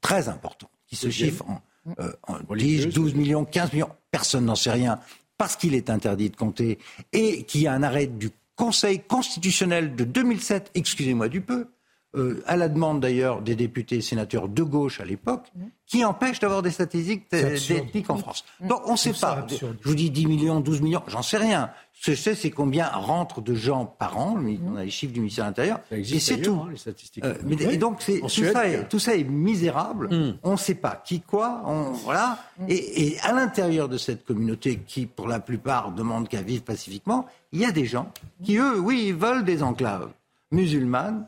[0.01, 1.61] très importante, qui se chiffre en,
[1.99, 3.89] euh, en 10, 12 millions, 15 millions.
[4.11, 4.99] Personne n'en sait rien
[5.37, 6.79] parce qu'il est interdit de compter
[7.11, 11.67] et qu'il y a un arrêt du Conseil constitutionnel de 2007, excusez-moi du peu,
[12.15, 15.61] euh, à la demande d'ailleurs des députés et sénateurs de gauche à l'époque, mmh.
[15.87, 18.45] qui empêche d'avoir des statistiques ethniques en France.
[18.59, 18.67] Mmh.
[18.67, 19.47] Donc on ne sait pas.
[19.49, 21.71] Je vous dis 10 millions, 12 millions, j'en sais rien.
[21.93, 24.35] Ce que je sais, c'est combien rentre de gens par an.
[24.35, 24.57] Mmh.
[24.67, 25.79] On a les chiffres du ministère de l'Intérieur.
[25.89, 26.61] Et c'est tout.
[26.63, 27.25] Hein, les statistiques.
[27.25, 30.09] Euh, mais, et donc tout, ça est, tout ça est misérable.
[30.43, 31.63] On ne sait pas qui quoi.
[31.65, 32.37] On, voilà.
[32.67, 37.25] Et, et à l'intérieur de cette communauté qui, pour la plupart, demande qu'à vivre pacifiquement,
[37.51, 38.11] il y a des gens
[38.43, 40.09] qui, eux, oui, veulent des enclaves
[40.51, 41.27] musulmanes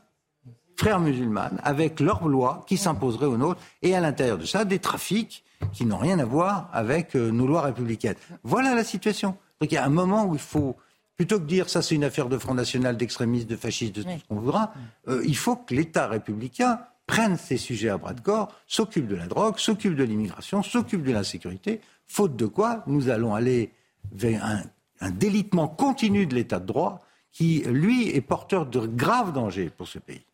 [0.78, 4.80] frères musulmanes, avec leurs lois qui s'imposeraient aux nôtres, et à l'intérieur de ça, des
[4.80, 8.15] trafics qui n'ont rien à voir avec euh, nos lois républicaines.
[8.43, 9.38] Voilà la situation.
[9.61, 10.76] Donc il y a un moment où il faut,
[11.15, 14.09] plutôt que dire ça c'est une affaire de Front National, d'extrémistes, de fascistes, de tout
[14.09, 14.73] ce qu'on voudra,
[15.07, 19.15] euh, il faut que l'État républicain prenne ces sujets à bras de corps, s'occupe de
[19.15, 23.71] la drogue, s'occupe de l'immigration, s'occupe de l'insécurité, faute de quoi nous allons aller
[24.11, 24.63] vers un,
[25.01, 27.01] un délitement continu de l'État de droit
[27.32, 30.26] qui, lui, est porteur de graves dangers pour ce pays.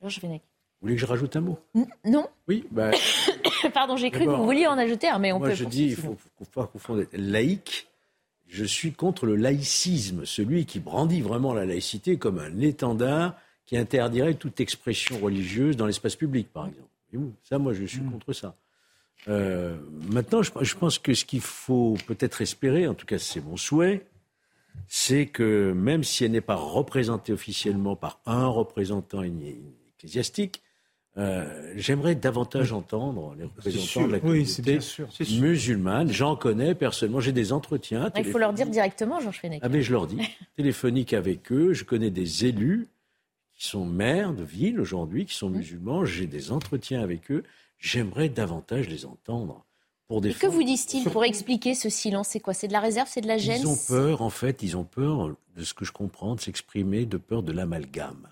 [0.00, 0.38] Georges Vous
[0.80, 1.58] voulez que je rajoute un mot?
[2.04, 2.26] Non.
[2.48, 2.64] Oui.
[2.70, 2.90] Bah,
[3.74, 5.54] Pardon, j'ai cru que vous vouliez en ajouter un, mais on moi peut.
[5.54, 7.88] je dis, il faut, faut pas confondre laïque.
[8.48, 13.34] Je suis contre le laïcisme, celui qui brandit vraiment la laïcité comme un étendard
[13.64, 16.88] qui interdirait toute expression religieuse dans l'espace public, par exemple.
[17.12, 18.12] Et ça, moi, je suis hmm.
[18.12, 18.54] contre ça.
[19.28, 19.76] Euh,
[20.12, 23.56] maintenant, je, je, pense que ce qu'il faut peut-être espérer, en tout cas c'est mon
[23.56, 24.06] souhait,
[24.86, 29.22] c'est que même si elle n'est pas représentée officiellement par un représentant
[29.96, 30.62] ecclésiastique,
[31.18, 34.78] euh, j'aimerais davantage entendre les représentants de la communauté
[35.40, 36.12] musulmane.
[36.12, 38.10] J'en connais personnellement, j'ai des entretiens.
[38.16, 39.60] Il faut leur dire directement, Jean Fenech.
[39.62, 40.18] Ah mais je leur dis,
[40.56, 41.72] téléphonique avec eux.
[41.72, 42.88] Je connais des élus
[43.54, 46.04] qui sont maires de ville aujourd'hui, qui sont musulmans.
[46.04, 47.44] J'ai des entretiens avec eux.
[47.78, 49.64] J'aimerais davantage les entendre.
[50.08, 52.28] Pour Et que vous disent-ils pour expliquer ce silence?
[52.28, 52.54] C'est quoi?
[52.54, 53.08] C'est de la réserve?
[53.10, 55.84] C'est de la gêne Ils ont peur, en fait, ils ont peur, de ce que
[55.84, 58.28] je comprends, de s'exprimer, de peur de l'amalgame.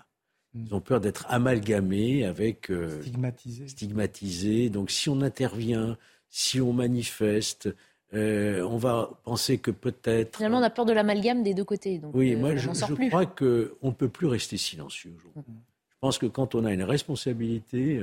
[0.55, 2.71] Ils ont peur d'être amalgamés avec.
[2.71, 3.67] Euh, stigmatisés.
[3.67, 4.69] Stigmatisés.
[4.69, 5.97] Donc si on intervient,
[6.29, 7.69] si on manifeste,
[8.13, 10.37] euh, on va penser que peut-être.
[10.37, 11.99] Finalement, on a peur de l'amalgame des deux côtés.
[12.13, 15.53] oui, euh, moi je, je crois qu'on ne peut plus rester silencieux aujourd'hui.
[15.53, 15.61] Mm.
[15.89, 17.99] Je pense que quand on a une responsabilité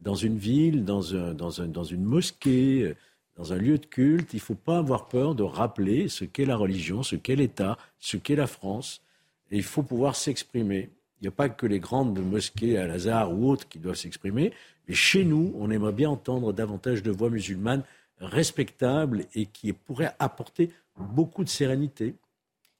[0.00, 2.94] dans une ville, dans, un, dans, un, dans une mosquée,
[3.36, 6.44] dans un lieu de culte, il ne faut pas avoir peur de rappeler ce qu'est
[6.44, 9.02] la religion, ce qu'est l'État, ce qu'est la France.
[9.50, 10.90] Et il faut pouvoir s'exprimer.
[11.22, 14.52] Il n'y a pas que les grandes mosquées à Lazare ou autres qui doivent s'exprimer,
[14.88, 17.84] mais chez nous, on aimerait bien entendre davantage de voix musulmanes
[18.18, 22.16] respectables et qui pourraient apporter beaucoup de sérénité.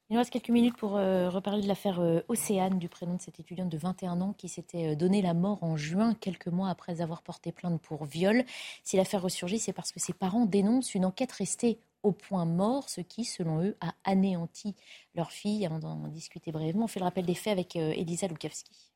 [0.09, 3.21] Il nous reste quelques minutes pour euh, reparler de l'affaire euh, Océane, du prénom de
[3.21, 6.67] cette étudiante de 21 ans qui s'était euh, donné la mort en juin, quelques mois
[6.67, 8.43] après avoir porté plainte pour viol.
[8.83, 12.89] Si l'affaire ressurgit, c'est parce que ses parents dénoncent une enquête restée au point mort,
[12.89, 14.75] ce qui, selon eux, a anéanti
[15.15, 15.65] leur fille.
[15.65, 18.92] Avant d'en discuter brièvement, on fait le rappel des faits avec Elisa Lukavski.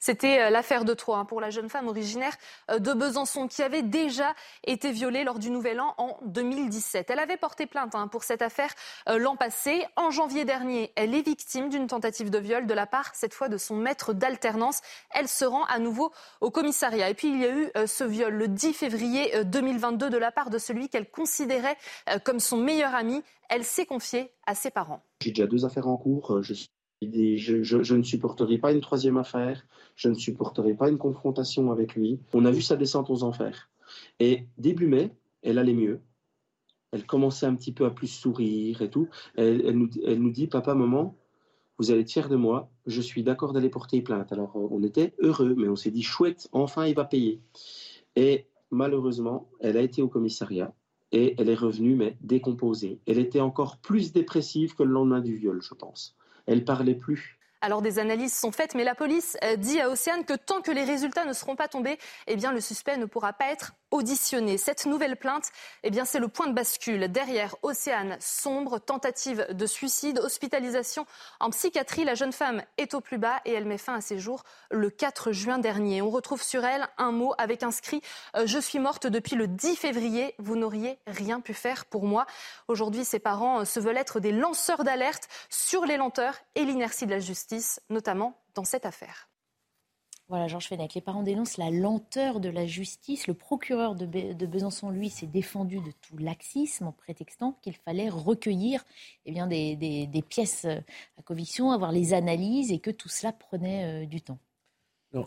[0.00, 2.36] C'était euh, l'affaire de Troyes hein, pour la jeune femme originaire
[2.70, 7.10] euh, de Besançon qui avait déjà été violée lors du Nouvel An en 2017.
[7.10, 8.74] Elle avait porté plainte hein, pour cette affaire
[9.08, 9.84] euh, l'an passé.
[9.96, 13.50] En janvier dernier, elle est victime d'une tentative de viol de la part, cette fois,
[13.50, 14.80] de son maître d'alternance.
[15.10, 17.10] Elle se rend à nouveau au commissariat.
[17.10, 20.48] Et puis, il y a eu ce viol le 10 février 2022 de la part
[20.48, 21.76] de celui qu'elle considérait
[22.24, 23.22] comme son meilleur ami.
[23.48, 25.02] Elle s'est confiée à ses parents.
[25.20, 26.40] J'ai déjà deux affaires en cours.
[27.02, 29.66] Je, ne supporterai pas une troisième affaire,
[29.96, 32.20] je ne supporterai pas une confrontation avec lui.
[32.34, 33.70] On a vu sa descente aux enfers.
[34.18, 35.10] Et début mai,
[35.42, 36.00] elle allait mieux.
[36.92, 39.08] Elle commençait un petit peu à plus sourire et tout.
[39.36, 41.16] Elle, nous, elle nous dit, papa, maman,
[41.78, 44.32] vous allez être fiers de moi, je suis d'accord d'aller porter plainte.
[44.32, 47.40] Alors on était heureux, mais on s'est dit, chouette, enfin il va payer.
[48.16, 50.74] Et malheureusement, elle a été au commissariat
[51.12, 53.00] et elle est revenue, mais décomposée.
[53.06, 56.16] Elle était encore plus dépressive que le lendemain du viol, je pense
[56.50, 57.38] Elle parlait plus.
[57.60, 60.70] Alors des analyses sont faites, mais la police euh, dit à Océane que tant que
[60.72, 61.96] les résultats ne seront pas tombés,
[62.26, 64.58] eh bien le suspect ne pourra pas être auditionné.
[64.58, 65.50] Cette nouvelle plainte,
[65.82, 67.10] eh bien c'est le point de bascule.
[67.10, 71.06] Derrière Océane sombre, tentative de suicide, hospitalisation
[71.40, 72.04] en psychiatrie.
[72.04, 74.90] La jeune femme est au plus bas et elle met fin à ses jours le
[74.90, 76.02] 4 juin dernier.
[76.02, 78.02] On retrouve sur elle un mot avec inscrit
[78.36, 80.34] euh, Je suis morte depuis le 10 février.
[80.38, 82.26] Vous n'auriez rien pu faire pour moi.
[82.68, 87.06] Aujourd'hui, ses parents euh, se veulent être des lanceurs d'alerte sur les lenteurs et l'inertie
[87.06, 89.29] de la justice notamment dans cette affaire.
[90.30, 93.26] Voilà, Georges Fenech, les parents dénoncent la lenteur de la justice.
[93.26, 94.06] Le procureur de,
[94.46, 98.84] Besançon, lui, s'est défendu de tout laxisme en prétextant qu'il fallait recueillir
[99.26, 104.06] eh bien, des, pièces à conviction, avoir les analyses et que tout cela prenait euh,
[104.06, 104.38] du temps.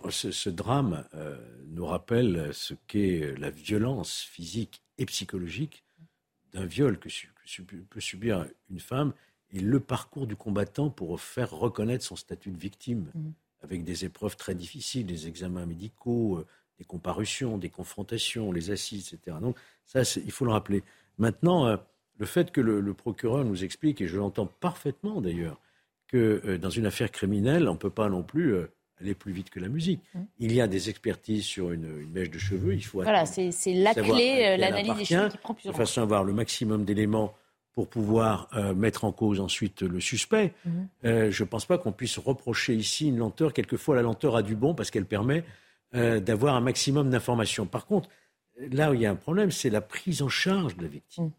[0.09, 5.83] ce, drame euh, nous rappelle ce qu'est la violence physique et psychologique
[6.53, 9.11] d'un viol que, que peut subir une femme
[9.51, 13.29] et le parcours du combattant pour faire reconnaître son statut de victime, mmh.
[13.63, 16.45] Avec des épreuves très difficiles, des examens médicaux, euh,
[16.77, 19.37] des comparutions, des confrontations, les assises, etc.
[19.41, 20.83] Donc ça, il faut le rappeler.
[21.17, 21.77] Maintenant, euh,
[22.19, 25.59] le fait que le, procureur nous explique, et je l'entends parfaitement d'ailleurs,
[26.07, 28.55] que euh, dans une affaire criminelle, on ne peut pas non plus
[28.99, 30.01] aller plus vite que la musique.
[30.13, 30.19] Mmh.
[30.39, 33.93] Il y a des expertises sur une, mèche de cheveux, il faut Voilà, c'est la
[33.93, 37.33] clé, l'analyse des cheveux qui prend plusieurs De façon à avoir le maximum d'éléments
[37.73, 40.53] pour pouvoir euh, mettre en cause ensuite le suspect.
[40.65, 40.87] Mhm.
[41.05, 43.51] Euh, je ne pense pas qu'on puisse reprocher ici une lenteur.
[43.53, 45.43] Quelquefois, la lenteur a du bon parce qu'elle permet
[45.95, 47.65] euh, d'avoir un maximum d'informations.
[47.65, 48.09] Par contre,
[48.71, 51.25] là où il y a un problème, c'est la prise en charge de la victime,
[51.25, 51.31] mhm.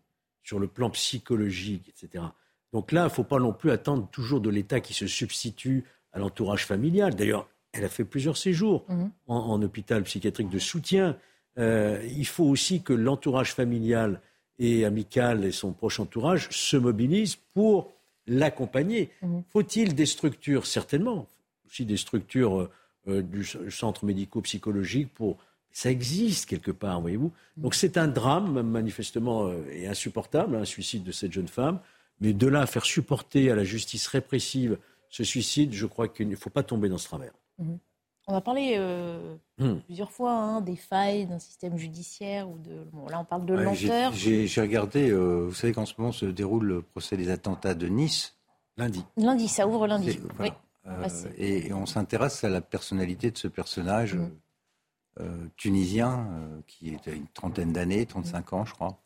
[0.42, 2.24] sur le plan psychologique, etc.
[2.72, 5.84] Donc là, il ne faut pas non plus attendre toujours de l'État qui se substitue
[6.12, 7.14] à l'entourage familial.
[7.14, 11.16] D'ailleurs, elle a fait plusieurs séjours en, en, hôpital psychiatrique de soutien.
[11.56, 14.20] il faut aussi que l'entourage familial
[14.58, 17.92] et Amical et son proche entourage se mobilisent pour
[18.26, 19.10] l'accompagner.
[19.22, 19.44] Mhm.
[19.48, 20.66] Faut-il des structures?
[20.66, 21.26] Certainement.
[21.66, 22.70] Aussi des structures euh,
[23.08, 25.38] euh, du centre médico-psychologique pour.
[25.76, 27.32] Ça existe quelque part, voyez-vous.
[27.56, 27.62] Mhm.
[27.64, 31.80] Donc c'est un drame, manifestement, euh, et insupportable, un hein, suicide de cette jeune femme.
[32.20, 34.78] Mais de là à faire supporter à la justice répressive
[35.08, 37.32] ce suicide, je crois qu'il ne faut pas tomber dans ce travers.
[37.58, 37.78] Mhm.
[38.26, 39.80] On a parlé euh, hmm.
[39.80, 42.86] plusieurs fois hein, des failles d'un système judiciaire ou de.
[43.10, 44.12] là, on parle de lenteur.
[44.14, 45.10] J'ai regardé.
[45.10, 48.34] Euh, vous savez qu'en ce moment se déroule le procès des attentats de Nice
[48.78, 49.04] lundi.
[49.18, 50.18] Lundi, ça ouvre lundi.
[50.40, 50.50] Oui.
[50.86, 55.48] Euh, et, on s'intéresse à la personnalité de ce personnage hmm.
[55.56, 56.28] tunisien
[56.66, 58.98] qui est à une trentaine d'années, 35 ans, je crois,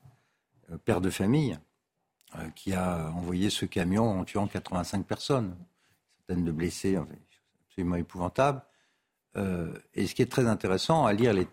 [0.84, 1.58] père de famille,
[2.54, 5.56] qui a envoyé ce camion en tuant 85 personnes,
[6.18, 6.98] certaines de blessés,
[7.68, 8.62] absolument épouvantable.
[9.36, 11.46] Euh, et ce qui est très intéressant à lire les,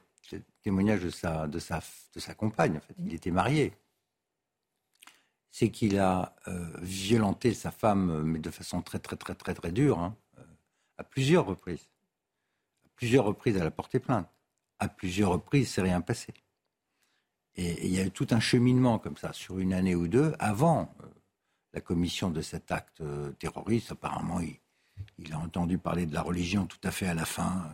[0.64, 1.82] témoignages de sa, de, sa,
[2.16, 3.74] de sa compagne, en fait, il était marié,
[5.52, 9.72] c'est qu'il a euh, violenté sa femme, mais de façon très très très très très
[9.72, 10.44] dure, hein, euh,
[10.98, 11.88] à plusieurs reprises.
[12.86, 14.28] À plusieurs reprises, elle a porté plainte.
[14.80, 16.34] À plusieurs reprises, c'est rien passé.
[17.56, 20.34] Et, il y a eu tout un cheminement comme ça, sur une année ou deux,
[20.40, 20.94] avant
[21.74, 23.04] la commission de cet acte
[23.38, 23.92] terroriste.
[23.92, 24.60] Apparemment, il,
[25.18, 27.70] il a entendu parler de la religion tout à fait à la fin.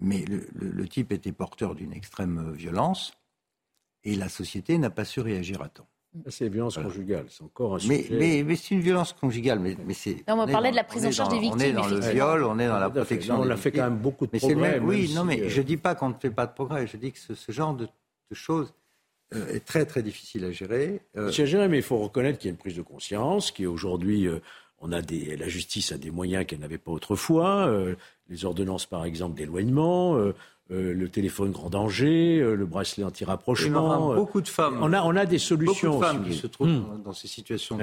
[0.00, 3.12] Mais le, type était porteur d'une extrême violence
[4.04, 5.86] et la société n'a pas su réagir à temps.
[6.28, 8.06] C'est violence conjugale, c'est encore un sujet.
[8.10, 10.22] Mais, mais, c'est une violence conjugale, mais, mais c'est.
[10.28, 11.58] on parlait de la prise en charge des victimes.
[11.58, 13.40] On est dans le viol, on est dans la protection.
[13.40, 14.78] on a fait quand même beaucoup de progrès.
[14.78, 16.86] oui, non, mais euh, je ne dis pas qu'on ne fait pas de progrès.
[16.86, 17.88] Je dis que ce, genre de,
[18.32, 18.74] choses
[19.34, 21.00] euh, est très très difficile à gérer.
[21.16, 21.28] Euh...
[21.28, 24.26] à gérer, mais il faut reconnaître qu'il y a une prise de conscience, qui aujourd'hui
[24.26, 24.40] euh,
[24.82, 27.94] on a des, la justice a des moyens qu'elle n'avait pas autrefois, euh,
[28.28, 30.34] les ordonnances par exemple d'éloignement, euh,
[30.70, 34.14] euh, le téléphone grand danger, le bracelet anti-rapprochement.
[34.14, 34.78] beaucoup de femmes.
[34.82, 35.92] On a, on a des solutions.
[35.92, 37.02] Beaucoup de femmes qui se trouvent hmm.
[37.04, 37.78] dans, ces situations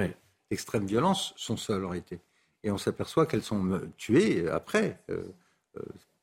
[0.50, 2.20] d'extrême violence sont seules en réalité.
[2.62, 5.00] Et on s'aperçoit qu'elles sont tuées après,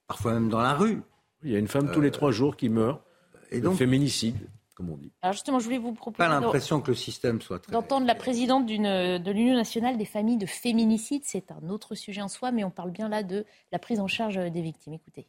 [0.08, 1.02] parfois même dans la rue.
[1.44, 3.02] Il y a une femme tous les trois jours qui meurt.
[3.50, 4.36] Et donc, féminicide
[4.78, 5.12] comme on dit.
[5.24, 6.30] Alors justement, je voulais vous proposer.
[6.30, 7.74] Pas l'impression que le système soit très.
[7.74, 12.28] D'entendre la présidente de l'Union nationale des familles de féminicide, c'est un autre sujet en
[12.28, 14.94] soi, mais on parle bien là de la prise en charge des victimes.
[14.94, 15.28] Écoutez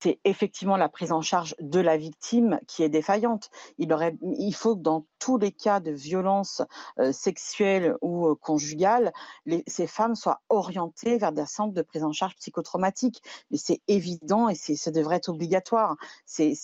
[0.00, 3.50] c'est effectivement la prise en charge de la victime qui est défaillante.
[3.78, 6.62] Il, faut que dans tous les cas de violence
[6.98, 9.12] euh, sexuelle ou euh, conjugale,
[9.66, 13.22] ces femmes soient orientées vers des centres de prise en charge psychotraumatique.
[13.50, 15.96] Mais c'est évident et ça devrait être obligatoire.
[16.26, 16.56] Ces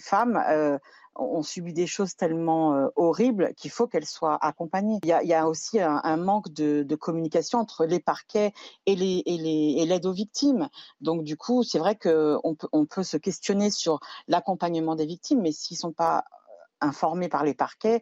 [0.00, 0.78] femmes euh,
[1.18, 4.98] ont subi des choses tellement euh, horribles qu'il faut qu'elles soient accompagnées.
[5.02, 8.52] Il y a, aussi un, manque de, communication entre les parquets
[8.86, 10.68] et l'aide les, et aux victimes.
[11.00, 15.42] Donc du coup, c'est vrai qu'on peut, on peut se questionner sur l'accompagnement des victimes,
[15.42, 18.00] mais s'ils ne sont pas euh, informés par les parquets,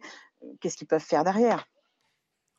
[0.59, 1.67] qu'est-ce qu'ils peuvent faire derrière?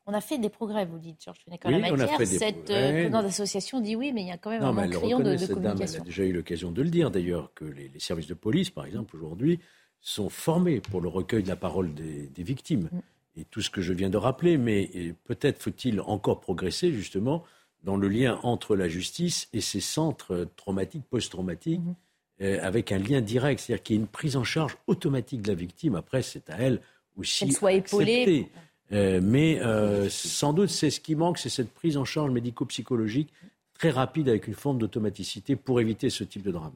[0.05, 2.27] On a fait des progrès, vous dites, Georges Fenech, en la matière.
[2.27, 5.53] Cette euh, d'association dit oui, mais il y a quand même un manque de, de
[5.53, 5.97] communication.
[5.97, 8.87] elle a déjà eu l'occasion de le dire, d'ailleurs, que les, services de police, par
[8.87, 9.59] exemple, aujourd'hui,
[10.01, 12.89] sont formés pour le recueil de la parole des, victimes.
[12.91, 12.99] Mm.
[13.37, 17.43] Et tout ce que je viens de rappeler, mais peut-être faut-il encore progresser, justement,
[17.83, 22.43] dans le lien entre la justice et ces centres traumatiques, post-traumatiques, mm-hmm.
[22.43, 25.49] euh, avec un lien direct, c'est-à-dire qu'il y ait une prise en charge automatique de
[25.49, 25.95] la victime.
[25.95, 26.81] Après, c'est à elle
[27.17, 27.45] aussi.
[27.45, 28.49] Qu'elle soit épaulée.
[28.91, 33.31] Euh, mais euh, sans doute, c'est ce qui manque, c'est cette prise en charge médico-psychologique
[33.75, 36.73] très rapide avec une forme d'automaticité pour éviter ce type de drame.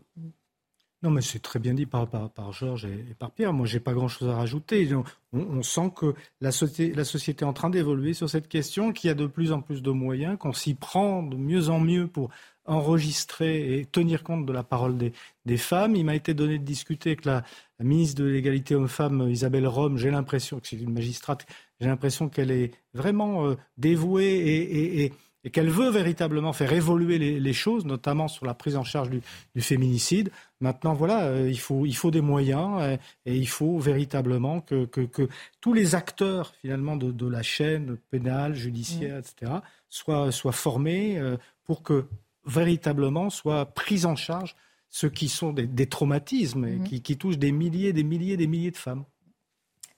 [1.03, 2.07] Non, mais c'est très bien dit par,
[2.53, 3.51] Georges et, par Pierre.
[3.51, 4.89] Moi, j'ai pas grand-chose à rajouter.
[5.33, 9.13] On, sent que la société, est en train d'évoluer sur cette question, qu'il y a
[9.13, 12.29] de plus en plus de moyens, qu'on s'y prend de mieux en mieux pour
[12.65, 15.97] enregistrer et tenir compte de la parole des, femmes.
[15.97, 17.43] Il m'a été donné de discuter avec la,
[17.81, 19.97] ministre de l'égalité hommes-femmes, Isabelle Rome.
[19.97, 21.45] J'ai l'impression que c'est une magistrate.
[21.81, 25.13] J'ai l'impression qu'elle est vraiment euh, dévouée et,
[25.49, 29.21] qu'elle veut véritablement faire évoluer les, choses, notamment sur la prise en charge du,
[29.61, 30.31] féminicide.
[30.61, 34.85] Maintenant, voilà, euh, il, faut, il faut des moyens euh, et il faut véritablement que,
[34.85, 35.27] que,
[35.59, 39.19] tous les acteurs finalement de, de la chaîne pénale, judiciaire, mmh.
[39.19, 39.51] etc.,
[39.89, 41.19] soient, soient formés
[41.65, 42.05] pour que
[42.45, 44.55] véritablement soient pris en charge
[44.93, 47.01] ceux qui sont des, traumatismes et mhm.
[47.01, 49.05] qui, touchent des milliers, des milliers, des milliers de femmes.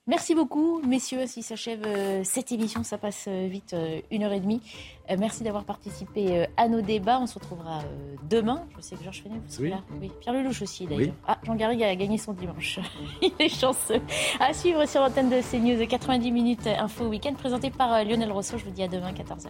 [0.08, 1.22] Merci beaucoup, messieurs.
[1.22, 2.84] Ainsi s'achève euh, cette émission.
[2.84, 4.62] Ça passe euh, vite, euh, une heure et demie.
[5.18, 7.20] merci d'avoir participé à nos débats.
[7.20, 7.82] On se retrouvera
[8.30, 8.64] demain.
[8.78, 9.82] Je sais que Georges Fenech, vous serez là.
[10.00, 10.12] Oui.
[10.22, 11.16] Pierre Lelouch aussi, d'ailleurs.
[11.28, 12.80] Ah, Jean Garrigue a gagné son dimanche.
[13.22, 14.02] Il est chanceux.
[14.40, 18.60] À suivre sur l'antenne de CNews 90 minutes Info Week-end, présenté par Lionel Rousseau.
[18.60, 19.50] Je vous dis à demain, 14h.